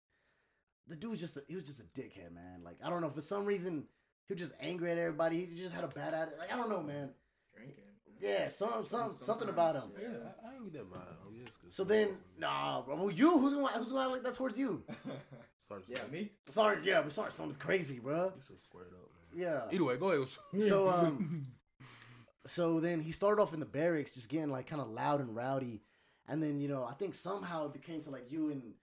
the 0.87 0.95
dude 0.95 1.11
was 1.11 1.19
just 1.19 1.37
a, 1.37 1.43
he 1.47 1.55
was 1.55 1.65
just 1.65 1.81
a 1.81 1.99
dickhead, 1.99 2.33
man. 2.33 2.61
Like 2.63 2.77
I 2.83 2.89
don't 2.89 3.01
know 3.01 3.09
for 3.09 3.21
some 3.21 3.45
reason 3.45 3.85
he 4.27 4.33
was 4.33 4.41
just 4.41 4.53
angry 4.61 4.91
at 4.91 4.97
everybody. 4.97 5.45
He 5.45 5.55
just 5.55 5.73
had 5.73 5.83
a 5.83 5.87
bad 5.87 6.13
attitude. 6.13 6.39
Like 6.39 6.53
I 6.53 6.55
don't 6.55 6.69
know, 6.69 6.81
man. 6.81 7.09
Drinking. 7.55 7.83
Yeah, 8.21 8.49
some 8.49 8.85
some 8.85 9.13
something 9.13 9.49
about 9.49 9.75
him. 9.75 9.91
Yeah, 9.99 10.07
I, 10.43 10.49
I 10.49 10.53
didn't 10.53 10.73
get 10.73 10.89
that 10.89 10.91
mad. 10.91 11.07
Yeah. 11.33 11.47
So 11.71 11.83
then, 11.83 12.17
nah, 12.37 12.81
bro. 12.81 12.95
Well, 12.95 13.11
you 13.11 13.37
who's 13.37 13.53
gonna 13.53 13.67
who's 13.67 13.91
gonna 13.91 14.01
act 14.01 14.11
like 14.11 14.23
that 14.23 14.35
towards 14.35 14.57
you? 14.59 14.83
Sorry, 15.67 15.81
Yeah, 15.87 15.99
me. 16.11 16.31
Sorry, 16.49 16.79
yeah, 16.83 17.01
but 17.03 17.11
sorry, 17.11 17.31
Stone 17.31 17.51
is 17.51 17.57
crazy, 17.57 17.99
bro. 17.99 18.33
You 18.35 18.41
should 18.45 18.59
square 18.59 18.85
it 18.85 18.93
up, 18.93 18.99
man. 19.01 19.08
Yeah. 19.35 19.61
Either 19.71 19.83
way, 19.83 19.97
go 19.97 20.11
ahead. 20.11 20.27
So 20.67 20.89
um, 20.89 21.45
so 22.45 22.79
then 22.79 22.99
he 22.99 23.11
started 23.11 23.41
off 23.41 23.53
in 23.53 23.59
the 23.59 23.65
barracks, 23.65 24.11
just 24.11 24.29
getting 24.29 24.49
like 24.51 24.67
kind 24.67 24.81
of 24.81 24.89
loud 24.89 25.19
and 25.21 25.35
rowdy, 25.35 25.81
and 26.27 26.41
then 26.41 26.59
you 26.59 26.67
know 26.67 26.83
I 26.83 26.93
think 26.93 27.13
somehow 27.13 27.65
it 27.65 27.73
became 27.73 28.01
to 28.01 28.09
like 28.09 28.31
you 28.31 28.51
and 28.51 28.73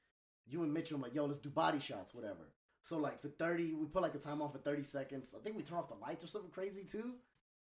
you 0.46 0.62
and 0.62 0.72
Mitchell. 0.72 0.96
I'm 0.96 1.02
like, 1.02 1.14
yo, 1.14 1.24
let's 1.26 1.38
do 1.40 1.50
body 1.50 1.80
shots, 1.80 2.14
whatever. 2.14 2.52
So 2.82 2.98
like 2.98 3.20
for 3.20 3.28
thirty, 3.28 3.74
we 3.74 3.86
put 3.86 4.02
like 4.02 4.14
a 4.14 4.18
time 4.18 4.40
on 4.40 4.50
for 4.50 4.58
thirty 4.58 4.84
seconds. 4.84 5.34
I 5.38 5.42
think 5.42 5.56
we 5.56 5.62
turn 5.62 5.78
off 5.78 5.88
the 5.88 5.96
lights 5.96 6.22
or 6.24 6.28
something 6.28 6.50
crazy 6.50 6.84
too. 6.84 7.14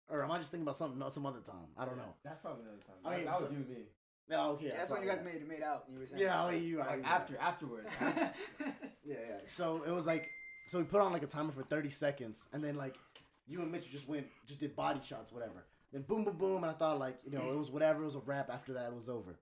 Or 0.08 0.22
am 0.24 0.30
I 0.30 0.38
just 0.38 0.50
thinking 0.50 0.64
about 0.64 0.76
something 0.76 0.98
no, 0.98 1.08
some 1.08 1.26
other 1.26 1.40
time? 1.40 1.68
I 1.78 1.84
don't 1.84 1.96
know. 1.96 2.14
That's 2.24 2.40
probably 2.40 2.62
another 2.62 2.78
time. 2.86 2.96
I 3.04 3.14
I 3.14 3.16
mean, 3.16 3.26
that 3.26 3.34
was 3.34 3.44
so- 3.44 3.50
you 3.50 3.56
and 3.56 3.68
me. 3.68 3.76
Yeah, 4.28 4.46
okay. 4.48 4.66
Yeah, 4.66 4.76
that's 4.76 4.90
when 4.90 5.02
you 5.02 5.08
guys 5.08 5.22
made 5.22 5.46
made 5.46 5.62
out. 5.62 5.84
You 5.92 5.98
were 5.98 6.06
saying. 6.06 6.22
Yeah, 6.22 6.44
oh, 6.44 6.50
you 6.50 6.78
right. 6.78 6.88
Like 6.88 6.96
you 6.98 7.02
right. 7.02 7.12
after, 7.12 7.36
afterwards. 7.38 7.90
Yeah, 9.04 9.16
yeah. 9.28 9.36
So 9.46 9.82
it 9.84 9.90
was 9.90 10.06
like, 10.06 10.30
so 10.72 10.78
we 10.78 10.84
put 10.84 11.02
on 11.02 11.12
like 11.12 11.22
a 11.22 11.26
timer 11.26 11.52
for 11.52 11.62
30 11.64 11.90
seconds, 11.90 12.48
and 12.54 12.64
then 12.64 12.76
like 12.76 12.96
you 13.46 13.60
and 13.60 13.70
Mitchell 13.70 13.90
just 13.92 14.08
went, 14.08 14.26
just 14.46 14.58
did 14.58 14.74
body 14.74 15.00
shots, 15.06 15.30
whatever. 15.30 15.66
Then 15.92 16.00
boom, 16.00 16.24
boom, 16.24 16.38
boom, 16.38 16.56
and 16.64 16.70
I 16.70 16.72
thought 16.72 16.98
like, 16.98 17.18
you 17.26 17.30
know, 17.30 17.52
it 17.52 17.58
was 17.58 17.70
whatever, 17.70 18.00
it 18.00 18.06
was 18.06 18.14
a 18.14 18.20
wrap. 18.20 18.48
After 18.50 18.72
that, 18.72 18.86
it 18.86 18.94
was 18.96 19.10
over. 19.10 19.34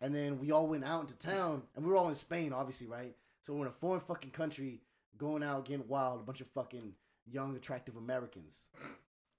And 0.00 0.14
then 0.14 0.38
we 0.38 0.52
all 0.52 0.68
went 0.68 0.84
out 0.84 1.00
into 1.00 1.18
town, 1.18 1.62
and 1.74 1.84
we 1.84 1.90
were 1.90 1.96
all 1.96 2.08
in 2.08 2.14
Spain, 2.14 2.52
obviously, 2.52 2.86
right? 2.86 3.12
So 3.44 3.54
we're 3.54 3.62
in 3.62 3.72
a 3.72 3.74
foreign 3.74 4.02
fucking 4.02 4.30
country, 4.30 4.82
going 5.18 5.42
out, 5.42 5.64
getting 5.64 5.88
wild, 5.88 6.20
a 6.20 6.22
bunch 6.22 6.40
of 6.40 6.46
fucking 6.54 6.92
young, 7.26 7.56
attractive 7.56 7.96
Americans. 7.96 8.60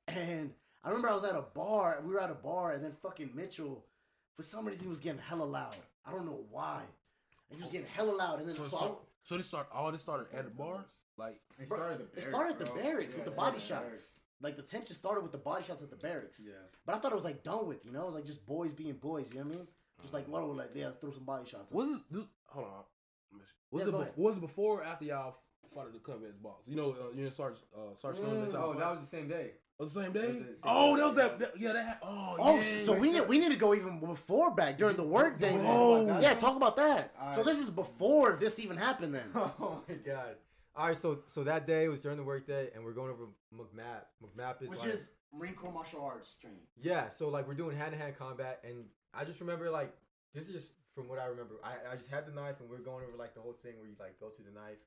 And 0.09 0.51
I 0.83 0.89
remember 0.89 1.07
I 1.07 1.15
was 1.15 1.23
at 1.23 1.35
a 1.35 1.45
bar, 1.55 2.01
we 2.05 2.13
were 2.13 2.19
at 2.19 2.31
a 2.31 2.33
bar, 2.35 2.73
and 2.73 2.83
then 2.83 2.91
fucking 3.01 3.29
Mitchell, 3.33 3.85
for 4.35 4.43
some 4.43 4.65
reason, 4.65 4.83
he 4.83 4.89
was 4.89 4.99
getting 4.99 5.21
hella 5.21 5.45
loud. 5.45 5.77
I 6.05 6.11
don't 6.11 6.25
know 6.25 6.41
why. 6.51 6.81
And 7.49 7.57
he 7.59 7.63
was 7.63 7.71
getting 7.71 7.87
hella 7.87 8.11
loud, 8.11 8.39
and 8.39 8.49
then 8.49 8.55
So, 8.55 8.65
so 8.65 8.75
I- 8.75 8.79
start, 8.79 8.97
so 9.23 9.37
this 9.37 9.47
start. 9.47 9.67
All 9.73 9.89
this 9.89 10.01
started 10.01 10.27
at 10.33 10.43
the 10.43 10.51
bars. 10.51 10.83
Like, 11.17 11.39
It 11.59 11.67
started 11.67 11.93
at 11.93 11.97
the 11.99 12.03
It 12.05 12.11
barracks. 12.15 12.29
started 12.29 12.51
at 12.53 12.59
the 12.59 12.65
bro. 12.65 12.75
barracks 12.81 13.13
Yeah, 13.13 13.19
with 13.19 13.25
the 13.25 13.31
body 13.31 13.59
started 13.59 13.85
at 13.87 13.91
the 13.93 13.97
shots. 13.99 14.19
Like 14.41 14.55
the 14.57 14.61
tension 14.63 14.95
started 14.95 15.21
with 15.21 15.31
the 15.31 15.37
body 15.37 15.63
shots 15.63 15.81
at 15.83 15.89
the 15.89 15.95
barracks. 15.95 16.39
barracks. 16.39 16.43
Yeah. 16.47 16.77
But 16.85 16.95
I 16.95 16.99
thought 16.99 17.11
it 17.11 17.15
was 17.15 17.23
like 17.25 17.43
done 17.43 17.67
with, 17.67 17.85
you 17.85 17.91
know? 17.91 18.01
It 18.03 18.05
was 18.07 18.15
like 18.15 18.25
just 18.25 18.45
boys 18.45 18.73
being 18.73 18.93
boys, 18.95 19.29
you 19.31 19.39
know 19.39 19.45
what 19.45 19.53
I 19.53 19.57
mean? 19.57 19.67
Just 20.01 20.13
like, 20.13 20.25
whoa, 20.25 20.47
like, 20.47 20.71
yeah, 20.73 20.85
let's 20.85 20.97
throw 20.97 21.11
some 21.11 21.23
body 21.23 21.47
shots. 21.49 21.71
what's 21.71 21.89
this? 21.91 21.99
this 22.11 22.23
hold 22.47 22.65
on. 22.67 22.83
Was 23.71 23.81
Yeah, 23.83 23.87
it 23.87 23.91
go 23.91 23.97
bef- 23.97 24.01
ahead. 24.01 24.13
was 24.17 24.37
it 24.37 24.41
before 24.41 24.81
or 24.81 24.83
after 24.83 25.05
y'all 25.05 25.35
started 25.71 25.93
to 25.93 25.99
come 25.99 26.23
as 26.27 26.35
boss? 26.35 26.61
You 26.67 26.75
know, 26.75 26.91
uh, 26.91 27.11
you 27.15 27.23
know, 27.23 27.29
Sarge, 27.29 27.57
uh, 27.75 27.95
Sarge 27.95 28.17
Snow 28.17 28.27
Mm. 28.27 28.51
that 28.51 28.59
Oh, 28.59 28.71
fight? 28.71 28.79
that 28.79 28.91
was 28.91 28.99
the 29.01 29.05
same 29.07 29.27
day. 29.27 29.51
Was 29.79 29.93
the 29.93 30.01
same 30.03 30.13
That 30.13 30.21
day? 30.21 30.27
was 30.27 30.37
the 30.37 30.43
same 30.43 30.61
oh, 30.65 30.95
day. 30.95 31.01
that 31.01 31.07
was 31.07 31.15
that. 31.15 31.39
that- 31.39 31.59
yeah, 31.59 31.73
that. 31.73 31.99
Oh, 32.03 32.35
Oh, 32.39 32.55
yeah. 32.59 32.85
so 32.85 32.93
we 32.99 33.11
need 33.11 33.27
we 33.27 33.39
need 33.39 33.51
to 33.51 33.57
go 33.57 33.73
even 33.73 33.99
before 33.99 34.51
back 34.51 34.77
during 34.77 34.95
the 34.97 35.03
work 35.03 35.39
day. 35.39 35.53
Oh. 35.55 36.05
yeah, 36.19 36.33
talk 36.35 36.55
about 36.57 36.75
that. 36.77 37.13
All 37.19 37.33
So 37.35 37.43
this 37.43 37.59
is 37.59 37.69
before 37.69 38.33
this 38.39 38.59
even 38.59 38.77
happened. 38.77 39.15
Then 39.15 39.23
Oh 39.35 39.81
my 39.87 39.95
god. 39.95 40.35
All 40.75 40.87
right, 40.87 40.97
so 40.97 41.19
so 41.27 41.43
that 41.43 41.67
day 41.67 41.87
was 41.87 42.01
during 42.01 42.17
the 42.17 42.23
workday, 42.23 42.69
and 42.73 42.83
we're 42.83 42.93
going 42.93 43.11
over 43.11 43.25
MCMAP. 43.55 44.05
MCMAP 44.23 44.63
is 44.63 44.69
which 44.69 44.79
like, 44.79 44.89
is 44.89 45.09
Marine 45.37 45.53
Corps 45.53 45.71
martial 45.71 46.01
arts 46.03 46.35
training. 46.41 46.59
yeah. 46.81 47.09
So 47.09 47.29
like 47.29 47.47
we're 47.47 47.53
doing 47.53 47.77
hand 47.77 47.91
to 47.91 47.97
hand 47.97 48.15
combat, 48.17 48.59
and 48.67 48.85
I 49.13 49.23
just 49.23 49.39
remember 49.39 49.69
like 49.69 49.93
this 50.33 50.47
is 50.47 50.53
just 50.53 50.67
from 50.95 51.07
what 51.07 51.19
I 51.19 51.25
remember. 51.25 51.55
I, 51.63 51.93
I 51.93 51.95
just 51.95 52.09
had 52.09 52.25
the 52.25 52.31
knife, 52.31 52.59
and 52.59 52.69
we 52.69 52.75
are 52.75 52.79
going 52.79 53.05
over 53.07 53.17
like 53.17 53.35
the 53.35 53.41
whole 53.41 53.53
thing 53.53 53.73
where 53.79 53.87
you 53.87 53.95
like 53.99 54.19
go 54.19 54.29
to 54.29 54.41
the 54.41 54.51
knife, 54.51 54.79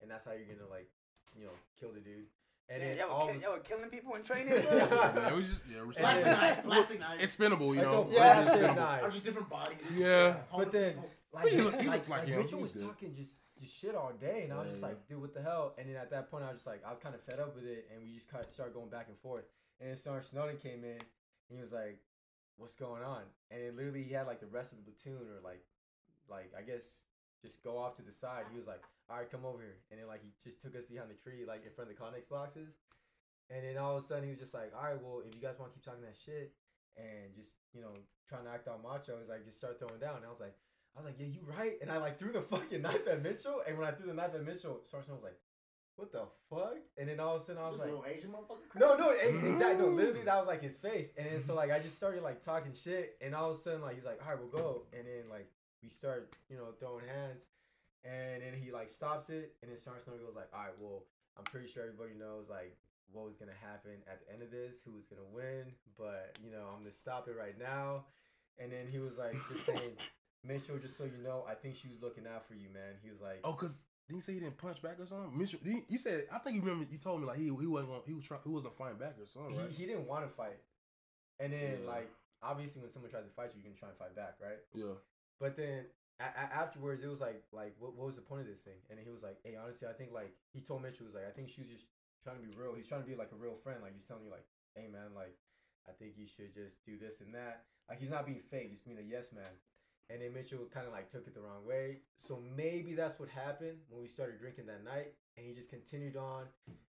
and 0.00 0.08
that's 0.10 0.24
how 0.24 0.30
you're 0.32 0.46
gonna 0.46 0.70
like 0.70 0.88
you 1.36 1.44
know 1.44 1.50
kill 1.78 1.90
the 1.92 2.00
dude. 2.00 2.26
And 2.68 2.80
Yeah, 2.80 2.88
then 2.90 2.96
y'all, 2.98 3.10
all 3.10 3.26
were, 3.26 3.32
of 3.32 3.42
y'all 3.42 3.52
were 3.54 3.58
killing 3.58 3.90
people 3.90 4.14
in 4.14 4.22
training. 4.22 4.54
Yeah, 4.72 5.34
we 5.34 5.42
just 5.42 5.62
yeah, 5.68 5.82
we're 5.84 5.92
Plastic 5.92 6.24
knife, 6.26 6.62
plastic 6.64 7.00
knife. 7.00 7.20
It's 7.20 7.34
spinnable, 7.36 7.74
you 7.74 7.82
know. 7.82 8.08
a 8.08 8.14
Yeah, 8.14 8.38
it's 8.38 8.44
plastic 8.46 8.62
spinnable. 8.70 8.76
knife. 8.76 9.02
Are 9.02 9.10
just 9.10 9.24
different 9.24 9.50
bodies. 9.50 9.98
Yeah. 9.98 10.36
But 10.56 10.70
then, 10.70 10.94
oh, 10.98 11.02
oh. 11.04 11.36
like, 11.36 11.48
He 11.48 11.56
look- 11.60 11.80
he 11.80 11.88
like, 11.88 11.96
looks 11.96 12.08
like 12.08 12.20
like 12.20 12.28
him. 12.28 12.38
Mitchell 12.38 12.58
He 12.58 12.62
was 12.62 12.74
was 12.74 12.82
talking 12.84 13.14
just 13.16 13.36
just 13.62 13.78
shit 13.78 13.94
all 13.94 14.12
day, 14.12 14.42
and 14.44 14.52
I 14.52 14.56
was 14.58 14.66
Yeah, 14.66 14.70
just 14.72 14.82
yeah. 14.82 14.88
like, 14.88 15.08
dude, 15.08 15.20
what 15.20 15.34
the 15.34 15.42
hell? 15.42 15.74
And 15.78 15.88
then 15.88 15.96
at 15.96 16.10
that 16.10 16.30
point, 16.30 16.44
I 16.44 16.48
was 16.52 16.58
just 16.58 16.66
like, 16.66 16.82
I 16.84 16.90
was 16.90 16.98
kind 16.98 17.14
of 17.14 17.22
fed 17.22 17.38
up 17.40 17.54
with 17.54 17.64
it, 17.64 17.88
and 17.90 18.02
we 18.02 18.12
just 18.12 18.28
kind 18.30 18.44
of 18.44 18.50
started 18.50 18.74
going 18.74 18.90
back 18.90 19.06
and 19.08 19.18
forth. 19.18 19.44
And 19.80 19.88
then 19.88 19.96
Sergeant 19.96 20.26
Snowden 20.30 20.58
came 20.58 20.84
in, 20.84 20.98
and 21.00 21.52
he 21.56 21.62
was 21.62 21.72
like, 21.72 21.98
"What's 22.56 22.76
going 22.76 23.02
on?" 23.02 23.22
And 23.50 23.62
then 23.62 23.76
literally, 23.76 24.02
he 24.02 24.12
had 24.12 24.26
like 24.26 24.40
the 24.40 24.50
rest 24.50 24.72
of 24.72 24.78
the 24.78 24.84
platoon, 24.90 25.22
or 25.30 25.40
like, 25.42 25.64
like 26.28 26.52
I 26.58 26.62
guess, 26.62 26.84
just 27.40 27.62
go 27.62 27.78
off 27.78 27.96
to 27.96 28.02
the 28.02 28.12
side. 28.12 28.44
He 28.50 28.58
was 28.58 28.66
like, 28.66 28.82
"All 29.08 29.16
right, 29.16 29.30
come 29.30 29.44
over 29.44 29.62
here," 29.62 29.78
and 29.90 29.98
then 29.98 30.06
like 30.06 30.22
he 30.22 30.30
just 30.42 30.60
took 30.60 30.74
us 30.76 30.84
behind 30.86 31.10
the 31.10 31.18
tree, 31.18 31.44
like 31.46 31.64
in 31.64 31.72
front 31.72 31.90
of 31.90 31.96
the 31.96 32.02
Connex 32.02 32.28
boxes. 32.28 32.74
And 33.50 33.64
then 33.64 33.76
all 33.76 33.96
of 33.96 34.02
a 34.02 34.06
sudden, 34.06 34.24
he 34.24 34.30
was 34.30 34.40
just 34.40 34.54
like, 34.54 34.72
"All 34.76 34.84
right, 34.84 35.00
well, 35.02 35.22
if 35.26 35.34
you 35.34 35.40
guys 35.42 35.58
want 35.58 35.72
to 35.72 35.74
keep 35.78 35.84
talking 35.84 36.02
that 36.02 36.16
shit." 36.16 36.54
and 36.96 37.32
just 37.34 37.56
you 37.72 37.80
know 37.80 37.92
trying 38.28 38.44
to 38.44 38.50
act 38.50 38.68
all 38.68 38.78
macho. 38.78 39.16
He's 39.18 39.28
like 39.28 39.44
just 39.44 39.56
start 39.56 39.78
throwing 39.78 39.98
down. 39.98 40.16
And 40.16 40.26
I 40.26 40.28
was 40.28 40.40
like, 40.40 40.54
I 40.94 41.00
was 41.00 41.06
like, 41.06 41.16
yeah, 41.18 41.26
you 41.26 41.40
right. 41.58 41.74
And 41.80 41.90
I 41.90 41.98
like 41.98 42.18
threw 42.18 42.32
the 42.32 42.42
fucking 42.42 42.82
knife 42.82 43.06
at 43.08 43.22
Mitchell. 43.22 43.62
And 43.66 43.78
when 43.78 43.88
I 43.88 43.92
threw 43.92 44.06
the 44.06 44.14
knife 44.14 44.34
at 44.34 44.44
Mitchell, 44.44 44.80
Sarson 44.90 45.14
was 45.14 45.22
like, 45.22 45.38
what 45.96 46.12
the 46.12 46.24
fuck? 46.48 46.76
And 46.98 47.08
then 47.08 47.20
all 47.20 47.36
of 47.36 47.42
a 47.42 47.44
sudden 47.44 47.62
I 47.62 47.66
was 47.66 47.78
This 47.78 47.90
like, 47.92 48.16
Asian 48.16 48.30
motherfucker. 48.30 48.80
no, 48.80 48.96
no, 48.96 49.10
exactly. 49.10 49.86
No, 49.86 49.92
literally 49.92 50.22
that 50.22 50.38
was 50.38 50.46
like 50.46 50.62
his 50.62 50.76
face. 50.76 51.12
And 51.16 51.26
then 51.26 51.40
so 51.40 51.52
mm-hmm. 51.52 51.56
like 51.56 51.70
I 51.70 51.78
just 51.78 51.96
started 51.96 52.22
like 52.22 52.42
talking 52.42 52.72
shit. 52.72 53.16
And 53.20 53.34
all 53.34 53.50
of 53.50 53.56
a 53.56 53.60
sudden 53.60 53.82
like 53.82 53.94
he's 53.94 54.04
like, 54.04 54.20
all 54.22 54.30
right, 54.32 54.38
we'll 54.40 54.62
go. 54.62 54.82
And 54.92 55.06
then 55.06 55.28
like 55.30 55.48
we 55.82 55.88
start 55.88 56.34
you 56.48 56.56
know 56.56 56.72
throwing 56.78 57.06
hands. 57.06 57.42
And 58.04 58.42
then 58.42 58.54
he 58.60 58.70
like 58.72 58.90
stops 58.90 59.30
it. 59.30 59.54
And 59.62 59.70
then 59.70 59.78
Sarson 59.78 60.12
goes 60.18 60.34
like, 60.34 60.48
all 60.52 60.60
right, 60.60 60.74
well, 60.80 61.04
I'm 61.38 61.44
pretty 61.44 61.68
sure 61.68 61.84
everybody 61.84 62.18
knows 62.18 62.48
like 62.50 62.76
what 63.12 63.26
was 63.26 63.36
gonna 63.36 63.56
happen 63.60 63.92
at 64.10 64.20
the 64.24 64.32
end 64.32 64.42
of 64.42 64.50
this, 64.50 64.76
who 64.84 64.92
was 64.92 65.04
gonna 65.04 65.28
win, 65.32 65.72
but 65.98 66.36
you 66.42 66.50
know, 66.50 66.64
I'm 66.72 66.80
gonna 66.80 66.92
stop 66.92 67.28
it 67.28 67.36
right 67.38 67.58
now. 67.58 68.04
And 68.58 68.72
then 68.72 68.88
he 68.90 68.98
was 68.98 69.16
like 69.18 69.36
just 69.52 69.66
saying, 69.66 69.96
Mitchell, 70.44 70.78
just 70.78 70.96
so 70.98 71.04
you 71.04 71.22
know, 71.22 71.44
I 71.48 71.54
think 71.54 71.76
she 71.76 71.88
was 71.88 72.02
looking 72.02 72.24
out 72.26 72.46
for 72.46 72.54
you, 72.54 72.68
man. 72.72 72.98
He 73.02 73.10
was 73.10 73.20
like, 73.20 73.40
Oh, 73.44 73.52
cause 73.52 73.74
didn't 74.08 74.18
you 74.18 74.22
say 74.22 74.32
he 74.34 74.40
didn't 74.40 74.58
punch 74.58 74.82
back 74.82 74.98
or 74.98 75.06
something? 75.06 75.36
Mitchell, 75.36 75.60
didn't- 75.62 75.84
you 75.88 75.98
said 75.98 76.26
I 76.32 76.38
think 76.38 76.56
you 76.56 76.62
remember 76.62 76.86
you 76.90 76.98
told 76.98 77.20
me 77.20 77.26
like 77.26 77.38
he 77.38 77.44
he 77.46 77.66
wasn't 77.66 77.90
gonna, 77.90 78.02
he 78.06 78.14
was 78.14 78.24
trying 78.24 78.40
he 78.44 78.50
wasn't 78.50 78.74
fighting 78.76 78.98
back 78.98 79.14
or 79.20 79.26
something, 79.26 79.56
right? 79.56 79.70
he, 79.70 79.82
he 79.82 79.86
didn't 79.86 80.06
want 80.06 80.26
to 80.26 80.30
fight. 80.34 80.58
And 81.38 81.52
then 81.52 81.78
Yeah. 81.84 81.90
like 81.90 82.10
obviously 82.42 82.82
when 82.82 82.90
someone 82.90 83.10
tries 83.10 83.24
to 83.24 83.30
fight 83.30 83.54
you, 83.54 83.62
you 83.62 83.68
can 83.70 83.78
try 83.78 83.88
and 83.88 83.96
fight 83.98 84.14
back, 84.16 84.36
right? 84.42 84.58
yeah. 84.74 84.98
But 85.38 85.56
then 85.56 85.86
a- 86.20 86.34
a- 86.38 86.52
afterwards, 86.54 87.02
it 87.02 87.10
was 87.10 87.18
like, 87.20 87.42
like, 87.50 87.74
what, 87.78 87.94
what 87.98 88.06
was 88.06 88.14
the 88.14 88.22
point 88.22 88.42
of 88.42 88.46
this 88.46 88.60
thing? 88.62 88.78
And 88.90 88.98
he 88.98 89.10
was 89.10 89.22
like, 89.22 89.38
hey, 89.42 89.54
honestly, 89.58 89.88
I 89.88 89.92
think 89.94 90.12
like 90.12 90.30
he 90.52 90.60
told 90.60 90.82
Mitchell 90.82 91.06
he 91.06 91.10
was 91.10 91.14
like, 91.18 91.26
I 91.26 91.34
think 91.34 91.48
she 91.50 91.62
was 91.62 91.70
just 91.70 91.86
trying 92.22 92.38
to 92.38 92.42
be 92.42 92.50
real. 92.54 92.74
He's 92.74 92.86
trying 92.86 93.02
to 93.02 93.08
be 93.08 93.14
like 93.14 93.30
a 93.32 93.38
real 93.38 93.54
friend, 93.62 93.78
like 93.82 93.94
he's 93.94 94.06
telling 94.06 94.22
you 94.26 94.30
like, 94.30 94.46
hey 94.74 94.86
man, 94.90 95.14
like 95.14 95.34
I 95.88 95.92
think 95.98 96.14
you 96.18 96.26
should 96.26 96.54
just 96.54 96.82
do 96.86 96.98
this 96.98 97.22
and 97.22 97.34
that. 97.34 97.62
Like 97.90 97.98
he's 97.98 98.10
not 98.10 98.26
being 98.26 98.42
fake, 98.50 98.70
he's 98.70 98.82
being 98.82 98.98
a 98.98 99.06
yes 99.06 99.30
man. 99.34 99.50
And 100.10 100.20
then 100.20 100.32
Mitchell 100.34 100.58
kind 100.72 100.86
of 100.86 100.92
like 100.92 101.08
took 101.10 101.26
it 101.26 101.34
the 101.34 101.40
wrong 101.40 101.64
way. 101.66 101.98
So 102.18 102.38
maybe 102.56 102.94
that's 102.94 103.18
what 103.18 103.28
happened 103.28 103.78
when 103.88 104.02
we 104.02 104.08
started 104.08 104.38
drinking 104.38 104.66
that 104.66 104.84
night, 104.84 105.14
and 105.36 105.46
he 105.46 105.54
just 105.54 105.70
continued 105.70 106.16
on, 106.16 106.44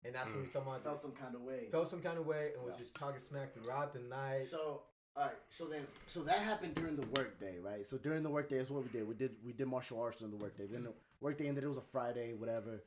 and 0.03 0.15
that's 0.15 0.29
when 0.29 0.39
we 0.39 0.45
hmm. 0.45 0.51
talking 0.51 0.71
I 0.71 0.75
about 0.77 0.83
felt 0.83 1.01
some 1.01 1.11
kind 1.11 1.35
of 1.35 1.41
way. 1.41 1.67
felt 1.71 1.89
some 1.89 2.01
kind 2.01 2.17
of 2.17 2.25
way 2.25 2.51
and 2.55 2.65
was 2.65 2.77
just 2.77 2.95
talking 2.95 3.19
smack 3.19 3.53
throughout 3.53 3.93
the 3.93 3.99
night. 3.99 4.47
So 4.47 4.81
all 5.15 5.25
right, 5.25 5.35
so 5.49 5.65
then 5.65 5.85
so 6.07 6.23
that 6.23 6.39
happened 6.39 6.75
during 6.75 6.95
the 6.95 7.05
workday, 7.17 7.57
right? 7.61 7.85
So 7.85 7.97
during 7.97 8.23
the 8.23 8.29
workday 8.29 8.57
is 8.57 8.69
what 8.69 8.83
we 8.83 8.89
did. 8.89 9.07
We 9.07 9.13
did 9.13 9.31
we 9.45 9.51
did 9.51 9.67
martial 9.67 10.01
arts 10.01 10.19
during 10.19 10.37
the 10.37 10.41
workday. 10.41 10.67
Then 10.67 10.83
the 10.83 10.93
workday 11.19 11.47
ended. 11.47 11.65
It 11.65 11.67
was 11.67 11.77
a 11.77 11.83
Friday, 11.91 12.33
whatever. 12.33 12.81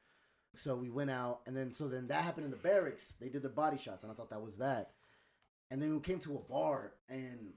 So 0.57 0.75
we 0.75 0.89
went 0.89 1.11
out, 1.11 1.41
and 1.47 1.55
then 1.55 1.73
so 1.73 1.87
then 1.87 2.07
that 2.07 2.23
happened 2.23 2.47
in 2.47 2.51
the 2.51 2.57
barracks. 2.57 3.17
They 3.21 3.29
did 3.29 3.43
the 3.43 3.51
body 3.51 3.77
shots, 3.77 4.05
and 4.05 4.13
I 4.13 4.15
thought 4.15 4.31
that 4.31 4.43
was 4.43 4.57
that. 4.59 4.93
And 5.71 5.83
then 5.83 5.93
we 5.95 6.01
came 6.01 6.19
to 6.21 6.37
a 6.37 6.51
bar, 6.51 6.93
and 7.11 7.53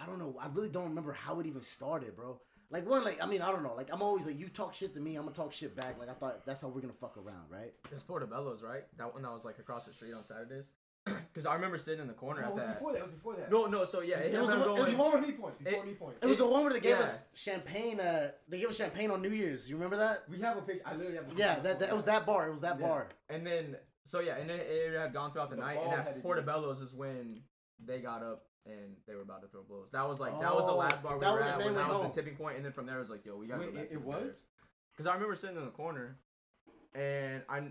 I 0.00 0.06
don't 0.06 0.18
know. 0.18 0.36
I 0.40 0.48
really 0.48 0.68
don't 0.68 0.88
remember 0.88 1.12
how 1.12 1.40
it 1.40 1.46
even 1.46 1.62
started, 1.62 2.16
bro. 2.16 2.40
Like 2.70 2.88
one, 2.88 3.04
like 3.04 3.22
I 3.22 3.26
mean, 3.26 3.42
I 3.42 3.50
don't 3.50 3.62
know. 3.62 3.74
Like 3.76 3.88
I'm 3.92 4.00
always 4.02 4.26
like, 4.26 4.38
you 4.38 4.48
talk 4.48 4.74
shit 4.74 4.94
to 4.94 5.00
me, 5.00 5.16
I'm 5.16 5.24
gonna 5.24 5.34
talk 5.34 5.52
shit 5.52 5.74
back. 5.76 5.98
Like 5.98 6.08
I 6.08 6.12
thought 6.14 6.46
that's 6.46 6.62
how 6.62 6.68
we're 6.68 6.80
gonna 6.80 6.92
fuck 6.92 7.16
around, 7.16 7.50
right? 7.50 7.72
It's 7.92 8.02
Portobello's, 8.02 8.62
right? 8.62 8.84
That 8.96 9.12
one 9.12 9.22
that 9.24 9.32
was 9.32 9.44
like 9.44 9.58
across 9.58 9.86
the 9.86 9.92
street 9.92 10.14
on 10.14 10.24
Saturdays. 10.24 10.70
Because 11.32 11.46
I 11.46 11.54
remember 11.54 11.78
sitting 11.78 12.00
in 12.02 12.06
the 12.08 12.12
corner 12.12 12.42
No, 12.42 12.48
at 12.48 12.50
it 12.50 12.54
was 12.54 12.62
that. 12.66 12.74
before 12.74 12.92
that. 12.92 12.98
It 12.98 13.02
was 13.04 13.12
before 13.12 13.34
that. 13.36 13.50
No, 13.50 13.66
no. 13.66 13.84
So 13.86 14.00
yeah, 14.02 14.18
it, 14.18 14.34
It 14.34 14.38
was 14.40 14.50
was 14.50 14.60
the 14.62 14.68
one- 14.70 14.78
it 14.78 14.82
was 14.82 14.90
the 14.90 14.96
one 14.96 15.10
before 15.10 15.20
me 15.20 15.32
point. 15.32 15.58
Before 15.64 15.82
It- 15.82 15.86
me 15.86 15.94
point. 15.94 16.16
It 16.22 16.26
was 16.26 16.36
the 16.36 16.46
one 16.46 16.62
where 16.64 16.72
they 16.72 16.80
gave 16.80 16.98
Yeah. 16.98 17.04
us 17.04 17.18
champagne. 17.34 17.98
Uh, 18.00 18.30
they 18.48 18.58
gave 18.58 18.68
us 18.68 18.76
champagne 18.76 19.10
on 19.10 19.22
New 19.22 19.30
Year's. 19.30 19.68
You 19.68 19.76
remember 19.76 19.96
that? 19.96 20.28
We 20.28 20.38
have 20.40 20.56
a 20.58 20.62
picture. 20.62 20.82
I 20.86 20.94
literally 20.94 21.16
have 21.16 21.28
the 21.30 21.36
Yeah, 21.36 21.58
that, 21.60 21.78
that 21.80 21.88
it 21.88 21.94
was 21.94 22.04
that 22.04 22.26
bar. 22.26 22.48
It 22.48 22.52
was 22.52 22.60
that 22.60 22.78
Yeah. 22.78 22.86
bar. 22.86 23.08
And 23.30 23.46
then 23.46 23.76
so 24.04 24.20
yeah, 24.20 24.36
and 24.36 24.48
then 24.50 24.60
it 24.60 24.92
had 24.96 25.12
gone 25.12 25.32
throughout 25.32 25.50
the, 25.50 25.56
The 25.56 25.62
night. 25.62 25.78
And 25.82 25.90
had 25.90 26.04
to 26.04 26.10
at 26.10 26.22
Portobello's 26.22 26.80
is 26.82 26.94
when 26.94 27.42
they 27.84 28.00
got 28.00 28.22
up 28.22 28.44
and 28.66 28.96
they 29.06 29.14
were 29.14 29.22
about 29.22 29.42
to 29.42 29.48
throw 29.48 29.62
blows. 29.62 29.90
That 29.90 30.06
was 30.08 30.20
like 30.20 30.38
that 30.40 30.54
was 30.54 30.66
the 30.66 30.72
Oh, 30.72 30.76
last 30.76 31.02
bar 31.02 31.14
we 31.14 31.20
that 31.20 31.32
were 31.32 31.40
was- 31.40 31.48
at. 31.48 31.54
and 31.56 31.64
When 31.64 31.74
that 31.74 31.88
was 31.88 31.98
home. 31.98 32.08
the 32.08 32.12
tipping 32.14 32.36
point, 32.36 32.56
and 32.56 32.64
then 32.64 32.72
from 32.72 32.86
there 32.86 32.96
it 32.96 33.00
was 33.00 33.10
like, 33.10 33.24
yo, 33.24 33.36
we 33.36 33.46
gotta 33.46 33.60
Wait, 33.60 33.72
go 33.72 33.76
back 33.76 33.84
it, 33.84 33.88
to 33.90 33.94
it 33.96 34.02
the 34.02 34.06
was? 34.08 34.34
Because 34.92 35.06
I 35.06 35.14
remember 35.14 35.34
sitting 35.34 35.56
in 35.56 35.64
the 35.64 35.70
corner, 35.70 36.18
and 36.94 37.42
I 37.48 37.62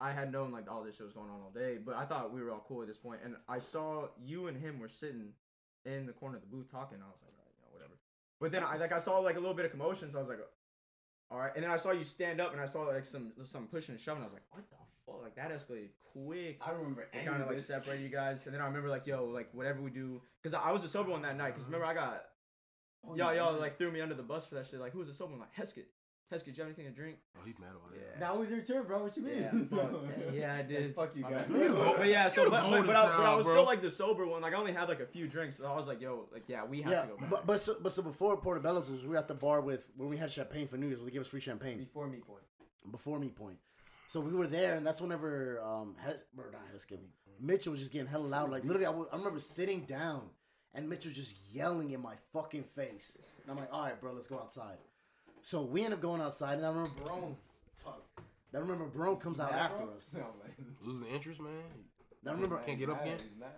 I 0.00 0.12
had 0.12 0.32
known 0.32 0.50
like 0.50 0.70
all 0.70 0.82
this 0.82 0.96
shit 0.96 1.04
was 1.04 1.12
going 1.12 1.30
on 1.30 1.40
all 1.40 1.50
day, 1.54 1.78
but 1.78 1.94
I 1.94 2.04
thought 2.04 2.32
we 2.32 2.42
were 2.42 2.50
all 2.50 2.64
cool 2.66 2.82
at 2.82 2.88
this 2.88 2.98
point. 2.98 3.20
and 3.24 3.36
I 3.48 3.58
saw 3.58 4.08
you 4.24 4.46
and 4.48 4.56
him 4.56 4.78
were 4.80 4.88
sitting 4.88 5.32
in 5.84 6.06
the 6.06 6.12
corner 6.12 6.36
of 6.36 6.42
the 6.42 6.48
booth 6.48 6.70
talking. 6.70 6.98
I 7.02 7.10
was 7.10 7.20
like, 7.22 7.32
all 7.36 7.44
right, 7.44 7.52
you 7.56 7.62
know, 7.62 7.72
whatever. 7.72 7.98
But 8.40 8.52
then 8.52 8.64
I 8.64 8.76
like 8.78 8.92
I 8.92 8.98
saw 8.98 9.18
like 9.18 9.36
a 9.36 9.40
little 9.40 9.54
bit 9.54 9.64
of 9.66 9.70
commotion, 9.70 10.10
so 10.10 10.18
I 10.18 10.20
was 10.22 10.28
like, 10.28 10.40
all 11.30 11.38
right. 11.38 11.52
And 11.54 11.62
then 11.64 11.70
I 11.70 11.76
saw 11.76 11.92
you 11.92 12.04
stand 12.04 12.40
up, 12.40 12.52
and 12.52 12.60
I 12.60 12.66
saw 12.66 12.82
like 12.82 13.04
some 13.04 13.32
some 13.44 13.66
pushing 13.68 13.94
and 13.94 14.00
shoving. 14.00 14.22
I 14.22 14.26
was 14.26 14.32
like, 14.32 14.42
what 14.50 14.68
the 14.70 14.76
fuck? 15.12 15.22
Like 15.22 15.34
that 15.36 15.50
escalated 15.52 15.88
quick. 16.12 16.58
I 16.64 16.70
remember 16.72 17.02
It 17.02 17.12
kind 17.24 17.28
of 17.36 17.42
of 17.42 17.46
like 17.48 17.56
this. 17.56 17.66
separated 17.66 18.02
you 18.02 18.08
guys, 18.08 18.46
and 18.46 18.54
then 18.54 18.60
I 18.62 18.66
remember 18.66 18.88
like, 18.88 19.06
yo, 19.06 19.24
like 19.26 19.48
whatever 19.52 19.80
we 19.80 19.90
do, 19.90 20.20
because 20.42 20.54
I 20.54 20.70
was 20.72 20.84
a 20.84 20.88
sober 20.88 21.10
one 21.10 21.22
that 21.22 21.36
night. 21.36 21.50
Because 21.54 21.64
remember 21.66 21.86
I 21.86 21.94
got 21.94 22.24
Oh, 23.08 23.16
y'all 23.16 23.32
you 23.32 23.40
y'all 23.40 23.58
like 23.58 23.78
threw 23.78 23.90
me 23.90 24.00
under 24.00 24.14
the 24.14 24.22
bus 24.22 24.46
for 24.46 24.54
that 24.56 24.66
shit. 24.66 24.78
Like 24.80 24.92
who 24.92 25.00
was 25.00 25.08
a 25.08 25.14
sober 25.14 25.32
one? 25.32 25.40
Like 25.40 25.54
Heskett. 25.54 25.86
Heskett, 26.32 26.44
do 26.44 26.50
you 26.52 26.56
have 26.58 26.66
anything 26.68 26.86
to 26.86 26.92
drink? 26.92 27.18
Oh, 27.36 27.40
he's 27.44 27.58
mad 27.58 27.70
about 27.76 27.94
it. 27.94 28.00
Yeah. 28.14 28.20
Now 28.26 28.34
it 28.36 28.40
was 28.40 28.48
your 28.50 28.60
turn, 28.62 28.84
bro. 28.86 29.02
What 29.02 29.14
you 29.18 29.22
mean? 29.22 29.68
Yeah, 29.70 30.32
yeah, 30.32 30.54
I 30.54 30.62
did. 30.62 30.94
Fuck 30.94 31.14
you 31.14 31.24
guys. 31.24 31.42
bad. 31.42 31.50
You 31.50 31.68
the- 31.68 31.94
But 31.98 32.06
yeah, 32.08 32.28
so 32.28 32.48
but, 32.48 32.70
but, 32.70 32.86
but, 32.86 32.96
I, 32.96 33.16
but 33.18 33.26
I 33.26 33.34
was 33.34 33.44
bro. 33.44 33.54
still 33.56 33.64
like 33.66 33.82
the 33.82 33.90
sober 33.90 34.24
one. 34.26 34.40
Like 34.40 34.54
I 34.54 34.56
only 34.56 34.72
had 34.72 34.88
like 34.88 35.00
a 35.00 35.06
few 35.06 35.26
drinks, 35.28 35.56
but 35.58 35.66
I 35.66 35.76
was 35.76 35.88
like, 35.88 36.00
yo, 36.00 36.28
like 36.32 36.44
yeah, 36.48 36.64
we 36.64 36.80
have 36.82 36.90
Yeah, 36.92 37.02
to 37.02 37.06
go 37.08 37.16
back. 37.18 37.30
but 37.30 37.46
but 37.46 37.60
so, 37.60 37.76
but 37.82 37.92
so 37.92 38.00
before 38.02 38.36
Portobello's 38.38 38.90
was 38.90 39.02
we 39.02 39.10
were 39.10 39.16
at 39.18 39.28
the 39.28 39.34
bar 39.34 39.60
with 39.60 39.90
when 39.96 40.08
we 40.08 40.16
had 40.16 40.30
champagne 40.30 40.68
for 40.68 40.78
New 40.78 40.86
Year's. 40.86 41.00
Well, 41.00 41.06
they 41.06 41.12
gave 41.12 41.20
us 41.20 41.28
free 41.28 41.40
champagne 41.40 41.76
Before 41.78 42.06
me 42.06 42.18
point. 42.18 42.44
before 42.90 43.18
me 43.18 43.28
point. 43.28 43.58
So 44.12 44.20
we 44.20 44.34
were 44.34 44.46
there, 44.46 44.74
and 44.74 44.86
that's 44.86 45.00
whenever 45.00 45.62
um 45.62 45.94
Hes- 46.04 46.24
or 46.36 46.50
not 46.52 46.66
Heskett, 46.66 46.98
Mitchell 47.40 47.70
was 47.70 47.80
just 47.80 47.92
getting 47.94 48.06
hella 48.06 48.26
loud. 48.26 48.50
Like 48.50 48.62
literally, 48.62 48.84
I 48.84 48.90
wa- 48.90 49.06
I 49.10 49.16
remember 49.16 49.40
sitting 49.40 49.80
down 49.86 50.28
and 50.74 50.86
Mitchell 50.86 51.10
just 51.12 51.34
yelling 51.50 51.92
in 51.92 52.02
my 52.02 52.14
fucking 52.34 52.64
face. 52.64 53.16
And 53.40 53.50
I'm 53.50 53.56
like, 53.56 53.72
all 53.72 53.80
right, 53.80 53.98
bro, 53.98 54.12
let's 54.12 54.26
go 54.26 54.38
outside. 54.38 54.76
So 55.42 55.62
we 55.62 55.82
end 55.82 55.94
up 55.94 56.02
going 56.02 56.20
outside, 56.20 56.58
and 56.58 56.66
I 56.66 56.68
remember 56.68 56.90
Brone, 57.02 57.36
fuck. 57.82 58.02
I 58.54 58.58
remember 58.58 58.84
Brone 58.84 59.16
comes 59.16 59.40
out 59.40 59.52
after 59.52 59.84
us. 59.96 60.14
No, 60.14 60.26
man. 60.44 60.74
Losing 60.82 61.06
interest, 61.08 61.40
man. 61.40 61.52
I 62.26 62.32
remember 62.32 62.60
Can't 62.66 62.78
get 62.78 62.90
up 62.90 63.00
again. 63.00 63.16
He's 63.16 63.34
mad. 63.40 63.48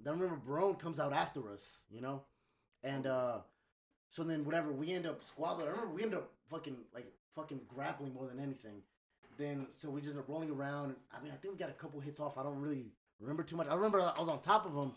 Then 0.00 0.14
remember 0.14 0.40
Barone 0.46 0.76
comes 0.76 0.98
out 0.98 1.12
after 1.12 1.52
us, 1.52 1.80
you 1.90 2.00
know? 2.00 2.22
And 2.82 3.06
uh 3.06 3.40
so 4.08 4.24
then 4.24 4.46
whatever, 4.46 4.72
we 4.72 4.92
end 4.92 5.04
up 5.06 5.22
squabbling. 5.22 5.68
I 5.68 5.72
remember 5.72 5.94
we 5.94 6.02
end 6.04 6.14
up 6.14 6.30
fucking 6.50 6.76
like 6.94 7.12
fucking 7.34 7.60
grappling 7.68 8.14
more 8.14 8.26
than 8.26 8.40
anything. 8.40 8.80
Then 9.36 9.66
so 9.76 9.90
we 9.90 10.00
just 10.00 10.16
rolling 10.28 10.50
around. 10.50 10.94
I 11.12 11.22
mean 11.22 11.32
I 11.32 11.36
think 11.36 11.54
we 11.54 11.58
got 11.58 11.70
a 11.70 11.74
couple 11.74 12.00
hits 12.00 12.20
off. 12.20 12.38
I 12.38 12.42
don't 12.42 12.60
really 12.60 12.86
remember 13.20 13.42
too 13.42 13.56
much. 13.56 13.68
I 13.68 13.74
remember 13.74 14.00
I 14.00 14.12
was 14.18 14.28
on 14.28 14.40
top 14.40 14.66
of 14.66 14.74
him 14.74 14.92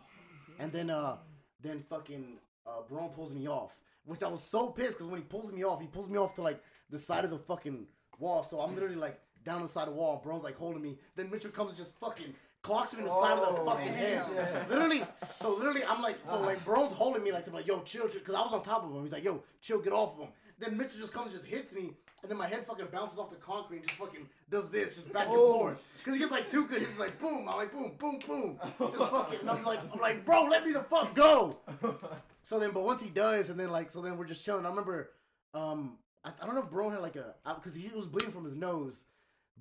and 0.59 0.71
then 0.71 0.89
uh 0.89 1.17
then 1.61 1.83
fucking 1.89 2.37
uh 2.65 2.81
Barone 2.89 3.09
pulls 3.09 3.33
me 3.33 3.47
off. 3.47 3.75
Which 4.05 4.23
I 4.23 4.27
was 4.27 4.41
so 4.41 4.69
pissed 4.69 4.97
because 4.99 5.07
when 5.07 5.19
he 5.19 5.25
pulls 5.25 5.51
me 5.51 5.63
off, 5.63 5.81
he 5.81 5.87
pulls 5.87 6.07
me 6.07 6.17
off 6.17 6.33
to 6.35 6.41
like 6.41 6.61
the 6.89 6.97
side 6.97 7.25
of 7.25 7.31
the 7.31 7.39
fucking 7.39 7.87
wall. 8.19 8.43
So 8.43 8.61
I'm 8.61 8.73
literally 8.73 8.95
like 8.95 9.19
down 9.43 9.61
the 9.61 9.67
side 9.67 9.87
of 9.87 9.93
the 9.93 9.99
wall. 9.99 10.21
Barone's 10.23 10.43
like 10.43 10.55
holding 10.57 10.81
me. 10.81 10.97
Then 11.15 11.29
Mitchell 11.29 11.51
comes 11.51 11.69
and 11.69 11.77
just 11.77 11.99
fucking 11.99 12.33
clocks 12.61 12.93
me 12.93 12.99
in 12.99 13.05
the 13.05 13.11
side 13.21 13.37
of 13.37 13.55
the 13.55 13.61
Oh, 13.61 13.65
fucking 13.65 13.93
head. 13.93 14.69
Literally, 14.69 15.03
so 15.35 15.53
literally, 15.55 15.83
I'm 15.85 16.01
like, 16.01 16.17
so 16.25 16.41
like, 16.41 16.63
Barone's 16.65 16.91
holding 16.93 17.23
me 17.23 17.31
like, 17.31 17.47
I'm 17.47 17.53
like, 17.53 17.67
yo, 17.67 17.81
chill, 17.81 18.09
chill, 18.09 18.19
because 18.19 18.35
I 18.35 18.41
was 18.41 18.51
on 18.53 18.61
top 18.61 18.83
of 18.83 18.93
him. 18.93 19.03
He's 19.03 19.13
like, 19.13 19.23
yo, 19.23 19.43
chill, 19.61 19.79
get 19.79 19.93
off 19.93 20.15
of 20.15 20.23
him. 20.23 20.29
Then 20.59 20.77
Mitchell 20.77 20.99
just 20.99 21.13
comes, 21.13 21.33
just 21.33 21.45
hits 21.45 21.73
me, 21.73 21.91
and 22.21 22.29
then 22.31 22.37
my 22.37 22.47
head 22.47 22.65
fucking 22.65 22.87
bounces 22.91 23.19
off 23.19 23.29
the 23.29 23.35
concrete 23.35 23.77
and 23.79 23.87
just 23.87 23.99
fucking 23.99 24.27
does 24.49 24.69
this, 24.71 24.95
just 24.95 25.13
back 25.13 25.27
and 25.27 25.35
Oh. 25.37 25.59
forth. 25.59 25.93
Because 25.97 26.13
he 26.13 26.19
gets 26.19 26.31
like 26.31 26.49
two 26.49 26.65
good 26.67 26.81
hits, 26.81 26.97
like 26.99 27.19
boom, 27.19 27.47
I'm 27.49 27.57
like 27.57 27.71
boom, 27.71 27.91
boom, 27.99 28.19
boom, 28.27 28.59
just 28.79 28.97
fucking. 28.97 29.39
And 29.41 29.49
I'm 29.49 29.63
like, 29.63 29.79
I'm 29.93 29.99
like, 29.99 30.25
bro, 30.25 30.43
let 30.45 30.65
me 30.65 30.71
the 30.73 30.81
fuck 30.83 31.13
go. 31.15 31.57
So 32.43 32.59
then, 32.59 32.71
but 32.71 32.83
once 32.83 33.03
he 33.03 33.09
does, 33.09 33.49
and 33.49 33.59
then 33.59 33.71
like, 33.71 33.91
so 33.91 34.01
then 34.01 34.17
we're 34.17 34.23
just 34.23 34.45
chilling. 34.45 34.65
I 34.65 34.69
remember, 34.69 35.09
um, 35.53 35.97
I, 36.23 36.29
I 36.41 36.45
don't 36.45 36.55
know 36.55 36.61
if 36.61 36.69
Bro 36.69 36.87
had 36.91 37.01
like 37.01 37.17
a, 37.17 37.35
because 37.55 37.75
he 37.75 37.89
was 37.93 38.07
bleeding 38.07 38.31
from 38.31 38.45
his 38.45 38.55
nose, 38.55 39.03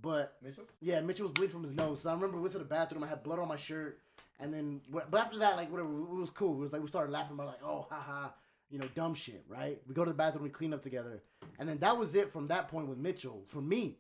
but 0.01 0.37
Mitchell? 0.41 0.63
yeah, 0.81 1.01
Mitchell 1.01 1.25
was 1.25 1.33
bleeding 1.33 1.53
from 1.53 1.65
his 1.65 1.73
nose. 1.73 2.01
So 2.03 2.11
I 2.11 2.15
remember 2.15 2.37
we 2.37 2.43
went 2.43 2.53
to 2.53 2.61
the 2.61 2.65
bathroom. 2.65 3.03
I 3.03 3.09
had 3.09 3.25
blood 3.25 3.41
on 3.41 3.49
my 3.49 3.57
shirt, 3.57 3.99
and 4.39 4.55
then 4.55 4.81
but 4.89 5.11
but 5.11 5.21
after 5.21 5.37
that, 5.39 5.57
like 5.57 5.69
whatever, 5.69 5.89
it 5.89 6.15
was 6.15 6.31
cool. 6.31 6.55
It 6.55 6.61
was 6.61 6.73
like 6.73 6.81
we 6.81 6.87
started 6.87 7.11
laughing 7.11 7.35
about 7.35 7.49
like, 7.49 7.65
oh, 7.65 7.89
haha, 7.91 8.29
you 8.70 8.79
know, 8.79 8.87
dumb 8.94 9.14
shit, 9.14 9.44
right? 9.48 9.81
We 9.87 9.94
go 9.94 10.05
to 10.05 10.11
the 10.11 10.16
bathroom, 10.16 10.42
we 10.44 10.50
clean 10.50 10.72
up 10.74 10.83
together, 10.83 11.22
and 11.59 11.68
then 11.68 11.79
that 11.79 11.96
was 11.96 12.14
it 12.14 12.33
from 12.33 12.48
that 12.48 12.68
point 12.68 12.88
with 12.88 12.98
Mitchell 12.98 13.42
for 13.46 13.61
me. 13.61 13.98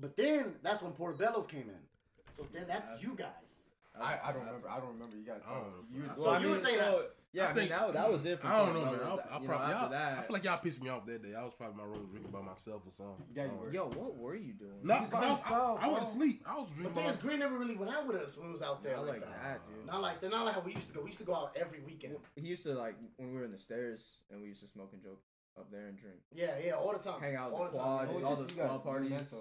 But 0.00 0.16
then 0.16 0.54
that's 0.62 0.82
when 0.82 0.92
Portobello's 0.92 1.46
came 1.46 1.68
in. 1.68 2.34
So 2.36 2.46
then 2.52 2.64
that's 2.66 2.90
you 3.02 3.14
guys. 3.14 3.68
I, 4.00 4.18
I 4.24 4.32
don't 4.32 4.46
remember. 4.46 4.68
I 4.68 4.78
don't 4.78 4.88
remember. 4.94 5.16
You 5.16 5.24
gotta 5.26 5.40
tell 5.40 5.54
me. 5.54 5.60
know. 5.98 6.04
You, 6.04 6.10
I- 6.10 6.14
So 6.14 6.22
Well, 6.22 6.30
I 6.30 6.38
you 6.40 6.48
were 6.48 6.58
saying 6.58 6.78
so, 6.78 7.06
yeah, 7.32 7.44
I, 7.44 7.46
mean, 7.48 7.56
think- 7.56 7.70
that, 7.70 7.92
that 7.92 8.10
was 8.10 8.26
it. 8.26 8.40
From 8.40 8.50
I 8.50 8.56
don't 8.56 8.74
know, 8.74 8.80
Portobello's. 8.84 9.18
man. 9.18 9.26
I, 9.30 9.34
I 9.34 9.36
You 9.36 9.42
know, 9.42 9.48
probably, 9.48 9.74
after 9.74 9.88
that, 9.90 10.18
I 10.18 10.22
feel 10.22 10.32
like 10.34 10.44
y'all 10.44 10.58
pissed 10.58 10.82
me 10.82 10.88
off 10.90 11.06
that 11.06 11.22
day. 11.22 11.34
I 11.34 11.42
was 11.44 11.52
probably 11.56 11.72
in 11.72 11.88
my 11.88 11.96
room 11.96 12.08
drinking 12.10 12.32
by 12.32 12.40
myself 12.42 12.82
or 12.86 12.92
something. 12.92 13.24
Yeah, 13.34 13.44
you 13.44 13.50
Um. 13.50 13.72
Yo, 13.72 13.84
what 13.88 14.16
were 14.16 14.34
you 14.34 14.52
doing? 14.52 14.72
No, 14.82 14.94
was 14.94 15.00
by 15.00 15.06
because 15.06 15.22
I, 15.22 15.28
himself, 15.28 15.78
I, 15.80 15.86
I 15.86 15.88
went 15.88 16.04
to 16.04 16.10
sleep. 16.10 16.42
I 16.46 16.54
was 16.58 16.68
The 16.70 16.74
drinking 16.74 16.94
thing 16.94 17.04
by 17.04 17.10
is, 17.12 17.20
Green 17.20 17.38
never 17.38 17.58
really 17.58 17.76
went 17.76 17.92
out 17.92 18.06
with 18.06 18.16
us 18.16 18.36
when 18.36 18.46
he 18.46 18.52
was 18.52 18.62
out 18.62 18.82
there 18.82 18.96
Not 18.96 19.06
like, 19.06 19.20
like 19.20 19.42
that, 19.42 19.60
dude. 19.68 19.86
Not 19.86 20.02
like 20.02 20.20
they're 20.20 20.30
not 20.30 20.44
like 20.44 20.54
how 20.54 20.60
we 20.60 20.74
used 20.74 20.88
to 20.88 20.94
go. 20.94 21.00
We 21.00 21.06
used 21.06 21.18
to 21.18 21.24
go 21.24 21.34
out 21.34 21.56
every 21.60 21.80
weekend. 21.80 22.16
He 22.36 22.48
used 22.48 22.64
to 22.64 22.74
like 22.74 22.96
when 23.16 23.32
we 23.32 23.38
were 23.38 23.44
in 23.44 23.52
the 23.52 23.58
stairs 23.58 24.22
and 24.30 24.40
we 24.40 24.48
used 24.48 24.62
to 24.62 24.68
smoke 24.68 24.90
and 24.92 25.02
joke 25.02 25.22
up 25.58 25.70
there 25.70 25.86
and 25.86 25.98
drink. 25.98 26.18
Yeah, 26.34 26.54
yeah, 26.64 26.72
all 26.72 26.92
the 26.92 26.98
time. 26.98 27.20
Hang 27.20 27.36
out 27.36 27.52
all 27.52 27.62
with 27.62 27.72
the 27.72 27.78
the 27.78 27.82
quad, 27.84 28.06
time. 28.08 28.16
all 28.16 28.20
man. 28.22 28.34
those 28.34 28.50
squad 28.50 28.78
parties. 28.78 29.34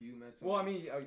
You 0.00 0.12
mental. 0.12 0.36
Well, 0.40 0.56
I 0.56 0.64
mean, 0.64 0.86
uh, 0.90 1.00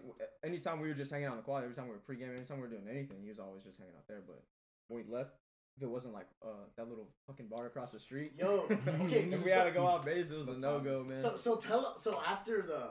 anytime 0.46 0.80
we 0.80 0.88
were 0.88 0.94
just 0.94 1.12
hanging 1.12 1.26
out 1.26 1.32
on 1.32 1.38
the 1.38 1.44
quad, 1.44 1.64
every 1.64 1.76
time 1.76 1.86
we 1.86 1.94
were 1.94 1.98
pre-gaming, 1.98 2.36
anytime 2.36 2.58
we 2.58 2.64
were 2.64 2.70
doing 2.70 2.88
anything, 2.88 3.18
he 3.24 3.30
was 3.30 3.40
always 3.40 3.64
just 3.64 3.80
hanging 3.80 3.96
out 3.96 4.08
there. 4.08 4.22
But 4.26 4.44
when 4.88 5.04
we 5.04 5.12
left, 5.12 5.32
if 5.78 5.84
it 5.84 5.90
wasn't 5.90 6.14
like 6.14 6.28
uh, 6.44 6.66
that 6.78 6.88
little 6.90 7.10
fucking 7.28 7.48
bar 7.48 7.66
across 7.66 7.92
the 7.92 8.00
street, 8.00 8.34
Yo, 8.38 8.66
okay, 8.70 9.28
if 9.30 9.36
so- 9.36 9.46
we 9.46 9.52
had 9.52 9.64
to 9.66 9.72
go 9.72 9.88
out 9.88 10.06
base, 10.06 10.30
it 10.30 10.38
was 10.38 10.48
a 10.48 10.54
no 10.54 10.80
go, 10.80 11.04
man. 11.04 11.22
So 11.22 11.38
so 11.38 11.56
tell 11.56 11.98
so 12.00 12.22
after 12.28 12.62
the 12.62 12.90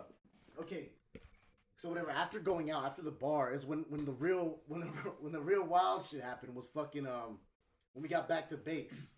okay, 0.60 0.90
so 1.76 1.88
whatever 1.88 2.10
after 2.10 2.38
going 2.38 2.70
out 2.70 2.84
after 2.84 3.02
the 3.02 3.10
bar 3.10 3.52
is 3.52 3.64
when 3.66 3.84
when 3.88 4.04
the 4.04 4.12
real 4.12 4.58
when 4.66 4.80
the 4.80 4.86
when 5.20 5.32
the 5.32 5.40
real 5.40 5.64
wild 5.64 6.04
shit 6.04 6.22
happened 6.22 6.54
was 6.54 6.66
fucking 6.66 7.06
um 7.06 7.38
when 7.92 8.02
we 8.02 8.08
got 8.08 8.28
back 8.28 8.48
to 8.48 8.56
base. 8.56 9.14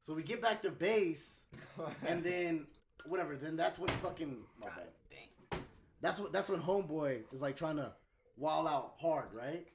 So 0.00 0.14
we 0.14 0.22
get 0.22 0.40
back 0.40 0.62
to 0.62 0.70
base 0.70 1.46
and 2.06 2.22
then 2.22 2.66
whatever 3.06 3.36
then 3.36 3.56
that's 3.56 3.78
when 3.78 3.90
fucking 4.02 4.36
my 4.58 4.66
bad. 4.68 5.60
That's 6.00 6.18
what 6.18 6.32
that's 6.32 6.48
when 6.48 6.60
homeboy 6.60 7.22
is 7.32 7.42
like 7.42 7.56
trying 7.56 7.76
to 7.76 7.92
wild 8.36 8.66
out 8.68 8.94
hard, 9.00 9.32
right? 9.32 9.66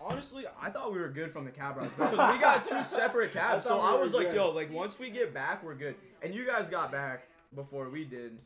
Honestly, 0.00 0.44
I 0.60 0.70
thought 0.70 0.92
we 0.92 1.00
were 1.00 1.08
good 1.08 1.32
from 1.32 1.44
the 1.44 1.50
cab 1.50 1.76
rides 1.76 1.90
because 1.96 2.12
we 2.12 2.40
got 2.40 2.64
two 2.64 2.82
separate 2.96 3.32
cabs. 3.32 3.64
so 3.64 3.76
we 3.76 3.86
I 3.86 3.94
was 3.94 4.12
like, 4.12 4.28
good. 4.28 4.36
yo, 4.36 4.50
like 4.50 4.72
once 4.72 4.98
we 4.98 5.10
get 5.10 5.32
back, 5.32 5.62
we're 5.64 5.74
good. 5.74 5.94
And 6.22 6.34
you 6.34 6.44
guys 6.46 6.68
got 6.68 6.90
back 6.92 7.28
before 7.54 7.88
we 7.88 8.04
did. 8.04 8.38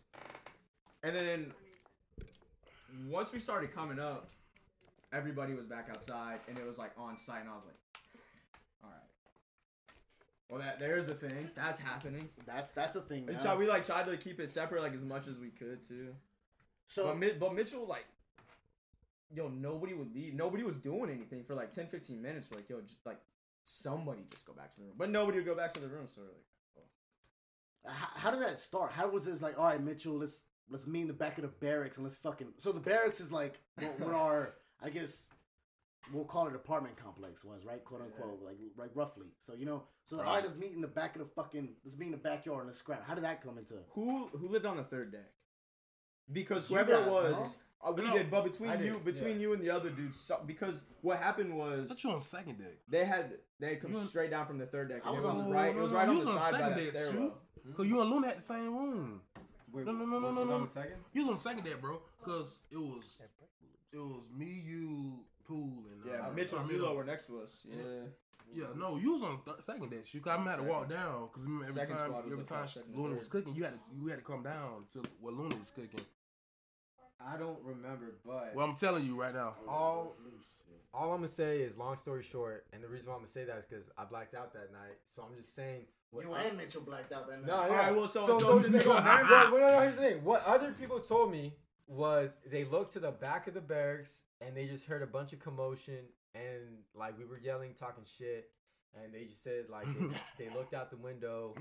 And 1.02 1.14
then 1.16 1.52
once 3.08 3.32
we 3.32 3.38
started 3.38 3.74
coming 3.74 3.98
up, 3.98 4.28
everybody 5.12 5.54
was 5.54 5.66
back 5.66 5.88
outside 5.90 6.40
and 6.48 6.58
it 6.58 6.66
was 6.66 6.78
like 6.78 6.90
on 6.98 7.16
site, 7.16 7.40
and 7.40 7.50
I 7.50 7.54
was 7.54 7.64
like, 7.64 7.76
all 8.84 8.90
right. 8.90 8.98
Well, 10.48 10.60
that 10.60 10.78
there's 10.78 11.08
a 11.08 11.14
thing 11.14 11.50
that's 11.54 11.80
happening. 11.80 12.28
That's 12.46 12.72
that's 12.72 12.96
a 12.96 13.00
thing. 13.00 13.26
And 13.28 13.40
so 13.40 13.56
we 13.56 13.66
like 13.66 13.86
tried 13.86 14.06
to 14.06 14.16
keep 14.16 14.38
it 14.40 14.50
separate 14.50 14.82
like 14.82 14.94
as 14.94 15.04
much 15.04 15.26
as 15.26 15.38
we 15.38 15.48
could 15.48 15.86
too. 15.86 16.14
So 16.88 17.16
But, 17.18 17.38
but 17.38 17.54
Mitchell, 17.54 17.86
like, 17.86 18.06
yo, 19.34 19.48
nobody 19.48 19.94
would 19.94 20.14
leave. 20.14 20.34
Nobody 20.34 20.62
was 20.62 20.76
doing 20.76 21.10
anything 21.10 21.44
for 21.44 21.54
like 21.54 21.72
10, 21.72 21.88
15 21.88 22.20
minutes. 22.20 22.48
We're 22.50 22.58
like, 22.58 22.68
yo, 22.68 22.80
just, 22.80 23.04
like, 23.06 23.20
somebody 23.64 24.22
just 24.30 24.46
go 24.46 24.52
back 24.52 24.74
to 24.74 24.80
the 24.80 24.86
room. 24.86 24.94
But 24.96 25.10
nobody 25.10 25.38
would 25.38 25.46
go 25.46 25.54
back 25.54 25.74
to 25.74 25.80
the 25.80 25.88
room. 25.88 26.06
So 26.06 26.22
we're 26.22 26.28
like, 26.28 26.86
oh. 27.86 27.90
how, 27.90 28.08
how 28.20 28.30
did 28.30 28.40
that 28.40 28.58
start? 28.58 28.92
How 28.92 29.08
was 29.08 29.24
this 29.24 29.42
like? 29.42 29.58
All 29.58 29.66
right, 29.66 29.82
Mitchell, 29.82 30.14
let's 30.14 30.44
let's 30.70 30.86
meet 30.86 31.02
in 31.02 31.08
the 31.08 31.12
back 31.14 31.38
of 31.38 31.42
the 31.42 31.48
barracks 31.48 31.96
and 31.96 32.04
let's 32.04 32.16
fucking. 32.16 32.48
So 32.58 32.72
the 32.72 32.80
barracks 32.80 33.20
is 33.20 33.30
like 33.32 33.60
what, 33.76 34.00
what 34.00 34.14
our 34.14 34.54
I 34.82 34.90
guess 34.90 35.26
we'll 36.12 36.24
call 36.24 36.46
it 36.46 36.54
apartment 36.54 36.96
complex 36.96 37.44
was 37.44 37.64
right, 37.64 37.84
quote 37.84 38.02
unquote, 38.02 38.40
like 38.42 38.56
like 38.76 38.90
roughly. 38.94 39.26
So 39.40 39.54
you 39.54 39.66
know, 39.66 39.82
so 40.06 40.18
all 40.18 40.24
right, 40.24 40.34
Right. 40.36 40.44
let's 40.44 40.56
meet 40.56 40.72
in 40.72 40.80
the 40.80 40.88
back 40.88 41.16
of 41.16 41.20
the 41.20 41.28
fucking 41.34 41.68
let's 41.84 41.98
meet 41.98 42.06
in 42.06 42.12
the 42.12 42.18
backyard 42.18 42.60
and 42.60 42.68
let's 42.68 42.78
scrap. 42.78 43.06
How 43.06 43.14
did 43.14 43.24
that 43.24 43.42
come 43.42 43.58
into? 43.58 43.74
who 43.90 44.28
who 44.28 44.48
lived 44.48 44.66
on 44.66 44.76
the 44.76 44.84
third 44.84 45.12
deck? 45.12 45.32
Because 46.32 46.68
whoever 46.68 46.92
guys, 46.92 47.06
it 47.06 47.10
was? 47.10 47.56
Uh, 47.86 47.92
we 47.92 48.02
No, 48.02 48.12
did. 48.16 48.30
But 48.30 48.44
between 48.44 48.70
I 48.70 48.76
did, 48.76 48.86
you, 48.86 49.00
between 49.04 49.34
yeah. 49.34 49.40
you 49.40 49.52
and 49.52 49.62
the 49.62 49.70
other 49.70 49.90
dude, 49.90 50.14
so, 50.14 50.40
because 50.46 50.82
what 51.02 51.18
happened 51.18 51.56
was 51.56 51.88
But 51.88 52.02
you 52.04 52.10
on 52.10 52.20
second 52.20 52.58
deck. 52.58 52.78
they 52.88 53.04
had 53.04 53.34
they 53.60 53.70
had 53.70 53.80
come 53.82 53.92
You 53.92 53.98
on- 53.98 54.06
straight 54.06 54.30
down 54.30 54.46
from 54.46 54.58
the 54.58 54.66
third 54.66 54.88
deck. 54.88 55.02
I 55.04 55.08
And 55.08 55.16
was 55.16 55.24
it 55.24 55.28
was 55.28 55.38
on- 55.40 55.50
right. 55.50 55.72
No, 55.74 55.78
It 55.80 55.82
was 55.82 55.92
right 55.92 56.04
you 56.04 56.10
on 56.10 56.16
was 56.18 56.26
the 56.26 56.32
on 56.32 56.40
side 56.40 56.52
by 56.52 56.58
second 56.58 56.76
that 56.76 56.92
deck, 56.92 57.02
stairwell. 57.04 57.38
shoot. 57.64 57.76
Cause 57.76 57.86
you 57.86 58.00
and 58.00 58.10
Luna 58.10 58.26
had 58.28 58.38
the 58.38 58.42
same 58.42 58.76
room. 58.76 59.20
Wait, 59.70 59.84
No, 59.86 59.92
no, 59.92 60.06
no, 60.06 60.18
no, 60.18 60.32
no, 60.32 60.44
no. 60.60 60.66
second? 60.66 60.96
You 61.12 61.22
was 61.22 61.30
on 61.32 61.38
second 61.38 61.64
deck, 61.64 61.80
bro. 61.80 62.00
Cause 62.22 62.60
it 62.70 62.76
was 62.78 63.20
it 63.92 63.98
was 63.98 64.22
me, 64.36 64.46
you, 64.66 65.24
Pool, 65.46 65.84
and 65.90 66.04
Yeah, 66.04 66.26
uh, 66.26 66.30
Mitchell 66.32 66.58
and 66.58 66.66
Armando. 66.66 66.88
Zulo 66.92 66.96
were 66.96 67.04
next 67.04 67.26
to 67.26 67.40
us. 67.40 67.62
Yeah. 67.64 67.74
Yeah, 68.50 68.64
no, 68.76 68.96
you 68.96 69.12
was 69.12 69.22
on 69.22 69.40
th- 69.44 69.58
second 69.60 69.90
deck. 69.90 70.12
You, 70.14 70.22
I 70.26 70.36
had 70.42 70.56
to 70.56 70.62
walk 70.62 70.88
down 70.88 71.28
because 71.28 71.44
every 71.44 71.72
Second 71.72 71.96
time, 71.96 72.14
every 72.32 72.44
time 72.44 72.66
Luna 72.94 73.16
was 73.16 73.28
cooking, 73.28 73.54
you 73.54 73.64
had 73.64 73.74
to 73.74 73.80
you 73.94 74.06
had 74.08 74.18
to 74.20 74.24
come 74.24 74.42
down 74.42 74.84
to 74.94 75.02
what 75.20 75.34
Luna 75.34 75.54
was 75.56 75.70
cooking. 75.70 76.00
I 77.20 77.36
don't 77.36 77.58
remember, 77.64 78.14
but 78.24 78.52
Well, 78.54 78.66
I'm 78.66 78.76
telling 78.76 79.04
you 79.04 79.20
right 79.20 79.34
now. 79.34 79.54
Oh, 79.66 79.70
all 79.70 80.16
all 80.94 81.10
I'm 81.12 81.18
gonna 81.18 81.28
say 81.28 81.58
is, 81.58 81.76
long 81.76 81.96
story 81.96 82.22
short, 82.22 82.64
and 82.72 82.82
the 82.82 82.88
reason 82.88 83.08
why 83.08 83.14
I'm 83.14 83.20
gonna 83.20 83.28
say 83.28 83.44
that 83.44 83.58
is 83.58 83.66
because 83.66 83.84
I 83.98 84.04
blacked 84.04 84.34
out 84.34 84.52
that 84.54 84.72
night. 84.72 84.96
So 85.14 85.22
I'm 85.22 85.36
just 85.36 85.54
saying. 85.54 85.82
What 86.10 86.24
You 86.24 86.32
and 86.32 86.56
Mitchell 86.56 86.80
blacked 86.80 87.12
out 87.12 87.28
that 87.28 87.42
night. 87.42 87.46
No, 87.46 87.54
yeah. 87.66 87.70
Alright, 87.70 87.94
well, 87.94 88.08
so- 88.08 88.26
so, 88.26 88.40
so 88.40 88.46
so, 88.46 88.62
since 88.62 88.74
you 88.76 88.80
so- 88.80 88.86
go 88.86 88.94
well, 88.94 89.04
back- 89.04 89.28
well, 89.30 89.60
no, 89.60 89.76
no, 89.76 89.80
here's 89.82 89.96
the 89.96 90.02
thing. 90.02 90.24
What 90.24 90.42
other 90.46 90.72
people 90.72 91.00
told 91.00 91.30
me 91.30 91.52
was 91.86 92.38
they 92.46 92.64
looked 92.64 92.94
to 92.94 93.00
the 93.00 93.10
back 93.10 93.46
of 93.46 93.52
the 93.52 93.60
barracks 93.60 94.22
and 94.40 94.56
they 94.56 94.66
just 94.66 94.86
heard 94.86 95.02
a 95.02 95.06
bunch 95.06 95.34
of 95.34 95.38
commotion 95.40 95.98
and 96.34 96.78
like 96.94 97.18
we 97.18 97.26
were 97.26 97.36
yelling, 97.38 97.74
talking 97.74 98.04
shit, 98.06 98.50
and 98.94 99.12
they 99.12 99.24
just 99.26 99.42
said 99.42 99.66
like 99.68 99.86
they, 99.98 100.06
they 100.48 100.54
looked 100.54 100.72
out 100.72 100.90
the 100.90 100.96
window 100.96 101.54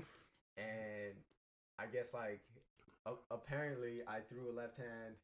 and 0.56 1.14
I 1.78 1.84
guess 1.86 2.14
like 2.14 2.40
a- 2.56 2.60
apparently 3.30 4.00
I 4.06 4.20
threw 4.28 4.50
a 4.50 4.54
left 4.54 4.76
hand. 4.76 5.14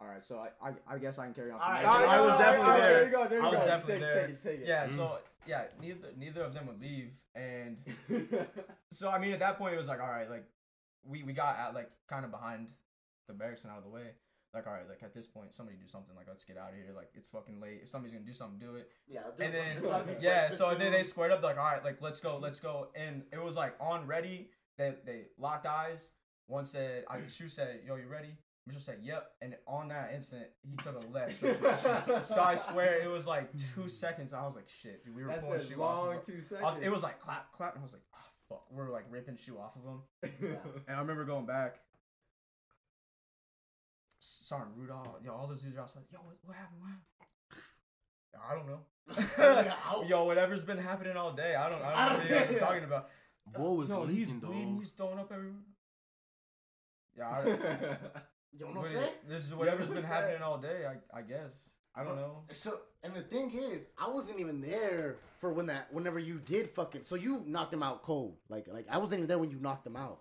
All 0.00 0.08
right, 0.08 0.24
so 0.24 0.38
I, 0.38 0.68
I, 0.68 0.72
I 0.88 0.98
guess 0.98 1.18
I 1.18 1.26
can 1.26 1.34
carry 1.34 1.52
on. 1.52 1.60
All 1.60 1.64
from 1.64 1.74
right, 1.74 1.82
there. 1.82 1.90
all 1.90 2.00
right, 2.00 2.08
I 2.08 2.20
was 2.20 2.36
definitely 2.36 2.66
all 2.66 2.70
right, 2.70 2.78
there. 2.80 2.92
There 2.92 3.04
you 3.04 3.10
go. 3.12 3.28
There 3.28 3.38
you 3.38 3.44
I 3.44 3.50
was 3.50 3.60
go. 3.60 3.66
definitely 3.66 3.94
take, 3.94 4.02
there. 4.02 4.26
Take 4.26 4.34
it, 4.34 4.42
take 4.42 4.60
it. 4.60 4.66
Yeah, 4.66 4.86
mm. 4.86 4.96
so 4.96 5.18
yeah, 5.46 5.62
neither 5.80 6.08
neither 6.18 6.42
of 6.42 6.54
them 6.54 6.66
would 6.66 6.80
leave, 6.80 7.10
and 7.34 7.76
so 8.90 9.10
I 9.10 9.18
mean 9.18 9.32
at 9.32 9.38
that 9.38 9.58
point 9.58 9.74
it 9.74 9.78
was 9.78 9.88
like 9.88 10.00
all 10.00 10.08
right, 10.08 10.28
like 10.28 10.44
we 11.04 11.22
we 11.22 11.32
got 11.32 11.56
at 11.56 11.74
like 11.74 11.90
kind 12.08 12.24
of 12.24 12.30
behind 12.30 12.68
the 13.28 13.34
barracks 13.34 13.62
and 13.62 13.72
out 13.72 13.78
of 13.78 13.84
the 13.84 13.90
way. 13.90 14.10
Like 14.54 14.66
all 14.66 14.72
right, 14.72 14.88
like 14.88 15.02
at 15.02 15.14
this 15.14 15.26
point 15.26 15.54
somebody 15.54 15.78
do 15.78 15.88
something. 15.88 16.14
Like 16.14 16.26
let's 16.28 16.44
get 16.44 16.58
out 16.58 16.70
of 16.70 16.74
here. 16.74 16.92
Like 16.94 17.10
it's 17.14 17.28
fucking 17.28 17.60
late. 17.60 17.80
If 17.82 17.88
somebody's 17.88 18.12
gonna 18.12 18.26
do 18.26 18.34
something, 18.34 18.58
do 18.58 18.76
it. 18.76 18.90
Yeah, 19.08 19.20
And 19.38 19.54
then 19.54 19.74
there's 19.74 19.84
a 19.84 19.88
lot 19.88 20.00
of 20.02 20.08
people 20.08 20.22
yeah, 20.22 20.48
breakfast 20.48 20.58
so 20.58 20.74
then 20.74 20.92
they 20.92 21.02
squared 21.04 21.32
up 21.32 21.42
like 21.42 21.58
all 21.58 21.64
right, 21.64 21.84
like 21.84 22.02
let's 22.02 22.20
go, 22.20 22.38
let's 22.38 22.60
go, 22.60 22.88
and 22.94 23.22
it 23.32 23.42
was 23.42 23.56
like 23.56 23.74
on 23.80 24.06
ready. 24.06 24.50
They 24.76 24.94
they 25.06 25.22
locked 25.38 25.66
eyes. 25.66 26.10
One 26.46 26.66
said, 26.66 27.04
I 27.08 27.20
Shu 27.28 27.48
said, 27.48 27.80
"Yo, 27.86 27.96
you 27.96 28.06
ready?" 28.08 28.36
Mitchell 28.66 28.80
said, 28.80 28.98
"Yep." 29.02 29.26
And 29.40 29.56
on 29.66 29.88
that 29.88 30.12
instant, 30.14 30.46
he 30.62 30.76
took 30.76 30.96
a 31.02 31.06
left 31.08 31.36
straight 31.36 31.56
to 31.56 31.62
the 31.62 31.76
shoe. 32.06 32.20
So 32.24 32.40
I 32.42 32.54
swear 32.56 33.00
it 33.02 33.08
was 33.10 33.26
like 33.26 33.50
two 33.74 33.88
seconds. 33.88 34.32
I 34.32 34.44
was 34.44 34.54
like, 34.54 34.68
"Shit, 34.68 35.04
dude, 35.04 35.14
we 35.16 35.22
were 35.22 35.28
That's 35.30 35.44
pulling 35.44 35.60
a 35.60 35.64
shoe 35.64 35.82
off." 35.82 36.06
long 36.06 36.16
Of 36.16 36.24
two 36.26 36.32
him. 36.34 36.42
seconds. 36.42 36.78
It 36.82 36.90
was 36.92 37.02
like 37.02 37.20
clap, 37.20 37.52
clap. 37.52 37.74
And 37.74 37.80
I 37.80 37.82
was 37.82 37.92
like, 37.94 38.02
"Oh 38.14 38.28
fuck," 38.48 38.64
we 38.70 38.76
were 38.76 38.90
like 38.90 39.04
ripping 39.10 39.36
shoe 39.36 39.58
off 39.58 39.72
of 39.76 39.84
him. 39.84 40.58
And 40.88 40.96
I 40.96 41.00
remember 41.00 41.24
going 41.24 41.46
back. 41.46 41.76
Sorry, 44.18 44.66
Rudolph. 44.76 45.06
Yo, 45.24 45.32
all 45.34 45.46
those 45.48 45.62
dudes 45.62 45.76
are 45.76 45.80
outside. 45.80 46.02
Yo, 46.12 46.18
what, 46.20 46.36
what 46.44 46.56
happened? 46.56 46.80
What 46.80 46.90
happened? 46.90 47.08
I 48.48 48.54
don't 48.54 48.66
know. 48.68 50.04
Yo, 50.08 50.24
whatever's 50.24 50.64
been 50.64 50.78
happening 50.78 51.16
all 51.16 51.32
day. 51.32 51.54
I 51.56 51.68
don't. 51.68 51.82
I 51.82 51.92
I 51.94 52.08
don't 52.08 52.12
know 52.12 52.18
what 52.24 52.28
you 52.30 52.34
guys 52.54 52.56
are 52.56 52.58
talking 52.66 52.84
about. 52.84 53.08
Boy 53.56 53.70
was 53.72 53.88
no, 53.88 54.06
he's 54.06 54.30
bleeding. 54.30 54.74
dog. 54.74 54.78
He's 54.78 54.90
throwing 54.92 55.18
up 55.18 55.32
everywhere. 55.32 55.58
Yeah, 57.16 57.28
I, 57.28 57.42
You 58.52 58.60
know 58.60 58.66
what 58.66 58.76
what- 58.76 58.86
I'm 58.86 58.92
saying? 58.92 59.12
this 59.28 59.44
is 59.44 59.54
whatever's 59.54 59.88
been 59.88 59.96
what 59.96 60.04
happening 60.04 60.42
all 60.42 60.58
day. 60.58 60.86
I, 60.86 61.18
I 61.18 61.22
guess. 61.22 61.70
I 61.94 62.04
don't 62.04 62.16
know. 62.16 62.38
So, 62.52 62.78
and 63.02 63.12
the 63.14 63.20
thing 63.20 63.50
is, 63.52 63.88
I 63.98 64.08
wasn't 64.08 64.40
even 64.40 64.60
there 64.62 65.16
for 65.38 65.52
when 65.52 65.66
that, 65.66 65.92
whenever 65.92 66.18
you 66.18 66.38
did 66.38 66.70
fucking. 66.70 67.02
So 67.02 67.16
you 67.16 67.42
knocked 67.46 67.72
him 67.72 67.82
out 67.82 68.02
cold, 68.02 68.36
like, 68.48 68.66
like 68.68 68.86
I 68.90 68.96
wasn't 68.98 69.18
even 69.20 69.28
there 69.28 69.38
when 69.38 69.50
you 69.50 69.58
knocked 69.60 69.86
him 69.86 69.96
out, 69.96 70.20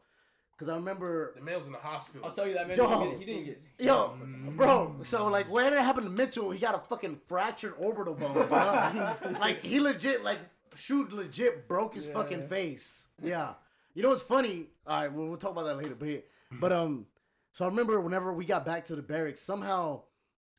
because 0.52 0.68
I 0.68 0.76
remember, 0.76 1.34
The 1.36 1.42
man 1.42 1.58
was 1.58 1.68
in 1.68 1.72
the 1.72 1.78
hospital. 1.78 2.26
I'll 2.26 2.34
tell 2.34 2.46
you 2.46 2.56
that 2.56 2.68
man. 2.68 2.78
Dog. 2.78 3.18
He 3.20 3.26
didn't 3.26 3.46
get. 3.46 3.66
yo, 3.80 4.18
mm. 4.22 4.56
bro. 4.58 4.98
So 5.04 5.30
like, 5.30 5.50
whatever 5.50 5.82
happened 5.82 6.08
to 6.08 6.12
Mitchell, 6.12 6.52
he 6.52 6.60
got 6.60 6.76
a 6.76 6.80
fucking 6.80 7.22
fractured 7.28 7.74
orbital 7.78 8.16
bone, 8.16 8.34
bro. 8.34 9.16
like 9.40 9.62
he 9.62 9.80
legit, 9.80 10.26
like, 10.26 10.40
shoot, 10.76 11.14
legit 11.14 11.70
broke 11.70 11.94
his 11.96 12.08
fucking 12.08 12.48
face. 12.50 13.08
Yeah, 13.24 13.54
You 13.94 14.04
know 14.04 14.10
what's 14.10 14.22
funny? 14.24 14.68
All 14.86 15.02
right, 15.02 15.14
we'll, 15.14 15.28
we'll 15.28 15.38
talk 15.38 15.52
about 15.52 15.66
that 15.66 15.78
later. 15.78 15.96
But 15.96 16.08
here, 16.10 16.24
but 16.60 16.72
um, 16.72 17.06
so 17.52 17.66
I 17.66 17.68
remember 17.68 18.00
whenever 18.02 18.34
we 18.34 18.46
got 18.46 18.66
back 18.66 18.86
to 18.86 18.96
the 18.96 19.02
barracks, 19.02 19.42
somehow 19.42 20.02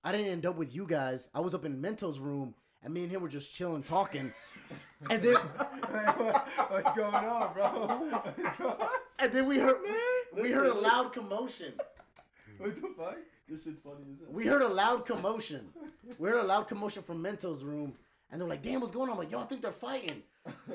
I 0.05 0.12
didn't 0.12 0.28
end 0.28 0.47
up 0.47 0.57
with 0.57 0.74
you 0.74 0.86
guys. 0.86 1.30
I 1.34 1.40
was 1.40 1.55
up 1.55 1.64
in 1.64 1.80
Mento's 1.80 2.18
room, 2.18 2.55
and 2.82 2.93
me 2.93 3.03
and 3.03 3.11
him 3.11 3.22
were 3.22 3.28
just 3.28 3.55
chilling, 3.55 3.82
talking, 3.82 4.32
and 5.11 5.22
then 5.22 5.34
What's 6.68 6.93
going 6.97 7.14
on, 7.14 7.53
bro? 7.53 7.86
Going 7.86 8.14
on? 8.14 8.88
and 9.18 9.32
then 9.32 9.47
we 9.47 9.59
heard 9.59 9.76
we 10.40 10.51
heard 10.51 10.66
a 10.66 10.74
loud 10.74 11.12
commotion. 11.12 11.74
What 12.59 12.74
the 12.74 12.80
fuck? 12.97 13.16
This 13.49 13.64
shit's 13.64 13.80
funny 13.80 13.97
as 14.12 14.20
hell. 14.20 14.28
We 14.30 14.47
heard 14.47 14.62
a 14.62 14.68
loud 14.68 15.05
commotion. 15.05 15.68
We 16.18 16.28
heard 16.30 16.43
a 16.45 16.47
loud 16.47 16.68
commotion 16.68 17.03
from 17.03 17.22
Mento's 17.22 17.62
room, 17.64 17.95
and 18.30 18.40
they're 18.40 18.49
like, 18.49 18.62
"Damn, 18.62 18.80
what's 18.80 18.93
going 18.93 19.09
on?" 19.09 19.14
I'm 19.14 19.18
like, 19.18 19.30
"Yo, 19.30 19.40
I 19.40 19.45
think 19.45 19.61
they're 19.62 19.72
fighting." 19.72 20.22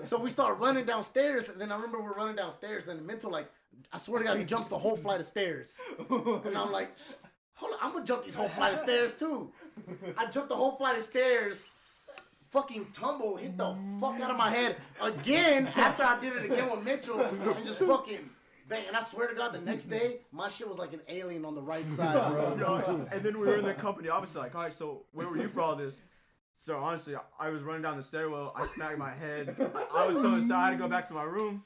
So 0.06 0.18
we 0.20 0.30
start 0.30 0.60
running 0.60 0.86
downstairs, 0.86 1.50
and 1.50 1.60
then 1.60 1.72
I 1.72 1.76
remember 1.76 2.02
we're 2.02 2.14
running 2.14 2.36
downstairs, 2.36 2.88
and 2.88 3.06
Mental 3.06 3.30
like, 3.32 3.50
I 3.92 3.98
swear 3.98 4.20
to 4.20 4.26
God, 4.26 4.38
he 4.38 4.46
jumps 4.46 4.70
the 4.70 4.78
whole 4.78 4.96
flight 4.96 5.20
of 5.20 5.26
stairs, 5.26 5.80
and 6.10 6.58
I'm 6.58 6.72
like, 6.72 6.90
"Hold 7.56 7.74
on, 7.74 7.80
I'm 7.82 7.94
gonna 7.94 8.06
jump 8.06 8.24
these 8.24 8.36
whole 8.36 8.48
flight 8.50 8.74
of 8.74 8.80
stairs 8.80 9.16
too." 9.16 9.52
I 10.18 10.28
jumped 10.28 10.50
the 10.50 10.56
whole 10.56 10.78
flight 10.78 10.98
of 10.98 11.04
stairs, 11.04 12.08
fucking 12.52 12.88
tumble, 12.94 13.36
hit 13.36 13.58
the 13.58 13.76
fuck 14.00 14.20
out 14.22 14.32
of 14.32 14.38
my 14.38 14.50
head 14.50 14.78
again 15.02 15.68
after 15.76 16.04
I 16.04 16.20
did 16.20 16.34
it 16.34 16.46
again 16.46 16.70
with 16.72 16.86
Mitchell, 16.86 17.20
and 17.22 17.66
just 17.66 17.80
fucking. 17.80 18.30
Bang, 18.70 18.84
and 18.86 18.98
I 18.98 19.02
swear 19.02 19.30
to 19.30 19.34
God, 19.34 19.54
the 19.54 19.62
next 19.62 19.86
day, 19.86 20.18
my 20.34 20.50
shit 20.50 20.68
was 20.68 20.78
like 20.78 20.92
an 20.92 21.00
alien 21.08 21.46
on 21.46 21.56
the 21.56 21.62
right 21.62 21.88
side, 21.88 22.34
bro. 22.34 22.58
Yo, 22.60 23.08
and 23.14 23.22
then 23.24 23.40
we 23.40 23.48
were 23.48 23.56
in 23.56 23.64
the 23.64 23.74
company 23.74 24.10
office, 24.10 24.36
like, 24.36 24.54
all 24.56 24.64
right, 24.64 24.74
so 24.74 25.04
where 25.14 25.26
were 25.26 25.38
you 25.38 25.48
for 25.48 25.62
all 25.62 25.78
this? 25.78 26.02
So 26.60 26.80
honestly, 26.80 27.14
I 27.40 27.50
was 27.50 27.62
running 27.62 27.84
down 27.84 27.98
the 27.98 28.04
stairwell. 28.04 28.52
I 28.56 28.66
smacked 28.66 28.98
my 28.98 29.14
head. 29.14 29.56
I 29.94 30.08
was 30.08 30.20
so 30.20 30.34
inside. 30.34 30.58
I 30.58 30.66
had 30.66 30.72
to 30.72 30.78
go 30.78 30.90
back 30.90 31.06
to 31.06 31.14
my 31.14 31.22
room. 31.22 31.64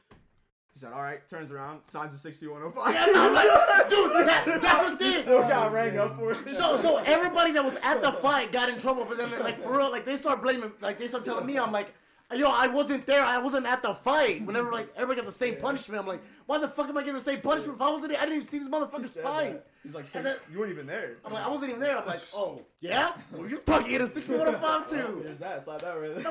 He 0.74 0.80
said, 0.80 0.92
all 0.92 1.02
right, 1.02 1.26
turns 1.30 1.50
around, 1.50 1.80
signs 1.86 2.14
a 2.14 2.18
6105. 2.18 2.96
And 2.96 3.18
I'm 3.18 3.34
like, 3.34 3.90
dude, 3.90 4.12
that, 4.28 4.60
that's 4.62 4.90
the 4.92 4.98
thing. 4.98 5.22
Still 5.24 5.42
got 5.44 5.72
rang 5.72 5.98
up 5.98 6.18
for 6.18 6.34
it. 6.34 6.50
So, 6.50 6.76
so 6.76 6.98
everybody 7.06 7.54
that 7.54 7.64
was 7.64 7.78
at 7.84 8.02
the 8.02 8.12
fight 8.12 8.52
got 8.52 8.68
in 8.68 8.78
trouble, 8.78 9.06
but 9.06 9.18
then, 9.18 9.32
like, 9.40 9.62
for 9.64 9.78
real, 9.78 9.92
like, 9.92 10.04
they 10.04 10.18
start 10.18 10.42
blaming, 10.42 10.74
like, 10.82 11.00
they 11.00 11.08
start 11.08 11.24
telling 11.24 11.46
me, 11.46 11.58
I'm 11.58 11.72
like, 11.72 11.94
yo, 12.34 12.50
I 12.50 12.68
wasn't 12.68 13.06
there, 13.06 13.24
I 13.24 13.38
wasn't 13.38 13.66
at 13.66 13.82
the 13.82 13.94
fight. 13.94 14.42
Whenever, 14.46 14.72
like, 14.72 14.88
everybody 14.96 15.18
got 15.18 15.26
the 15.26 15.32
same 15.32 15.56
punishment, 15.58 16.00
I'm 16.02 16.08
like, 16.08 16.22
why 16.46 16.58
the 16.58 16.68
fuck 16.68 16.90
am 16.90 16.98
I 16.98 17.02
getting 17.02 17.16
the 17.16 17.22
same 17.22 17.42
punishment 17.42 17.76
if 17.78 17.82
I 17.82 17.90
wasn't 17.90 18.12
there? 18.12 18.22
I 18.22 18.26
didn't 18.26 18.38
even 18.38 18.48
see 18.48 18.60
this 18.60 18.70
motherfuckers 18.70 19.06
said 19.06 19.24
fight. 19.24 19.52
that. 19.54 19.68
He's 19.84 19.96
like, 19.96 20.06
And 20.16 20.26
then- 20.26 20.38
you 20.52 20.60
weren't 20.60 20.72
even 20.72 20.86
there. 20.88 21.18
I'm 21.26 21.34
like, 21.34 21.46
I 21.46 21.50
wasn't 21.50 21.70
even 21.70 21.82
there. 21.82 21.98
I'm 21.98 22.06
like, 22.08 22.22
oh, 22.36 22.62
yeah? 22.80 23.14
Well, 23.32 23.48
you're 23.50 23.60
fucking 23.60 23.90
getting 23.90 24.06
a 24.08 24.10
6105 24.10 24.90
too. 24.90 25.22
There's 25.26 25.40
that. 25.40 25.64
Slap 25.64 25.82
that 25.82 25.92
right 25.94 26.14
there. 26.16 26.24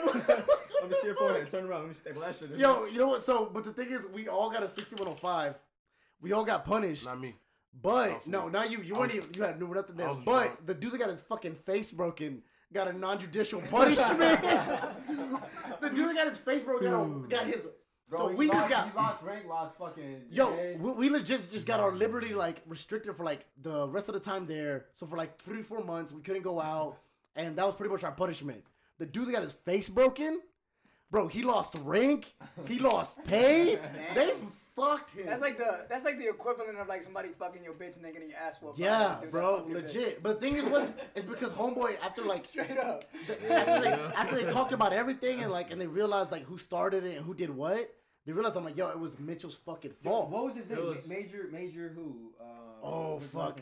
Let 0.81 0.91
me 0.91 0.97
see 1.01 1.07
your 1.09 1.17
forehead. 1.17 1.49
Turn 1.51 1.65
around. 1.65 1.81
Let 1.81 1.89
me 1.89 1.95
staple 1.95 2.23
that 2.23 2.37
shit. 2.37 2.51
in. 2.53 2.59
Yo, 2.59 2.85
you 2.87 2.99
know 2.99 3.09
what? 3.09 3.23
So, 3.23 3.51
but 3.53 3.65
the 3.65 3.73
thing 3.73 3.89
is, 3.91 4.07
we 4.07 4.29
all 4.29 4.51
got 4.51 4.63
a 4.63 4.69
6105. 4.69 5.55
We 6.23 6.33
all 6.33 6.45
got 6.45 6.65
punished. 6.65 7.07
Not 7.07 7.21
me. 7.21 7.35
But 7.83 8.27
no, 8.27 8.49
not 8.49 8.71
you. 8.71 8.83
You 8.83 8.95
weren't 8.95 9.15
even. 9.15 9.29
You 9.37 9.43
had 9.45 9.61
knew 9.61 9.69
nothing 9.73 9.97
there. 9.97 10.09
I 10.09 10.11
was 10.11 10.21
But 10.25 10.43
drunk. 10.45 10.67
the 10.67 10.75
dude 10.75 10.93
that 10.93 10.99
got 10.99 11.11
his 11.11 11.21
fucking 11.23 11.55
face 11.67 11.93
broken 11.93 12.43
got 12.73 12.89
a 12.89 12.93
non-judicial 12.93 13.61
punishment. 13.63 14.43
the 15.81 15.91
dude 15.91 16.09
that 16.09 16.15
got 16.15 16.29
his 16.29 16.39
face 16.39 16.63
broken 16.63 16.91
got, 16.91 17.29
got 17.31 17.47
his. 17.47 17.69
Bro, 18.09 18.19
so 18.19 18.35
we 18.35 18.47
lost, 18.49 18.59
just 18.59 18.71
got. 18.71 18.91
he 18.91 18.97
lost 18.97 19.23
rank, 19.23 19.47
lost 19.47 19.79
fucking. 19.79 20.23
Yo, 20.31 20.53
we, 20.81 20.93
we 20.93 21.11
legit 21.11 21.49
just 21.51 21.67
got 21.67 21.79
our 21.79 21.93
liberty 21.93 22.35
like 22.35 22.61
restricted 22.67 23.17
for 23.17 23.25
like 23.25 23.47
the 23.63 23.89
rest 23.89 24.09
of 24.09 24.15
the 24.15 24.21
time 24.21 24.47
there. 24.47 24.87
So 24.95 25.07
for 25.07 25.17
like 25.17 25.39
three, 25.39 25.63
four 25.63 25.85
months, 25.85 26.13
we 26.13 26.21
couldn't 26.21 26.43
go 26.43 26.61
out, 26.61 26.99
and 27.37 27.55
that 27.57 27.65
was 27.65 27.77
pretty 27.77 27.93
much 27.93 28.03
our 28.03 28.13
punishment. 28.13 28.65
The 28.99 29.07
dude 29.07 29.29
that 29.29 29.33
got 29.33 29.43
his 29.45 29.53
face 29.53 29.89
broken, 29.89 30.41
bro, 31.11 31.29
he 31.29 31.43
lost 31.43 31.77
rank, 31.85 32.35
he 32.67 32.81
lost 32.81 33.25
pay. 33.25 33.79
they 34.15 34.33
fucked 34.81 35.11
him. 35.11 35.27
That's 35.27 35.43
like 35.43 35.57
the 35.59 35.87
that's 35.89 36.05
like 36.05 36.19
the 36.19 36.29
equivalent 36.29 36.79
of 36.79 36.89
like 36.89 37.03
somebody 37.03 37.29
fucking 37.39 37.63
your 37.65 37.75
bitch 37.75 37.97
and 37.97 38.05
then 38.05 38.13
getting 38.13 38.29
your 38.31 38.39
ass 38.39 38.61
whooped. 38.63 38.79
by 38.79 38.85
Yeah, 38.85 39.13
another 39.13 39.27
bro, 39.29 39.57
fucked 39.59 39.71
bitch. 39.71 39.75
legit. 39.95 40.23
But 40.23 40.41
the 40.41 40.47
thing 40.47 40.57
is, 40.57 40.65
what? 40.67 40.93
It's 41.15 41.25
because 41.27 41.53
homeboy 41.53 41.97
after 42.03 42.23
like 42.23 42.45
Straight 42.53 42.79
up. 42.79 43.05
the- 43.27 43.53
after 43.53 43.81
they 43.83 43.91
after 43.93 44.37
they 44.43 44.51
talked 44.51 44.73
about 44.73 44.93
everything 44.93 45.41
and 45.43 45.51
like 45.53 45.71
and 45.73 45.81
they 45.81 45.87
realized 45.87 46.31
like 46.33 46.45
who 46.45 46.59
started 46.59 47.05
it 47.05 47.17
and 47.17 47.25
who 47.25 47.35
did 47.35 47.51
what. 47.51 47.93
They 48.27 48.33
realized 48.33 48.57
I'm 48.57 48.65
like, 48.65 48.77
yo, 48.77 48.89
it 48.91 48.99
was 48.99 49.19
Mitchell's 49.19 49.57
fucking 49.57 49.93
fault. 50.05 50.29
What 50.31 50.45
was 50.45 50.55
his 50.57 50.69
name? 50.69 50.85
Was- 50.87 51.09
Major, 51.09 51.49
Major 51.51 51.89
who? 51.95 52.33
Um, 52.41 52.47
Oh, 52.83 53.13
what's 53.15 53.25
his 53.25 53.33
fuck. 53.33 53.61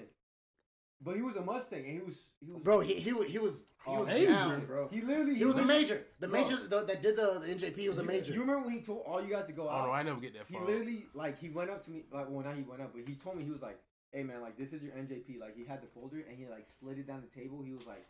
Name? 1.01 1.05
But 1.05 1.17
he 1.17 1.23
was 1.23 1.37
a 1.37 1.41
Mustang, 1.43 1.85
and 1.85 1.93
he 1.93 2.01
was 2.01 2.33
he 2.45 2.51
was 2.53 2.63
Bro, 2.63 2.81
he 2.81 2.95
he 2.95 3.13
wa- 3.13 3.23
he 3.23 3.39
was 3.39 3.67
he 3.87 3.97
was 3.97 4.09
major. 4.09 4.33
down, 4.33 4.65
bro. 4.67 4.89
He 4.89 5.01
literally 5.01 5.35
He 5.35 5.45
was 5.45 5.57
a 5.57 5.63
major. 5.63 6.03
The 6.21 6.29
Bro. 6.29 6.43
major 6.43 6.57
the, 6.67 6.85
that 6.85 7.01
did 7.03 7.17
the, 7.17 7.41
the 7.45 7.55
NJP 7.55 7.87
was 7.89 7.99
a 7.99 8.03
major. 8.03 8.33
You 8.33 8.41
remember 8.41 8.67
when 8.67 8.75
he 8.75 8.81
told 8.83 9.03
all 9.07 9.23
you 9.23 9.31
guys 9.33 9.47
to 9.47 9.53
go 9.53 9.69
out? 9.69 9.85
Oh 9.85 9.87
no, 9.87 9.93
I 9.93 10.03
never 10.03 10.21
get 10.21 10.35
that 10.35 10.47
far. 10.49 10.61
he 10.61 10.67
literally 10.67 11.07
like 11.15 11.39
he 11.41 11.49
went 11.51 11.71
up 11.71 11.85
to 11.85 11.91
me 11.91 12.03
like 12.13 12.27
well 12.29 12.45
not 12.45 12.57
he 12.57 12.63
went 12.63 12.83
up 12.83 12.93
but 12.95 13.03
he 13.07 13.15
told 13.15 13.37
me 13.37 13.45
he 13.45 13.51
was 13.51 13.63
like 13.63 13.79
hey 14.13 14.23
man 14.25 14.41
like 14.41 14.57
this 14.59 14.73
is 14.73 14.83
your 14.83 14.93
NJP 14.93 15.39
like 15.41 15.55
he 15.57 15.65
had 15.65 15.83
the 15.83 15.87
folder 15.87 16.25
and 16.29 16.37
he 16.39 16.47
like 16.47 16.67
slid 16.81 16.99
it 16.99 17.07
down 17.07 17.23
the 17.23 17.41
table 17.41 17.63
he 17.63 17.73
was 17.73 17.87
like 17.87 18.07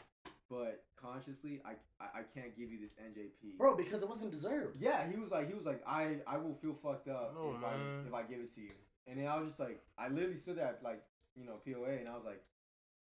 but 0.49 0.85
consciously 0.97 1.61
I 1.65 1.73
I, 2.01 2.21
I 2.21 2.23
can't 2.35 2.57
give 2.57 2.71
you 2.73 2.79
this 2.81 2.93
NJP 2.93 3.59
bro, 3.59 3.77
because 3.77 4.03
it 4.03 4.09
wasn't 4.09 4.31
deserved. 4.31 4.81
yeah 4.81 5.07
he 5.11 5.19
was 5.21 5.31
like 5.31 5.47
he 5.49 5.55
was 5.55 5.67
like 5.67 5.83
I 5.87 6.17
I 6.27 6.39
will 6.39 6.55
feel 6.55 6.73
fucked 6.75 7.09
up 7.09 7.35
Oh, 7.37 7.55
if 7.55 7.61
man. 7.61 7.71
I 7.71 8.09
if 8.09 8.15
I 8.15 8.23
give 8.23 8.41
it 8.41 8.55
to 8.55 8.61
you 8.63 8.71
and 9.07 9.19
then 9.21 9.27
I 9.29 9.39
was 9.39 9.49
just 9.49 9.61
like 9.61 9.81
I 9.99 10.09
literally 10.09 10.37
stood 10.37 10.57
there 10.57 10.67
at, 10.67 10.83
like 10.83 11.03
you 11.37 11.45
know 11.45 11.57
POA 11.67 11.99
and 11.99 12.09
I 12.09 12.15
was 12.15 12.25
like 12.25 12.43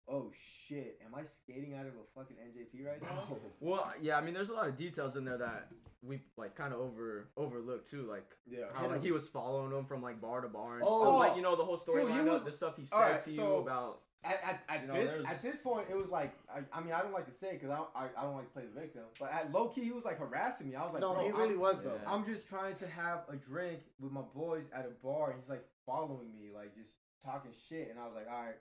oh 0.07 0.31
shit 0.67 0.99
am 1.05 1.15
I 1.15 1.23
skating 1.23 1.73
out 1.73 1.85
of 1.87 1.93
a 1.93 2.05
fucking 2.19 2.37
NJP 2.37 2.85
right 2.85 3.01
now 3.01 3.37
Well, 3.59 3.91
yeah, 4.01 4.17
I 4.17 4.21
mean, 4.21 4.33
there's 4.33 4.49
a 4.49 4.53
lot 4.53 4.67
of 4.67 4.75
details 4.75 5.15
in 5.15 5.25
there 5.25 5.37
that 5.37 5.69
we 6.03 6.21
like 6.37 6.55
kind 6.55 6.73
of 6.73 6.79
over 6.79 7.29
overlooked 7.37 7.89
too, 7.89 8.03
like 8.03 8.25
yeah 8.47 8.65
how 8.73 8.87
like 8.87 9.03
he 9.03 9.11
was 9.11 9.27
following 9.27 9.71
them 9.71 9.85
from 9.85 10.01
like 10.03 10.21
bar 10.21 10.41
to 10.41 10.47
bar 10.47 10.75
and 10.75 10.83
Oh. 10.85 11.01
stuff. 11.01 11.15
Like 11.19 11.35
you 11.35 11.41
know 11.41 11.55
the 11.55 11.65
whole 11.65 11.77
story 11.77 12.01
Dude, 12.03 12.11
he 12.11 12.17
lined 12.17 12.29
was- 12.29 12.41
up, 12.41 12.45
the 12.47 12.53
stuff 12.53 12.77
he 12.77 12.85
said 12.85 12.95
Alright, 12.95 13.23
to 13.23 13.29
you 13.31 13.37
so- 13.37 13.57
about. 13.57 14.01
At, 14.23 14.39
at, 14.43 14.63
at 14.69 14.81
You 14.81 14.87
know, 14.87 14.93
this 14.95 15.11
there's- 15.11 15.25
at 15.29 15.41
this 15.43 15.61
point, 15.61 15.85
it 15.87 15.95
was 15.95 16.09
like 16.09 16.33
I, 16.49 16.61
I 16.73 16.81
mean 16.81 16.93
I 16.93 17.01
don't 17.03 17.13
like 17.13 17.27
to 17.27 17.31
say 17.31 17.53
because 17.53 17.69
I 17.69 17.75
don't 17.77 17.89
I, 17.95 18.05
I 18.17 18.23
don't 18.23 18.35
like 18.35 18.45
to 18.47 18.53
play 18.53 18.63
the 18.71 18.79
victim, 18.79 19.03
but 19.19 19.31
at 19.31 19.51
low 19.51 19.67
key 19.69 19.83
he 19.83 19.91
was 19.91 20.03
like 20.03 20.17
harassing 20.19 20.67
me. 20.69 20.75
I 20.75 20.83
was 20.83 20.93
like, 20.93 21.01
no, 21.01 21.13
bro, 21.13 21.23
he 21.25 21.31
really 21.31 21.53
I'm, 21.53 21.59
was 21.59 21.83
though. 21.83 21.93
Yeah. 22.01 22.11
I'm 22.11 22.25
just 22.25 22.49
trying 22.49 22.75
to 22.77 22.87
have 22.87 23.19
a 23.29 23.35
drink 23.35 23.81
with 23.99 24.11
my 24.11 24.21
boys 24.35 24.65
at 24.73 24.85
a 24.85 25.05
bar, 25.05 25.29
and 25.31 25.39
he's 25.39 25.49
like 25.49 25.63
following 25.85 26.33
me, 26.35 26.49
like 26.55 26.75
just 26.75 26.89
talking 27.23 27.51
shit, 27.69 27.89
and 27.91 27.99
I 27.99 28.05
was 28.05 28.15
like, 28.15 28.27
all 28.27 28.41
right, 28.45 28.55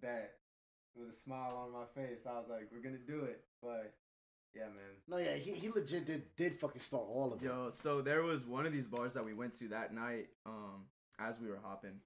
bet. 0.00 0.32
With 0.98 1.10
a 1.12 1.14
smile 1.14 1.56
on 1.56 1.72
my 1.72 1.84
face, 1.94 2.26
I 2.26 2.32
was 2.38 2.46
like, 2.48 2.68
we're 2.72 2.80
gonna 2.82 2.96
do 2.96 3.24
it, 3.24 3.42
but 3.62 3.92
yeah, 4.54 4.64
man. 4.64 4.96
No, 5.08 5.18
yeah, 5.18 5.36
he, 5.36 5.52
he 5.52 5.68
legit 5.68 6.06
did 6.06 6.22
did 6.36 6.58
fucking 6.58 6.80
start 6.80 7.04
all 7.06 7.32
of 7.34 7.42
it. 7.42 7.44
Yo, 7.44 7.68
so 7.70 8.00
there 8.00 8.22
was 8.22 8.46
one 8.46 8.64
of 8.64 8.72
these 8.72 8.86
bars 8.86 9.12
that 9.14 9.24
we 9.24 9.34
went 9.34 9.52
to 9.58 9.68
that 9.68 9.92
night, 9.92 10.28
um, 10.46 10.86
as 11.18 11.38
we 11.38 11.48
were 11.48 11.60
hopping, 11.62 12.00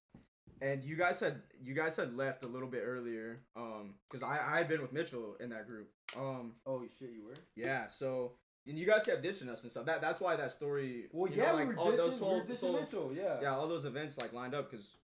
and 0.61 0.83
you 0.83 0.97
guys 0.97 1.21
had 1.21 1.43
you 1.63 1.75
guys 1.75 1.95
had 1.95 2.17
left 2.17 2.43
a 2.43 2.47
little 2.49 2.67
bit 2.69 2.83
earlier, 2.85 3.43
um, 3.55 3.95
because 4.11 4.25
I 4.25 4.39
I 4.55 4.59
had 4.59 4.69
been 4.69 4.83
with 4.83 4.93
Mitchell 4.93 5.37
in 5.39 5.51
that 5.51 5.69
group, 5.69 5.89
um, 6.19 6.55
Oh 6.67 6.83
shit, 6.99 7.11
you 7.13 7.27
were? 7.27 7.35
yeah, 7.57 7.87
so. 7.87 8.33
And 8.67 8.79
you 8.79 8.87
guys 8.87 9.05
kept 9.05 9.23
ditching 9.23 9.49
us 9.49 9.63
and 9.63 9.71
stuff. 9.73 9.87
That 9.87 10.01
that's 10.03 10.21
why 10.21 10.37
that 10.37 10.51
story. 10.53 11.07
Well, 11.13 11.31
you 11.31 11.39
know, 11.39 11.45
yeah, 11.45 11.53
like, 11.53 11.69
we 11.69 11.75
were 11.75 11.81
all 11.81 11.91
ditching, 11.93 12.07
those 12.11 12.21
we 12.21 12.27
were 12.29 12.41
ditching 12.41 12.57
so- 12.57 12.73
Mitchell, 12.73 13.13
yeah. 13.15 13.39
yeah, 13.41 13.57
all 13.57 13.67
those 13.67 13.85
events 13.87 14.19
like 14.19 14.33
lined 14.35 14.55
up 14.55 14.71
because 14.71 14.97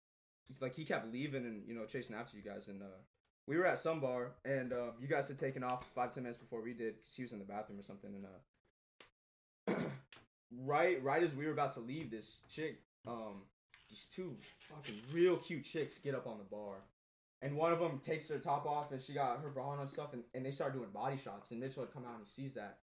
like 0.61 0.75
he 0.75 0.85
kept 0.85 1.11
leaving 1.13 1.45
and 1.45 1.67
you 1.67 1.75
know 1.75 1.87
chasing 1.87 2.15
after 2.15 2.37
you 2.37 2.43
guys 2.43 2.69
and 2.69 2.83
uh 2.83 2.87
we 3.47 3.57
were 3.57 3.67
at 3.67 3.79
some 3.79 4.01
bar 4.01 4.33
and 4.45 4.73
uh, 4.73 4.91
you 5.01 5.07
guys 5.09 5.29
had 5.29 5.39
taken 5.39 5.63
off 5.63 5.85
five 5.95 6.13
ten 6.13 6.23
minutes 6.23 6.39
before 6.39 6.61
we 6.63 6.73
did 6.75 6.97
because 6.97 7.15
he 7.15 7.23
was 7.23 7.33
in 7.33 7.39
the 7.39 7.45
bathroom 7.45 7.79
or 7.79 7.83
something 7.83 8.11
and 8.15 8.27
uh 8.27 9.81
right 10.65 11.03
right 11.03 11.23
as 11.23 11.35
we 11.35 11.45
were 11.47 11.53
about 11.53 11.73
to 11.73 11.81
leave 11.81 12.11
this 12.11 12.43
chick 12.49 12.81
um 13.07 13.43
these 13.89 14.07
two 14.15 14.37
fucking 14.69 14.97
real 15.13 15.37
cute 15.37 15.65
chicks 15.65 15.99
get 15.99 16.15
up 16.15 16.27
on 16.27 16.39
the 16.39 16.45
bar 16.45 16.77
and 17.43 17.55
one 17.57 17.73
of 17.73 17.79
them 17.79 17.99
takes 18.01 18.29
her 18.29 18.39
top 18.39 18.67
off 18.67 18.93
and 18.93 19.01
she 19.01 19.13
got 19.13 19.41
her 19.41 19.49
bra 19.49 19.69
on 19.71 19.81
and 19.81 19.89
stuff 19.89 20.13
and, 20.13 20.23
and 20.35 20.45
they 20.45 20.51
start 20.51 20.73
doing 20.73 20.89
body 20.93 21.17
shots 21.17 21.51
and 21.51 21.61
Mitchell 21.61 21.85
had 21.85 21.93
come 21.93 22.05
out 22.05 22.17
and 22.17 22.25
he 22.25 22.31
sees 22.31 22.55
that. 22.55 22.79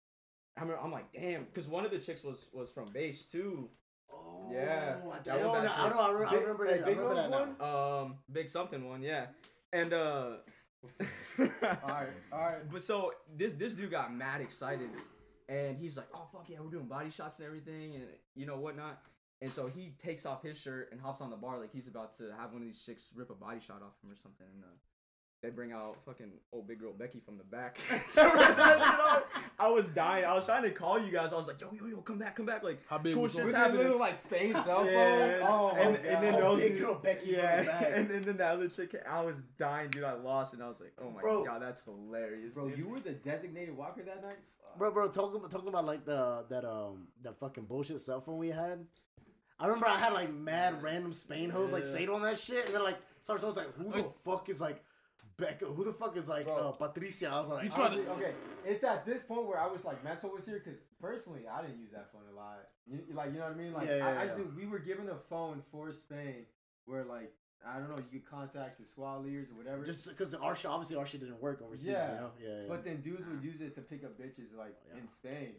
I'm, 0.58 0.70
I'm 0.84 0.92
like 0.92 1.12
damn 1.14 1.46
because 1.46 1.68
one 1.68 1.86
of 1.86 1.92
the 1.92 1.98
chicks 1.98 2.24
was 2.24 2.48
was 2.54 2.70
from 2.70 2.86
base 2.88 3.26
too. 3.26 3.70
Oh, 4.14 4.50
Yeah, 4.52 4.98
I, 5.00 5.38
that 5.38 5.64
back 5.64 5.80
I, 5.80 5.90
know, 5.90 6.00
I, 6.00 6.12
re- 6.12 6.28
I 6.28 6.34
remember 6.34 6.68
that. 6.68 6.86
I 6.86 6.90
remember 6.90 7.16
that 7.16 7.30
one? 7.32 8.06
um 8.06 8.16
big 8.32 8.50
something 8.50 8.88
one 8.88 9.02
yeah 9.02 9.28
and 9.74 9.94
uh 9.94 10.32
Alright, 11.40 12.10
alright. 12.34 12.60
but 12.72 12.82
so 12.82 13.14
this 13.38 13.54
this 13.54 13.76
dude 13.76 13.92
got 13.92 14.14
mad 14.14 14.42
excited 14.42 14.90
and 15.48 15.78
he's 15.78 15.98
like 15.98 16.08
oh 16.16 16.28
fuck 16.32 16.46
yeah 16.50 16.58
we're 16.60 16.72
doing 16.72 16.86
body 16.86 17.10
shots 17.12 17.38
and 17.38 17.46
everything 17.46 17.96
and 17.96 18.06
you 18.36 18.46
know 18.46 18.58
whatnot 18.58 19.00
and 19.42 19.52
so 19.52 19.68
he 19.68 19.94
takes 20.02 20.26
off 20.26 20.44
his 20.44 20.58
shirt 20.58 20.90
and 20.92 21.00
hops 21.00 21.22
on 21.22 21.30
the 21.30 21.36
bar 21.36 21.60
like 21.60 21.72
he's 21.72 21.88
about 21.88 22.16
to 22.18 22.32
have 22.40 22.52
one 22.52 22.62
of 22.62 22.68
these 22.68 22.84
chicks 22.84 23.12
rip 23.16 23.30
a 23.30 23.36
body 23.36 23.60
shot 23.60 23.82
off 23.84 23.94
him 24.04 24.12
or 24.12 24.16
something 24.16 24.48
and 24.56 24.64
uh 24.64 24.68
they 25.42 25.50
bring 25.50 25.72
out 25.72 25.98
fucking 26.06 26.32
old 26.54 26.68
big 26.68 26.80
girl 26.80 26.94
Becky 26.94 27.20
from 27.20 27.38
the 27.38 27.44
back. 27.44 27.80
I 29.60 29.70
was 29.70 29.88
dying. 29.90 30.26
I 30.26 30.34
was 30.36 30.46
trying 30.46 30.64
to 30.64 30.72
call 30.72 31.00
you 31.00 31.12
guys. 31.12 31.34
I 31.34 31.36
was 31.36 31.48
like, 31.48 31.60
yo, 31.62 31.70
yo, 31.74 31.86
yo, 31.88 31.98
come 31.98 32.18
back, 32.20 32.36
come 32.36 32.46
back. 32.46 32.64
Like, 32.64 32.80
How 32.88 32.98
big 32.98 33.14
cool 33.14 33.24
was 33.24 33.32
shit's 33.32 33.42
it? 33.42 33.46
With 33.46 33.54
that 33.54 33.60
happening. 33.60 33.84
little 33.84 34.00
like 34.00 34.16
Spain 34.16 34.54
cell 34.66 34.84
phone. 34.84 34.88
Yeah, 34.88 35.40
Oh 35.48 35.72
my 35.74 35.80
and, 35.80 35.96
god. 35.96 36.06
and 36.06 36.24
then 36.24 36.36
Oh, 36.36 36.42
those 36.42 36.60
big 36.60 36.80
girl 36.80 36.96
Becky 36.96 37.26
from 37.34 37.44
yeah, 37.44 37.58
the 37.62 37.68
back. 37.68 37.92
and, 37.94 38.10
then 38.10 38.22
then 38.24 38.38
that 38.38 38.54
other 38.56 38.68
chick, 38.68 38.96
I 39.10 39.22
was 39.24 39.42
dying, 39.58 39.90
dude. 39.90 40.04
I 40.04 40.14
lost, 40.14 40.54
and 40.54 40.62
I 40.64 40.68
was 40.68 40.80
like, 40.80 40.94
oh 41.02 41.10
my 41.12 41.22
Bro. 41.22 41.46
god, 41.46 41.62
that's 41.62 41.82
hilarious, 41.84 42.54
Bro, 42.54 42.70
dude. 42.70 42.78
you 42.78 42.88
were 42.88 43.00
the 43.00 43.14
designated 43.14 43.76
walker 43.76 44.04
that 44.04 44.22
night? 44.24 44.38
Fuck. 44.64 44.78
Bro, 44.78 44.92
bro, 44.92 45.08
talking 45.10 45.42
talking 45.50 45.70
about 45.70 45.86
like 45.86 46.06
the 46.06 46.46
that 46.50 46.66
um 46.66 47.08
that 47.24 47.40
fucking 47.40 47.66
bullshit 47.66 48.00
cell 48.02 48.22
phone 48.22 48.38
we 48.38 48.50
had. 48.50 48.86
I 49.60 49.66
remember 49.68 49.88
I 49.88 49.98
had 49.98 50.14
like 50.14 50.34
mad 50.34 50.82
random 50.82 51.14
Spain 51.14 51.50
hoes 51.52 51.72
like 51.72 51.84
Yeah. 51.86 51.90
say 51.92 52.04
it 52.04 52.10
on 52.10 52.22
that 52.24 52.40
shit, 52.40 52.66
and 52.66 52.74
then 52.76 52.84
like 52.84 52.98
starts 53.22 53.44
was 53.44 53.56
like, 53.56 53.74
who 53.76 53.84
the 53.86 53.90
Like- 53.98 54.20
fuck 54.24 54.50
is 54.50 54.60
like 54.62 54.84
Becca? 55.42 55.66
Who 55.66 55.84
the 55.84 55.92
fuck 55.94 56.16
is 56.16 56.30
like 56.30 56.46
Bro. 56.46 56.56
uh, 56.56 56.72
Patricia? 56.74 57.30
I 57.30 57.40
was 57.40 57.50
like, 57.50 57.64
You 57.66 57.70
try 57.72 57.88
to- 57.90 57.94
Honestly, 57.94 58.08
okay, 58.26 58.32
it's 58.66 58.84
at 58.84 59.06
this 59.06 59.24
point 59.24 59.46
where 59.48 59.60
I 59.60 59.68
was 59.68 59.84
like, 59.84 60.02
Mental 60.04 60.30
was 60.30 60.46
here 60.46 60.62
because 60.64 60.80
personally, 61.02 61.42
I 61.52 61.62
didn't 61.64 61.80
use 61.80 61.92
that 61.92 62.12
phone 62.14 62.22
a 62.32 62.36
lot. 62.36 62.60
You, 62.88 63.00
you- 63.08 63.14
like, 63.16 63.34
you 63.34 63.40
know 63.40 63.46
what 63.46 63.54
I 63.56 63.58
mean? 63.58 63.74
Like, 63.74 63.88
Yeah, 63.88 63.98
yeah, 63.98 64.08
I, 64.08 64.10
I 64.12 64.14
yeah. 64.14 64.24
just 64.26 64.36
think 64.38 64.52
we 64.56 64.66
were 64.68 64.80
given 64.80 65.10
a 65.10 65.16
phone 65.18 65.62
for 65.72 65.92
Spain 65.92 66.46
where, 66.86 67.04
like, 67.04 67.34
I 67.68 67.78
don't 67.80 67.90
know, 67.90 67.98
you 67.98 68.20
could 68.20 68.26
contact 68.30 68.80
the 68.80 68.86
SWAT 68.86 69.24
leaders 69.24 69.50
or 69.52 69.56
whatever. 69.56 69.84
just 69.86 70.08
because 70.08 70.34
our 70.34 70.56
shit 70.56 70.72
obviously 70.72 70.96
our 70.96 71.06
shit 71.06 71.20
didn't 71.22 71.40
work 71.42 71.62
overseas, 71.64 71.88
Yeah. 71.90 72.14
you 72.16 72.20
know? 72.22 72.32
Yeah, 72.42 72.48
yeah. 72.62 72.68
but 72.68 72.84
then 72.84 73.02
dudes 73.02 73.22
would 73.28 73.44
use 73.44 73.62
it 73.62 73.76
to 73.76 73.82
pick 73.82 74.04
up 74.04 74.18
bitches, 74.20 74.56
like, 74.58 74.76
Yeah. 74.92 75.00
in 75.02 75.08
Spain. 75.08 75.54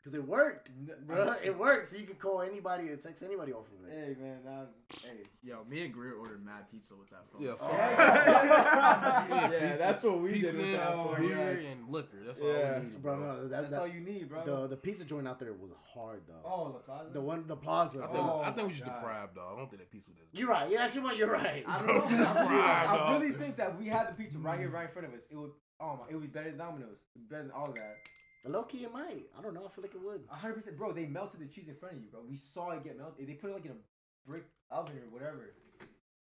Because 0.00 0.14
it 0.14 0.26
worked, 0.26 0.70
bro. 1.06 1.34
It 1.44 1.56
works. 1.58 1.92
You 1.98 2.06
can 2.06 2.14
call 2.16 2.40
anybody 2.40 2.88
or 2.88 2.96
text 2.96 3.22
anybody 3.22 3.52
off 3.52 3.66
of 3.66 3.88
it. 3.88 3.92
Hey, 3.92 4.16
man, 4.22 4.38
that 4.44 4.50
was, 4.90 5.02
hey. 5.04 5.18
Yo, 5.42 5.64
me 5.68 5.84
and 5.84 5.92
Greer 5.92 6.14
ordered 6.14 6.44
mad 6.44 6.70
pizza 6.70 6.94
with 6.94 7.10
that 7.10 7.24
phone. 7.32 7.42
Yeah, 7.42 7.52
Oh. 7.60 7.68
fuck. 7.68 9.28
Yeah, 9.52 9.76
that's 9.78 10.02
what 10.04 10.20
we 10.20 10.32
pizza, 10.34 10.56
did 10.56 10.66
with 10.66 10.72
that 10.76 10.92
phone. 10.92 11.16
beer, 11.20 11.62
and 11.70 11.88
liquor. 11.92 12.18
That's 12.24 12.40
all 12.40 12.48
Yeah. 12.48 12.78
we 12.78 12.84
needed, 12.86 13.02
Bro, 13.02 13.16
bro. 13.16 13.26
no, 13.26 13.40
that, 13.42 13.50
That's 13.50 13.70
that, 13.72 13.80
all 13.80 13.88
you 13.88 14.00
need, 14.00 14.28
bro. 14.28 14.44
the 14.44 14.66
the 14.68 14.76
pizza 14.76 15.04
joint 15.04 15.26
out 15.28 15.38
there 15.40 15.52
was 15.52 15.70
hard 15.94 16.22
though. 16.28 16.42
oh, 16.44 16.72
the 16.72 16.78
Plaza? 16.80 17.10
The 17.12 17.20
one, 17.20 17.46
the 17.46 17.56
plaza. 17.56 17.98
I 18.04 18.06
think, 18.12 18.18
Oh 18.24 18.40
I 18.40 18.46
think 18.46 18.56
we 18.58 18.62
my 18.64 18.70
just 18.72 18.84
God. 18.84 18.94
deprived, 19.00 19.34
dog. 19.34 19.54
I 19.54 19.58
don't 19.58 19.68
think 19.70 19.82
that 19.82 19.90
pizza 19.90 20.10
was 20.10 20.18
as 20.32 20.38
You're 20.38 20.48
right. 20.48 20.70
Yeah, 20.70 20.84
actually, 20.84 21.02
well, 21.02 21.16
you're 21.16 21.32
right. 21.32 21.64
I 21.66 21.78
don't 21.86 21.88
know. 22.12 22.34
man. 22.34 22.48
I, 22.48 23.12
really, 23.12 23.30
dog. 23.30 23.38
think 23.40 23.56
that 23.56 23.78
we 23.78 23.86
had 23.86 24.08
the 24.08 24.14
pizza 24.14 24.38
right 24.38 24.58
here, 24.58 24.68
right 24.70 24.84
in 24.86 24.90
front 24.92 25.08
of 25.08 25.14
us. 25.14 25.22
It 25.30 25.36
would, 25.36 25.50
oh 25.80 25.96
my, 26.00 26.04
it 26.08 26.14
would 26.14 26.22
be 26.22 26.28
better 26.28 26.48
than 26.50 26.58
Domino's. 26.58 26.98
It 27.14 27.18
would 27.18 27.28
be 27.28 27.34
better 27.34 27.42
than 27.44 27.52
all 27.52 27.68
of 27.68 27.74
that. 27.74 27.96
Low 28.44 28.62
key, 28.62 28.84
it 28.84 28.92
might. 28.92 29.26
I 29.38 29.42
don't 29.42 29.52
know. 29.52 29.66
I 29.66 29.68
feel 29.74 29.82
like 29.82 29.94
it 29.94 30.02
would. 30.02 30.22
Hundred 30.28 30.54
percent, 30.54 30.78
bro. 30.78 30.92
They 30.92 31.06
melted 31.06 31.40
the 31.40 31.46
cheese 31.46 31.68
in 31.68 31.74
front 31.74 31.96
of 31.96 32.00
you, 32.02 32.08
bro. 32.08 32.20
We 32.28 32.36
saw 32.36 32.70
it 32.70 32.84
get 32.84 32.96
melted. 32.96 33.26
They 33.26 33.34
put 33.34 33.50
it 33.50 33.54
like 33.54 33.64
in 33.66 33.72
a 33.72 33.80
brick 34.26 34.44
oven 34.70 34.96
or 34.96 35.10
whatever. 35.12 35.54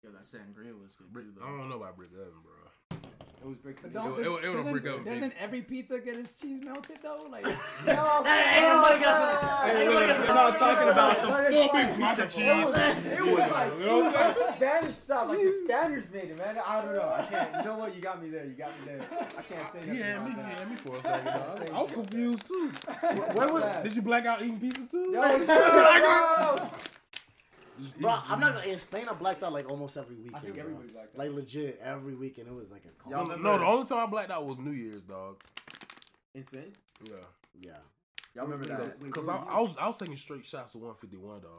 Yo, 0.03 0.11
that 0.11 0.23
sangria 0.23 0.73
was 0.79 0.95
good 0.95 1.11
Brick, 1.11 1.25
too, 1.35 1.41
I 1.43 1.47
don't 1.47 1.69
know 1.69 1.77
about 1.77 1.97
brick 1.97 2.11
oven, 2.13 2.41
bro. 2.43 2.66
It 3.39 3.45
was 3.47 3.57
brick. 3.57 3.81
But 3.81 3.93
don't- 3.93 4.17
It- 4.19 4.21
it- 4.21 4.25
it 4.25 4.29
was 4.29 4.39
a 4.41 4.57
doesn't- 4.57 4.71
brick 4.71 5.05
Doesn't 5.05 5.33
every 5.39 5.61
pizza 5.61 5.99
get 5.99 6.17
its 6.17 6.39
cheese 6.41 6.59
melted 6.65 6.97
though? 7.03 7.27
Like, 7.31 7.45
No, 7.85 8.23
Hey, 8.25 8.65
ain't 8.65 8.73
nobody 8.73 8.99
got 8.99 9.39
some- 9.41 9.69
ain't 9.69 9.85
nobody 9.85 10.07
got 10.07 10.15
some- 10.17 10.27
We're 10.27 10.33
not 10.33 10.57
talking 10.57 10.89
about 10.89 11.17
some 11.17 11.29
But 11.29 11.43
it's 11.45 11.55
full 11.55 11.67
like- 11.67 11.87
big 11.87 11.95
pizza 11.95 12.21
it 12.21 12.25
was- 12.25 12.35
cheese. 12.35 13.05
It 13.13 13.21
was 13.21 13.51
like 13.51 13.71
it 13.79 13.91
was 13.93 14.13
like 14.13 14.35
Spanish 14.55 14.95
stuff, 14.95 15.29
like 15.29 15.37
the 15.37 15.61
Spaniards 15.65 16.11
made 16.11 16.23
it, 16.31 16.37
man. 16.37 16.57
I 16.65 16.81
don't 16.81 16.95
know. 16.95 17.13
I 17.15 17.25
can't. 17.25 17.55
You 17.57 17.63
know 17.71 17.77
what? 17.77 17.95
You 17.95 18.01
got 18.01 18.21
me 18.23 18.29
there. 18.29 18.45
You 18.45 18.53
got 18.53 18.69
me 18.79 18.85
there. 18.87 19.01
I 19.37 19.41
can't 19.43 19.71
say 19.71 19.79
He 19.81 19.87
nothing 19.87 20.03
had 20.03 20.25
me, 20.25 20.31
about 20.33 20.45
he 20.45 20.51
that. 20.51 20.59
had 20.59 20.69
me 20.69 20.75
for 20.75 20.97
a 20.97 21.03
second. 21.03 21.75
I 21.75 21.81
was 21.81 21.91
confused 21.91 22.47
too. 22.47 22.71
Where 23.33 23.53
was? 23.53 23.63
Sad. 23.63 23.83
Did 23.83 23.95
you 23.95 24.01
black 24.01 24.25
out 24.25 24.41
eating 24.41 24.59
pizza 24.59 24.81
too? 24.87 25.11
Yo, 25.13 25.21
yo. 25.21 25.45
Just 25.45 26.96
Bro, 28.01 28.19
I'm 28.27 28.39
not 28.39 28.55
gonna. 28.55 28.65
In 28.67 28.79
Spain, 28.79 29.05
I 29.09 29.13
blacked 29.13 29.43
out 29.43 29.53
like 29.53 29.69
almost 29.69 29.97
every 29.97 30.15
weekend. 30.15 30.35
I 30.35 30.39
think 30.39 30.53
bro. 30.55 30.63
everybody's 30.63 30.93
like 30.93 31.11
that. 31.13 31.17
Like 31.17 31.31
legit 31.31 31.79
every 31.83 32.15
weekend. 32.15 32.47
It 32.47 32.53
was 32.53 32.71
like 32.71 32.83
a 32.85 33.09
Y'all 33.09 33.23
remember- 33.23 33.43
No, 33.43 33.57
the 33.59 33.65
only 33.65 33.85
time 33.87 33.99
I 33.99 34.05
blacked 34.07 34.31
out 34.31 34.45
was 34.45 34.57
New 34.57 34.71
Year's, 34.71 35.01
dog. 35.01 35.41
In 36.33 36.43
Spain? 36.43 36.73
Yeah. 37.03 37.13
Yeah. 37.59 37.71
Y'all 38.35 38.45
remember 38.45 38.65
that? 38.67 39.01
Because 39.03 39.27
I, 39.29 39.37
I 39.37 39.59
was 39.59 39.75
I 39.77 39.87
was 39.87 39.97
taking 39.97 40.15
straight 40.15 40.45
shots 40.45 40.75
of 40.75 40.81
151, 40.81 41.41
dog. 41.41 41.51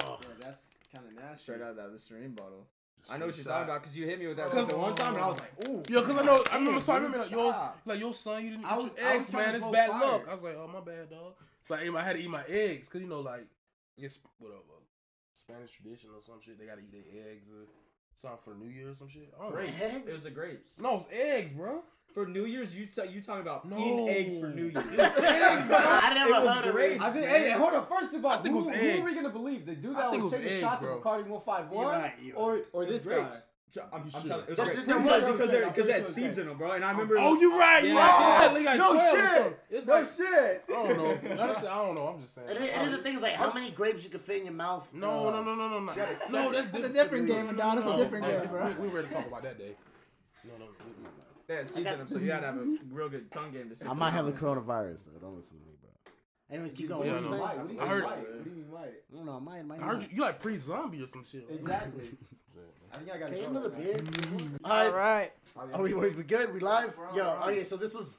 Ugh. 0.00 0.18
Yeah, 0.22 0.34
that's 0.40 0.70
kind 0.94 1.06
of 1.06 1.14
nasty. 1.22 1.42
Straight 1.42 1.60
out 1.62 1.70
of 1.70 1.76
that 1.76 1.92
Listerine 1.92 2.32
bottle. 2.32 2.66
I 3.10 3.18
know 3.18 3.26
what 3.26 3.34
straight 3.34 3.44
you're 3.44 3.52
talking 3.52 3.68
about 3.70 3.82
because 3.82 3.96
you 3.98 4.06
hit 4.06 4.18
me 4.18 4.26
with 4.28 4.38
that 4.38 4.48
Cause- 4.50 4.68
the 4.68 4.78
one 4.78 4.94
time 4.94 5.14
and 5.14 5.22
I 5.22 5.26
was 5.28 5.38
like, 5.40 5.68
ooh. 5.68 5.82
Yeah, 5.90 6.00
because 6.00 6.16
I 6.16 6.22
know 6.22 6.42
I 6.50 6.54
remember 6.54 6.72
Damn, 6.72 6.80
so 6.80 6.92
I 6.92 6.96
remember 6.96 7.18
like 7.18 7.30
your 7.30 7.52
stop. 7.52 7.78
like 7.84 8.00
your 8.00 8.14
son 8.14 8.44
you 8.44 8.50
didn't 8.52 8.62
eat 8.62 8.72
I 8.72 8.76
was- 8.76 8.84
your 8.84 8.92
I 9.06 9.16
was 9.16 9.16
eggs, 9.16 9.30
trying 9.30 9.42
to 9.44 9.46
man. 9.46 9.54
It's 9.56 9.64
blow 9.64 9.72
bad 9.72 9.90
fire. 9.90 10.00
luck. 10.12 10.28
I 10.30 10.34
was 10.34 10.42
like, 10.42 10.56
oh 10.56 10.70
my 10.72 10.80
bad, 10.80 11.10
dog. 11.10 11.34
So 11.64 11.74
I, 11.74 11.80
ate 11.80 11.92
my- 11.92 12.00
I 12.00 12.04
had 12.04 12.16
to 12.16 12.22
eat 12.22 12.30
my 12.30 12.44
eggs 12.48 12.88
because 12.88 13.02
you 13.02 13.08
know 13.08 13.20
like 13.20 13.46
it's 13.98 14.20
whatever 14.38 14.60
Spanish 15.34 15.72
tradition 15.72 16.10
or 16.14 16.22
some 16.22 16.40
shit. 16.40 16.58
They 16.58 16.66
gotta 16.66 16.80
eat 16.80 16.92
their 16.92 17.30
eggs 17.32 17.46
or 17.50 17.66
something 18.14 18.38
for 18.44 18.54
New 18.54 18.70
Year 18.70 18.90
or 18.90 18.94
some 18.94 19.08
shit. 19.08 19.32
I. 19.40 19.50
Grapes. 19.50 19.74
Eggs? 19.82 20.06
It 20.12 20.14
was 20.14 20.22
the 20.24 20.30
grapes. 20.30 20.78
No, 20.80 20.96
it's 20.98 21.06
eggs, 21.12 21.52
bro. 21.52 21.82
For 22.12 22.26
New 22.26 22.44
Year's, 22.44 22.76
you 22.78 22.86
t- 22.86 23.08
you 23.12 23.20
talking 23.20 23.42
about 23.42 23.64
No. 23.68 23.76
eating 23.78 24.08
eggs 24.08 24.38
for 24.38 24.46
New 24.48 24.66
Year's? 24.66 24.76
eggs, 24.98 25.66
bro. 25.66 25.76
I 25.78 26.12
never 26.14 26.30
It 26.30 26.44
was 26.44 26.54
heard 26.56 26.66
of 26.66 26.72
great. 26.74 26.92
it. 26.92 27.02
I 27.02 27.10
think, 27.10 27.26
hey, 27.26 27.50
hold 27.50 27.74
on. 27.74 27.86
First 27.86 28.14
of 28.14 28.24
all, 28.24 28.30
I 28.32 28.36
think 28.36 28.46
it 28.46 28.50
who, 28.50 28.58
was 28.58 28.68
who 28.68 29.00
are 29.00 29.04
we 29.04 29.14
gonna 29.14 29.28
believe? 29.30 29.66
The 29.66 29.74
dude 29.74 29.96
that 29.96 30.10
think 30.10 30.22
was 30.22 30.32
was 30.32 30.40
taking 30.40 30.48
eggs, 30.56 30.60
shots 30.60 30.82
bro. 30.82 30.96
of 30.98 31.02
Bacardi 31.02 31.26
151, 31.26 31.86
right, 32.00 32.12
or 32.36 32.60
or 32.72 32.86
this 32.86 33.04
grapes. 33.04 33.22
guy? 33.34 33.40
I'm, 33.92 34.02
I'm 34.02 34.08
should. 34.10 34.26
telling, 34.26 34.44
it 34.44 34.50
was 34.50 34.58
great. 34.58 34.86
there 34.86 35.32
Because 35.32 35.50
they- 35.50 35.60
because 35.60 35.72
because 35.72 35.86
they 35.86 35.92
had 35.92 36.04
pretty 36.04 36.20
sure 36.20 36.26
seeds 36.28 36.38
in 36.38 36.46
them, 36.46 36.58
bro. 36.58 36.72
And 36.72 36.84
I 36.84 36.90
remember. 36.92 37.16
Oh, 37.18 37.34
you 37.38 37.58
right, 37.58 37.82
you 37.84 37.94
Yeah. 37.94 38.46
right. 38.46 38.54
They 38.54 38.76
No 38.78 38.94
shit. 38.94 39.60
It's 39.70 39.86
No 39.86 39.92
like 39.94 40.06
shit. 40.06 40.64
I 40.68 40.72
don't 40.72 40.96
know. 40.96 41.10
Honestly, 41.42 41.68
I 41.68 41.74
don't 41.84 41.94
know. 41.94 42.06
I'm 42.08 42.20
just 42.20 42.34
saying. 42.34 42.48
It 42.50 42.56
is, 42.56 42.68
it 42.68 42.82
is 42.82 42.90
the 42.92 42.98
thing 42.98 43.16
is 43.16 43.22
like 43.22 43.32
how 43.34 43.52
many 43.52 43.70
grapes 43.70 44.04
you 44.04 44.10
can 44.10 44.20
fit 44.20 44.38
in 44.38 44.44
your 44.46 44.54
mouth. 44.54 44.88
No, 44.92 45.30
no, 45.30 45.36
um, 45.36 45.44
no, 45.44 45.54
no, 45.54 45.68
no, 45.68 45.78
no. 45.80 45.86
No, 45.86 45.94
that's 45.94 46.30
It's 46.76 46.86
a 46.86 46.92
different 46.92 47.26
game, 47.26 47.48
Adan. 47.48 47.78
It's 47.78 47.86
a 47.86 47.96
different 47.96 48.26
game, 48.26 48.46
bro. 48.48 48.68
We, 48.80 48.88
we 48.88 48.94
ready 48.94 49.08
to 49.08 49.14
talk 49.14 49.26
about 49.26 49.42
that 49.42 49.58
day. 49.58 49.72
No, 50.44 50.52
no, 50.58 50.66
no. 50.66 51.10
They 51.46 51.56
had 51.56 51.68
seeds 51.68 51.90
in 51.90 51.98
them, 51.98 52.08
so 52.08 52.18
you 52.18 52.30
had 52.30 52.40
to 52.40 52.46
have 52.46 52.56
a 52.56 52.76
real 52.90 53.08
good 53.08 53.30
tongue 53.30 53.50
game 53.50 53.68
to 53.68 53.76
sit 53.76 53.88
I 53.88 53.92
might 53.92 54.12
have 54.12 54.26
the 54.26 54.32
coronavirus, 54.32 55.04
so 55.04 55.10
don't 55.20 55.36
listen 55.36 55.58
to 55.58 55.64
me, 55.66 55.72
bro. 55.80 55.90
Anyways, 56.50 56.72
keep 56.72 56.88
going. 56.88 57.06
Yeah, 57.06 57.14
what 57.14 57.22
no. 57.24 57.28
saying? 57.30 57.40
Might. 57.42 57.56
What 57.58 57.68
do 57.68 57.74
you 57.74 57.80
mean 57.80 57.88
heard- 57.88 58.02
might? 58.04 58.18
What 58.18 58.44
do 58.44 58.50
you 58.50 58.56
mean 58.56 58.72
might? 58.72 58.80
I 59.12 59.16
don't 59.16 59.26
know. 59.26 59.40
Mine, 59.40 59.68
mine. 59.68 59.80
I 59.82 59.86
heard 59.86 60.02
you, 60.02 60.08
you 60.12 60.22
like 60.22 60.40
pre-zombie 60.40 61.02
or 61.02 61.08
some 61.08 61.24
shit. 61.24 61.46
Exactly. 61.50 62.04
I 62.94 62.98
think 62.98 63.10
I 63.12 63.18
got 63.18 63.30
Okay, 63.30 63.40
to 63.40 63.48
another 63.48 63.70
go. 63.70 63.76
beer. 63.76 63.98
All 64.64 64.70
all 64.72 64.90
right. 64.92 65.32
right. 65.56 65.74
Are 65.74 65.82
we, 65.82 65.94
we, 65.94 66.10
we 66.10 66.22
good? 66.22 66.52
We 66.54 66.60
live? 66.60 66.96
We're 66.96 67.16
Yo, 67.16 67.36
we're 67.44 67.50
okay, 67.52 67.64
so 67.64 67.76
this 67.76 67.92
was 67.94 68.18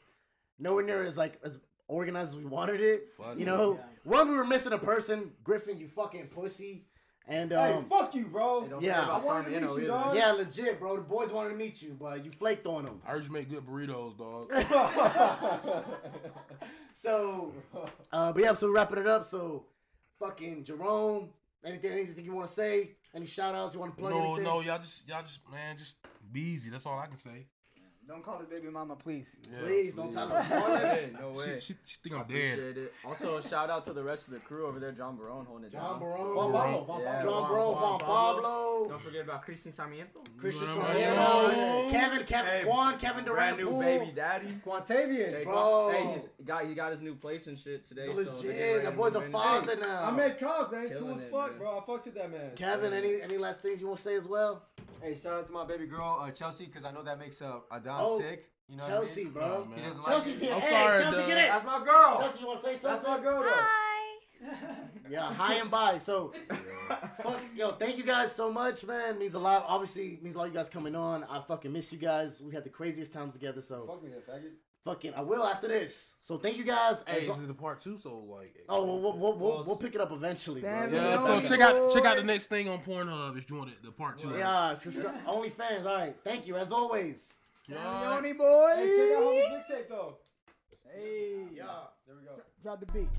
nowhere 0.60 0.84
near 0.84 1.04
as 1.04 1.18
like 1.18 1.40
as 1.44 1.60
organized 1.88 2.30
as 2.34 2.38
we 2.38 2.46
wanted 2.46 2.82
it. 2.82 3.10
Fuck 3.18 3.38
You 3.40 3.46
know, 3.46 3.76
Yeah. 3.80 3.84
one 4.04 4.30
we 4.30 4.38
were 4.38 4.46
missing 4.46 4.74
a 4.74 4.78
person. 4.78 5.32
Griffin, 5.44 5.78
you 5.78 5.88
fucking 5.88 6.28
pussy. 6.28 6.86
And 7.28 7.52
Hey, 7.52 7.74
um, 7.74 7.86
fuck 7.86 8.14
you, 8.14 8.26
bro. 8.28 8.62
Hey, 8.64 8.70
don't 8.70 8.84
Yeah. 8.84 9.04
about 9.04 9.22
I 9.24 9.26
wanted 9.26 9.60
to 9.60 9.62
meet 9.62 9.82
you, 9.82 9.88
dog. 9.88 10.16
yeah, 10.16 10.32
legit, 10.34 10.80
bro. 10.80 10.96
The 10.98 11.02
boys 11.02 11.32
wanted 11.32 11.50
to 11.52 11.56
meet 11.56 11.82
you, 11.82 11.96
but 12.00 12.24
you 12.24 12.32
flaked 12.32 12.68
on 12.68 12.86
them. 12.86 13.02
I 13.06 13.12
heard 13.12 13.24
you 13.24 13.32
make 13.32 13.50
good 13.50 13.66
burritos, 13.66 14.18
dog. 14.18 14.52
So, 16.94 17.52
uh, 18.14 18.32
but 18.32 18.42
yeah, 18.42 18.54
so 18.54 18.68
we're 18.68 18.74
wrapping 18.76 19.00
it 19.00 19.08
up. 19.08 19.26
So, 19.26 19.66
fucking 20.18 20.64
Jerome, 20.64 21.28
anything, 21.66 21.92
anything 21.92 22.26
you 22.26 22.34
want 22.34 22.48
to 22.48 22.54
say? 22.54 22.96
Any 23.14 23.26
shout 23.26 23.56
outs 23.56 23.74
you 23.74 23.80
want 23.80 23.96
to 23.96 24.02
plug? 24.02 24.14
no, 24.14 24.26
anything? 24.26 24.44
no, 24.44 24.62
y'all 24.62 24.78
just, 24.80 25.08
y'all 25.08 25.22
just, 25.22 25.42
man, 25.52 25.78
just 25.78 25.98
be 26.32 26.42
easy. 26.42 26.70
That's 26.70 26.86
all 26.86 27.00
I 27.00 27.08
can 27.08 27.18
say. 27.18 27.48
Don't 28.08 28.22
call 28.24 28.40
it 28.40 28.50
baby 28.52 28.68
mama, 28.70 28.96
please. 28.96 29.32
Yeah, 29.52 29.60
Please 29.64 29.96
don't 29.96 30.14
tell 30.14 30.32
us. 30.32 30.46
Hey, 30.46 31.10
no 31.20 31.30
way. 31.32 31.56
She, 31.60 31.74
she, 31.74 31.80
she 31.86 31.98
think 32.04 32.16
I'm 32.16 32.28
dead. 32.28 32.60
It. 32.78 32.94
Also, 33.04 33.42
shout 33.42 33.72
out 33.72 33.84
to 33.86 33.94
the 33.94 34.04
rest 34.04 34.28
of 34.28 34.36
the 34.36 34.40
crew 34.42 34.68
over 34.68 34.80
there. 34.80 34.92
John 34.92 35.18
Barone 35.18 35.44
holding 35.46 35.66
it 35.66 35.72
John 35.72 35.94
down. 35.94 36.00
Barone, 36.02 36.36
Juan 36.36 36.52
Pablo, 36.52 36.84
Juan 36.88 37.02
Yeah, 37.02 37.24
John 37.24 37.50
Barone, 37.50 37.72
Juan 37.72 37.82
Juan 37.82 38.00
Pablo. 38.00 38.44
Pablo, 38.44 38.90
Don't 38.90 39.02
forget 39.02 39.22
about 39.24 39.42
Christian 39.44 39.72
Sarmiento. 39.72 40.20
Christian 40.38 40.68
Juan 40.68 40.96
Soriano, 40.96 41.16
Pablo. 41.16 41.90
Kevin, 41.90 42.24
Kevin, 42.26 42.52
Hey, 42.52 42.66
Juan, 42.66 42.98
Kevin 43.00 43.26
Brand 43.26 43.26
Durant, 43.26 43.58
new 43.58 43.70
Poole. 43.70 43.80
baby 43.82 44.12
daddy. 44.16 44.48
Quantavious. 44.64 45.38
Hey, 45.38 45.44
Bro. 45.44 45.90
hey, 45.92 46.14
he's 46.14 46.30
got 46.46 46.66
he 46.68 46.76
got 46.76 46.92
his 46.92 47.02
new 47.02 47.16
place 47.16 47.48
and 47.48 47.58
shit 47.58 47.86
today. 47.86 48.06
So 48.14 48.24
they're 48.24 48.34
Legit, 48.34 48.50
ready 48.74 48.86
that 48.86 48.96
boy's 48.96 49.16
a 49.16 49.20
move 49.20 49.26
in. 49.28 49.32
father 49.32 49.76
now. 49.78 50.04
I 50.04 50.12
met 50.12 50.40
Cos, 50.40 50.72
man. 50.72 50.84
He's 50.84 50.94
cool 50.94 51.16
as 51.16 51.24
fuck, 51.24 51.58
bro. 51.58 51.80
I 51.80 51.82
fucks 51.90 52.06
with 52.06 52.14
that 52.16 52.32
man. 52.32 52.52
Kevin, 52.56 52.94
any 52.94 53.20
any 53.24 53.40
last 53.40 53.64
things 53.64 53.82
you 53.82 53.88
want 53.88 53.98
to 53.98 54.04
say 54.04 54.14
as 54.16 54.28
well? 54.28 54.62
Hey, 55.02 55.16
shout 55.16 55.34
out 55.40 55.46
to 55.48 55.52
my 55.52 55.66
baby 55.66 55.88
girl, 55.88 56.20
uh, 56.22 56.32
Chelsea, 56.32 56.66
because 56.66 56.86
I 56.86 56.92
know 56.92 57.04
that 57.04 57.20
makes 57.20 57.42
uh, 57.42 57.56
Adan 57.96 58.06
Oh, 58.08 58.20
sick. 58.20 58.46
You 58.68 58.78
know 58.78 58.88
Chelsea, 58.88 59.26
what 59.26 59.44
I 59.44 59.48
mean? 59.48 59.50
bro. 59.56 59.64
Nah, 59.64 59.70
man. 59.70 59.80
He 59.80 59.86
doesn't 59.86 60.02
like 60.04 60.12
Chelsea's 60.12 60.42
it. 60.42 60.46
here. 60.46 60.54
I'm 60.56 60.62
hey, 60.62 60.70
sorry, 60.70 61.02
Chelsea, 61.04 61.18
Doug. 61.18 61.28
get 61.28 61.38
it. 61.38 61.50
That's 61.50 61.66
my 61.66 61.86
girl. 61.86 62.18
Chelsea, 62.20 62.40
you 62.40 62.48
want 62.48 62.60
to 62.62 62.66
say 62.66 62.76
something? 62.76 63.04
That's 63.04 63.08
my 63.08 63.24
girl, 63.24 63.42
though. 63.44 63.50
Hi. 63.54 63.92
yeah, 65.10 65.34
hi 65.34 65.54
and 65.56 65.72
bye. 65.72 65.98
So, 65.98 66.34
fuck, 67.24 67.40
yo, 67.56 67.70
thank 67.72 67.98
you 67.98 68.04
guys 68.04 68.32
so 68.36 68.52
much, 68.52 68.84
man. 68.86 69.18
Means 69.20 69.34
a 69.36 69.40
lot. 69.40 69.66
Obviously, 69.68 70.20
means 70.22 70.36
a 70.36 70.40
lot. 70.40 70.48
of 70.48 70.54
You 70.54 70.58
guys 70.60 70.70
coming 70.70 70.96
on. 70.96 71.24
I 71.26 71.42
fucking 71.42 71.72
miss 71.72 71.92
you 71.94 72.00
guys. 72.00 72.42
We 72.42 72.54
had 72.54 72.64
the 72.64 72.70
craziest 72.70 73.14
times 73.14 73.34
together. 73.34 73.62
So, 73.62 73.86
Fuck 73.88 74.04
me, 74.04 74.10
that 74.10 74.28
faggot. 74.28 74.52
fucking, 74.84 75.14
I 75.16 75.22
will 75.22 75.44
after 75.46 75.68
this. 75.68 76.16
So, 76.22 76.38
thank 76.38 76.58
you 76.58 76.64
guys. 76.64 77.04
Hey, 77.08 77.22
As 77.22 77.28
this 77.28 77.38
is 77.40 77.48
the 77.48 77.54
part 77.54 77.80
two, 77.80 77.98
so 77.98 78.18
like. 78.18 78.56
oh, 78.68 78.84
we'll, 78.86 79.02
we'll, 79.02 79.18
we'll, 79.18 79.38
we'll, 79.38 79.50
Well, 79.58 79.64
we'll 79.66 79.78
pick 79.78 79.96
it 79.96 80.02
up 80.02 80.12
eventually, 80.12 80.62
bro. 80.62 80.70
Yeah, 80.72 80.90
Yeah, 80.92 81.22
so 81.22 81.36
like- 81.36 81.48
check 81.48 81.62
out 81.62 81.92
check 81.94 82.06
out 82.06 82.18
the 82.18 82.24
next 82.24 82.48
thing 82.48 82.68
on 82.68 82.80
Pornhub 82.80 83.38
if 83.38 83.50
you 83.50 83.56
want 83.56 83.70
it, 83.70 83.82
the 83.84 83.92
part 83.92 84.18
two. 84.20 84.32
Yeah, 84.38 84.74
subscribe. 84.74 85.14
OnlyFans. 85.26 85.86
All 85.86 85.96
right. 85.96 86.16
Thank 86.24 86.46
you 86.46 86.56
as 86.58 86.72
always. 86.72 87.35
Yeah. 87.68 88.16
Yoni 88.16 88.34
boy. 88.34 88.74
Hey, 88.76 88.98
check 88.98 89.18
out 89.18 89.24
homie's 89.24 89.66
mixtape, 89.66 89.90
though. 89.90 90.18
Hey. 90.94 91.48
Yeah. 91.54 91.66
There 92.06 92.16
we 92.16 92.26
go. 92.26 92.42
Drop 92.62 92.80
the 92.80 92.86
beat. 92.88 93.10